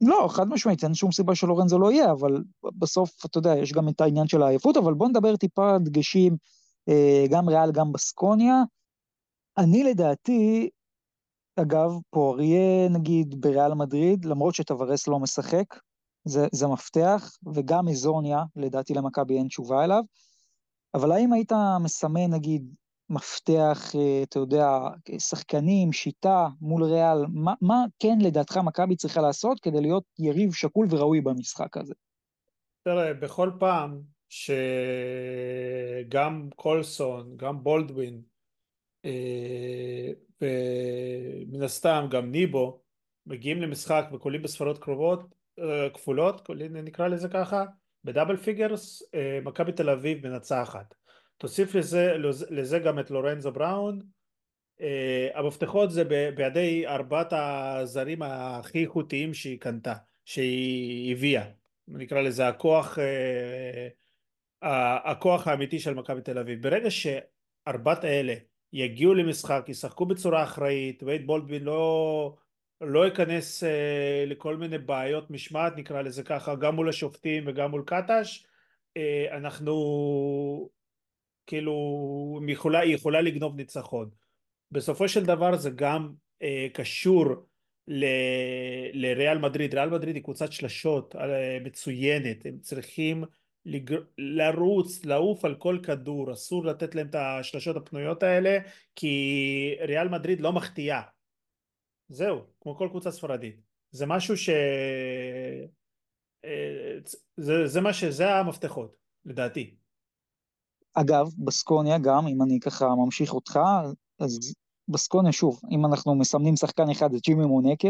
לא, 0.00 0.28
חד 0.30 0.48
משמעית, 0.48 0.84
אין 0.84 0.94
שום 0.94 1.12
סיבה 1.12 1.34
שלורנזו 1.34 1.78
לא 1.78 1.92
יהיה, 1.92 2.12
אבל 2.12 2.42
בסוף, 2.62 3.24
אתה 3.24 3.38
יודע, 3.38 3.56
יש 3.56 3.72
גם 3.72 3.88
את 3.88 4.00
העניין 4.00 4.26
של 4.26 4.42
העייפות, 4.42 4.76
אבל 4.76 4.94
בוא 4.94 5.08
נדבר 5.08 5.36
טיפה 5.36 5.78
דגשים, 5.78 6.36
אה, 6.88 7.24
גם 7.30 7.48
ריאל, 7.48 7.72
גם 7.72 7.92
בסקוניה. 7.92 8.62
אני 9.58 9.84
לדעתי, 9.84 10.70
אגב, 11.56 11.90
פואריה 12.10 12.88
נגיד 12.88 13.40
בריאל 13.40 13.74
מדריד, 13.74 14.24
למרות 14.24 14.54
שטוורס 14.54 15.08
לא 15.08 15.18
משחק, 15.18 15.64
זה, 16.24 16.46
זה 16.52 16.66
מפתח, 16.66 17.30
וגם 17.54 17.88
איזוניה, 17.88 18.42
לדעתי 18.56 18.94
למכבי 18.94 19.38
אין 19.38 19.48
תשובה 19.48 19.84
אליו, 19.84 20.02
אבל 20.94 21.12
האם 21.12 21.32
היית 21.32 21.52
מסמן 21.80 22.30
נגיד 22.30 22.74
מפתח, 23.10 23.94
אה, 23.94 24.22
אתה 24.22 24.38
יודע, 24.38 24.68
שחקנים, 25.18 25.92
שיטה 25.92 26.48
מול 26.60 26.84
ריאל, 26.84 27.26
מה, 27.34 27.54
מה 27.60 27.84
כן 27.98 28.18
לדעתך 28.20 28.56
מכבי 28.56 28.96
צריכה 28.96 29.20
לעשות 29.20 29.60
כדי 29.60 29.80
להיות 29.80 30.04
יריב 30.18 30.52
שקול 30.52 30.86
וראוי 30.90 31.20
במשחק 31.20 31.76
הזה? 31.76 31.94
תראה, 32.84 33.14
בכל 33.14 33.50
פעם 33.58 34.00
שגם 34.28 34.88
קולסון, 36.56 37.36
גם 37.36 37.62
בולדווין, 37.64 38.22
אה, 39.04 40.10
ומן 40.42 41.62
הסתם 41.62 42.06
גם 42.10 42.30
ניבו, 42.30 42.80
מגיעים 43.26 43.62
למשחק 43.62 44.04
וקולים 44.12 44.42
בספרות 44.42 44.78
קרובות, 44.78 45.20
אה, 45.58 45.90
כפולות, 45.94 46.50
נקרא 46.70 47.08
לזה 47.08 47.28
ככה, 47.28 47.64
ב-double 48.04 48.36
figures, 48.36 49.02
מכבי 49.44 49.72
תל 49.72 49.90
אביב 49.90 50.28
מנצחת. 50.28 50.99
תוסיף 51.40 51.74
לזה, 51.74 52.16
לזה 52.50 52.78
גם 52.78 52.98
את 52.98 53.10
לורנזו 53.10 53.52
בראון. 53.52 54.00
אה, 54.80 55.28
המפתחות 55.34 55.90
זה 55.90 56.04
בידי 56.34 56.86
ארבעת 56.86 57.32
הזרים 57.32 58.22
הכי 58.22 58.82
איכותיים 58.82 59.34
שהיא 59.34 59.60
קנתה, 59.60 59.94
שהיא 60.24 61.12
הביאה. 61.12 61.44
נקרא 61.88 62.20
לזה 62.20 62.48
הכוח 62.48 62.98
אה, 62.98 63.88
הכוח 65.10 65.48
האמיתי 65.48 65.78
של 65.78 65.94
מכבי 65.94 66.20
תל 66.20 66.38
אביב. 66.38 66.62
ברגע 66.62 66.88
שארבעת 66.90 68.04
האלה 68.04 68.34
יגיעו 68.72 69.14
למשחק 69.14 69.64
ישחקו 69.68 70.06
בצורה 70.06 70.42
אחראית 70.42 71.02
וייד 71.02 71.26
בולדווין 71.26 71.64
לא 71.64 72.36
לא 72.80 73.04
ייכנס 73.04 73.64
אה, 73.64 74.24
לכל 74.26 74.56
מיני 74.56 74.78
בעיות 74.78 75.30
משמעת 75.30 75.76
נקרא 75.76 76.02
לזה 76.02 76.22
ככה 76.22 76.54
גם 76.54 76.74
מול 76.74 76.88
השופטים 76.88 77.44
וגם 77.46 77.70
מול 77.70 77.82
קטש 77.86 78.46
אנחנו 79.30 79.74
כאילו 81.50 82.40
היא 82.46 82.54
יכולה, 82.54 82.80
היא 82.80 82.94
יכולה 82.94 83.20
לגנוב 83.20 83.56
ניצחון. 83.56 84.10
בסופו 84.70 85.08
של 85.08 85.24
דבר 85.24 85.56
זה 85.56 85.70
גם 85.70 86.12
אה, 86.42 86.66
קשור 86.72 87.26
ל, 87.88 88.04
לריאל 88.92 89.38
מדריד, 89.38 89.74
ריאל 89.74 89.90
מדריד 89.90 90.14
היא 90.14 90.24
קבוצת 90.24 90.52
שלשות 90.52 91.16
אה, 91.16 91.58
מצוינת, 91.64 92.46
הם 92.46 92.58
צריכים 92.58 93.24
לג... 93.66 93.94
לרוץ, 94.18 95.04
לעוף 95.04 95.44
על 95.44 95.54
כל 95.54 95.78
כדור, 95.82 96.32
אסור 96.32 96.64
לתת 96.64 96.94
להם 96.94 97.06
את 97.06 97.14
השלשות 97.14 97.76
הפנויות 97.76 98.22
האלה 98.22 98.58
כי 98.96 99.76
ריאל 99.80 100.08
מדריד 100.08 100.40
לא 100.40 100.52
מחטיאה. 100.52 101.02
זהו, 102.08 102.46
כמו 102.60 102.76
כל 102.76 102.88
קבוצה 102.90 103.10
ספרדית. 103.10 103.60
זה 103.90 104.06
משהו 104.06 104.36
ש... 104.36 104.50
אה, 106.44 106.98
זה, 107.36 107.66
זה 107.66 107.80
מה 107.80 107.92
ש... 107.92 108.04
זה 108.04 108.34
המפתחות, 108.34 108.96
לדעתי. 109.24 109.79
אגב, 110.94 111.30
בסקוניה 111.38 111.98
גם, 111.98 112.26
אם 112.26 112.42
אני 112.42 112.60
ככה 112.60 112.94
ממשיך 112.94 113.34
אותך, 113.34 113.60
אז 114.18 114.54
בסקוניה 114.88 115.32
שוב, 115.32 115.60
אם 115.70 115.86
אנחנו 115.86 116.14
מסמנים 116.14 116.56
שחקן 116.56 116.90
אחד, 116.90 117.12
זה 117.12 117.18
ג'ימי 117.22 117.44
מונקה, 117.44 117.88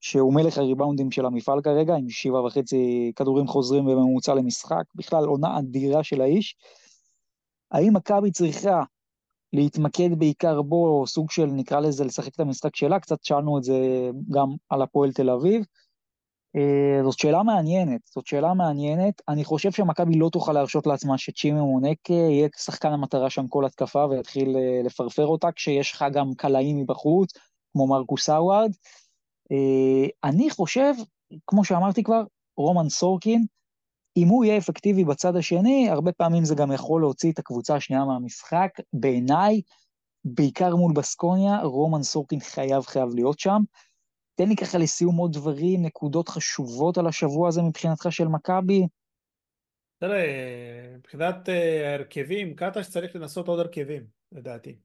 שהוא 0.00 0.34
מלך 0.34 0.58
הריבאונדים 0.58 1.10
של 1.10 1.26
המפעל 1.26 1.62
כרגע, 1.62 1.94
עם 1.94 2.10
שבעה 2.10 2.44
וחצי 2.44 3.12
כדורים 3.16 3.46
חוזרים 3.46 3.84
בממוצע 3.84 4.34
למשחק, 4.34 4.84
בכלל 4.94 5.24
עונה 5.24 5.58
אדירה 5.58 6.04
של 6.04 6.20
האיש. 6.20 6.56
האם 7.70 7.96
מכבי 7.96 8.30
צריכה 8.30 8.82
להתמקד 9.52 10.18
בעיקר 10.18 10.62
בו, 10.62 11.04
סוג 11.06 11.30
של 11.30 11.46
נקרא 11.46 11.80
לזה 11.80 12.04
לשחק 12.04 12.34
את 12.34 12.40
המשחק 12.40 12.76
שלה, 12.76 13.00
קצת 13.00 13.24
שאלנו 13.24 13.58
את 13.58 13.62
זה 13.62 14.10
גם 14.30 14.48
על 14.68 14.82
הפועל 14.82 15.12
תל 15.12 15.30
אביב, 15.30 15.64
זאת 17.04 17.18
שאלה 17.18 17.42
מעניינת, 17.42 18.00
זאת 18.14 18.26
שאלה 18.26 18.54
מעניינת. 18.54 19.22
אני 19.28 19.44
חושב 19.44 19.72
שמכבי 19.72 20.18
לא 20.18 20.28
תוכל 20.32 20.52
להרשות 20.52 20.86
לעצמה 20.86 21.18
שצ'ימי 21.18 21.60
מונק 21.60 22.10
יהיה 22.10 22.48
שחקן 22.56 22.92
המטרה 22.92 23.30
שם 23.30 23.48
כל 23.48 23.66
התקפה 23.66 24.06
ויתחיל 24.10 24.56
אה, 24.56 24.80
לפרפר 24.84 25.26
אותה, 25.26 25.52
כשיש 25.52 25.92
לך 25.92 26.04
גם 26.12 26.34
קלעים 26.34 26.76
מבחוץ, 26.76 27.32
כמו 27.72 27.86
מרקוס 27.86 28.28
האווארד. 28.28 28.70
אה, 29.52 30.30
אני 30.30 30.50
חושב, 30.50 30.94
כמו 31.46 31.64
שאמרתי 31.64 32.02
כבר, 32.02 32.22
רומן 32.56 32.88
סורקין, 32.88 33.44
אם 34.16 34.28
הוא 34.28 34.44
יהיה 34.44 34.58
אפקטיבי 34.58 35.04
בצד 35.04 35.36
השני, 35.36 35.90
הרבה 35.90 36.12
פעמים 36.12 36.44
זה 36.44 36.54
גם 36.54 36.72
יכול 36.72 37.00
להוציא 37.00 37.32
את 37.32 37.38
הקבוצה 37.38 37.76
השנייה 37.76 38.04
מהמשחק. 38.04 38.70
בעיניי, 38.92 39.60
בעיקר 40.24 40.76
מול 40.76 40.92
בסקוניה, 40.92 41.62
רומן 41.62 42.02
סורקין 42.02 42.40
חייב 42.40 42.82
חייב 42.82 43.08
להיות 43.14 43.38
שם. 43.38 43.62
תן 44.38 44.48
לי 44.48 44.56
ככה 44.56 44.78
לסיום 44.78 45.16
עוד 45.16 45.32
דברים, 45.32 45.82
נקודות 45.82 46.28
חשובות 46.28 46.98
על 46.98 47.06
השבוע 47.06 47.48
הזה 47.48 47.62
מבחינתך 47.62 48.06
של 48.10 48.28
מכבי. 48.28 48.86
תראה, 49.98 50.24
מבחינת 50.96 51.48
אה, 51.48 51.94
הרכבים, 51.94 52.54
קטש 52.54 52.88
צריך 52.88 53.16
לנסות 53.16 53.48
עוד 53.48 53.60
הרכבים, 53.60 54.02
לדעתי. 54.32 54.78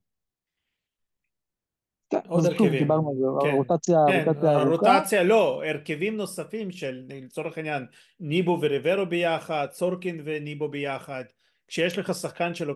עוד 2.28 2.46
הרכבים. 2.46 2.80
דיברנו 2.80 3.10
על 3.10 3.16
זה, 3.16 3.50
כן, 3.50 3.56
רוטציה, 3.56 3.98
כן, 4.08 4.24
רוטציה 4.28 4.64
רוטציה, 4.64 5.24
לא, 5.24 5.64
הרכבים 5.66 6.18
נוספים 6.18 6.72
של, 6.72 7.06
לצורך 7.10 7.58
העניין, 7.58 7.86
ניבו 8.20 8.60
וריברו 8.62 9.06
ביחד, 9.06 9.68
סורקין 9.72 10.22
וניבו 10.26 10.70
ביחד. 10.70 11.24
כשיש 11.68 11.98
לך 11.98 12.14
שחקן 12.14 12.56
שלו, 12.56 12.76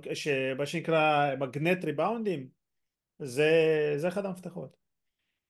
מה 0.57 0.65
שנקרא 0.65 1.35
מגנט 1.39 1.85
ריבאונדים, 1.85 2.47
זה, 3.19 3.51
זה 3.97 4.07
אחד 4.07 4.25
המפתחות. 4.25 4.86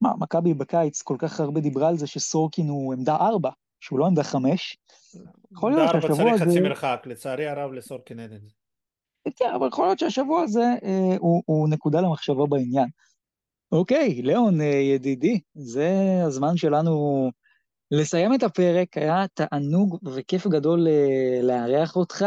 מה, 0.01 0.13
מכבי 0.19 0.53
בקיץ 0.53 1.01
כל 1.01 1.15
כך 1.19 1.39
הרבה 1.39 1.61
דיברה 1.61 1.89
על 1.89 1.97
זה 1.97 2.07
שסורקין 2.07 2.69
הוא 2.69 2.93
עמדה 2.93 3.15
ארבע, 3.15 3.49
שהוא 3.79 3.99
לא 3.99 4.05
עמדה 4.05 4.23
חמש. 4.23 4.77
יכול 5.51 5.71
להיות 5.71 5.89
שהשבוע 5.91 6.31
הזה... 6.31 6.45
צריך 6.45 6.49
חצי 6.49 6.59
מרחק, 6.59 7.03
לצערי 7.05 7.47
הרב 7.47 7.71
לסורקין 7.71 8.19
אין 8.19 8.33
את 8.33 8.41
זה. 8.41 8.49
כן, 9.35 9.51
אבל 9.55 9.67
יכול 9.67 9.85
להיות 9.85 9.99
שהשבוע 9.99 10.41
הזה 10.41 10.73
אה, 10.83 11.15
הוא, 11.19 11.43
הוא 11.45 11.69
נקודה 11.69 12.01
למחשבה 12.01 12.45
בעניין. 12.49 12.87
אוקיי, 13.71 14.21
ליאון, 14.21 14.61
אה, 14.61 14.65
ידידי, 14.65 15.39
זה 15.53 15.91
הזמן 16.25 16.57
שלנו 16.57 17.29
לסיים 17.91 18.33
את 18.33 18.43
הפרק, 18.43 18.97
היה 18.97 19.25
תענוג 19.33 19.97
וכיף 20.05 20.47
גדול 20.47 20.87
אה, 20.87 21.39
לארח 21.41 21.95
אותך. 21.95 22.25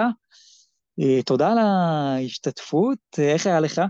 אה, 1.01 1.22
תודה 1.22 1.52
על 1.52 1.59
ההשתתפות, 1.59 2.98
איך 3.18 3.47
היה 3.47 3.60
לך? 3.60 3.80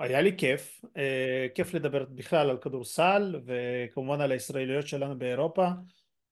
אה, 0.00 0.04
היה 0.04 0.20
לי 0.20 0.36
כיף, 0.36 0.84
אה, 0.96 1.46
כיף 1.54 1.74
לדבר 1.74 2.04
בכלל 2.04 2.50
על 2.50 2.58
כדורסל 2.58 3.40
וכמובן 3.44 4.20
על 4.20 4.32
הישראליות 4.32 4.86
שלנו 4.86 5.18
באירופה. 5.18 5.68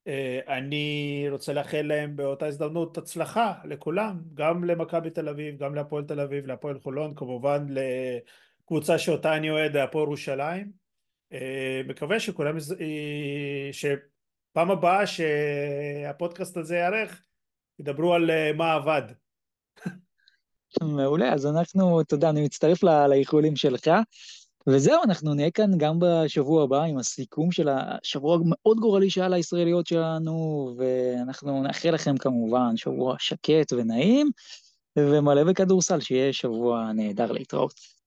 אה, 0.07 0.41
אני 0.49 1.27
רוצה 1.31 1.53
לאחל 1.53 1.83
להם 1.83 2.17
באותה 2.17 2.47
הזדמנות 2.47 2.99
הצלחה 2.99 3.53
לכולם, 3.65 4.21
גם 4.35 4.65
למכבי 4.65 5.11
תל 5.11 5.29
אביב, 5.29 5.59
גם 5.59 5.75
להפועל 5.75 6.05
תל 6.05 6.21
אביב, 6.21 6.47
להפועל 6.47 6.81
חולון, 6.81 7.15
כמובן 7.15 7.67
לקבוצה 7.69 8.99
שאותה 8.99 9.37
אני 9.37 9.51
אוהד, 9.51 9.77
הפועל 9.77 10.05
ירושלים. 10.05 10.89
מקווה 11.89 12.21
שכולם, 12.21 12.57
שפעם 13.73 14.71
הבאה 14.71 15.07
שהפודקאסט 15.07 16.57
הזה 16.57 16.77
יארך, 16.77 17.23
ידברו 17.79 18.15
על 18.15 18.53
מה 18.53 18.75
עבד. 18.75 19.03
מעולה, 20.83 21.33
אז 21.33 21.47
אנחנו, 21.47 22.01
יודע, 22.13 22.31
אני 22.31 22.45
מצטרף 22.45 22.83
לאיחולים 22.83 23.57
שלך. 23.57 23.91
וזהו, 24.67 25.03
אנחנו 25.05 25.35
נהיה 25.35 25.51
כאן 25.51 25.71
גם 25.77 25.99
בשבוע 25.99 26.63
הבא 26.63 26.83
עם 26.83 26.99
הסיכום 26.99 27.53
של 27.53 27.69
השבוע 27.69 28.35
המאוד 28.35 28.79
גורלי 28.81 29.11
שהיה 29.11 29.29
לישראליות 29.29 29.87
שלנו, 29.87 30.71
ואנחנו 30.79 31.63
נאחל 31.63 31.91
לכם 31.91 32.17
כמובן 32.17 32.77
שבוע 32.77 33.17
שקט 33.19 33.73
ונעים, 33.73 34.31
ומלא 34.99 35.45
בכדורסל, 35.45 36.01
שיהיה 36.01 36.33
שבוע 36.33 36.93
נהדר 36.93 37.33
להתראות. 37.33 37.98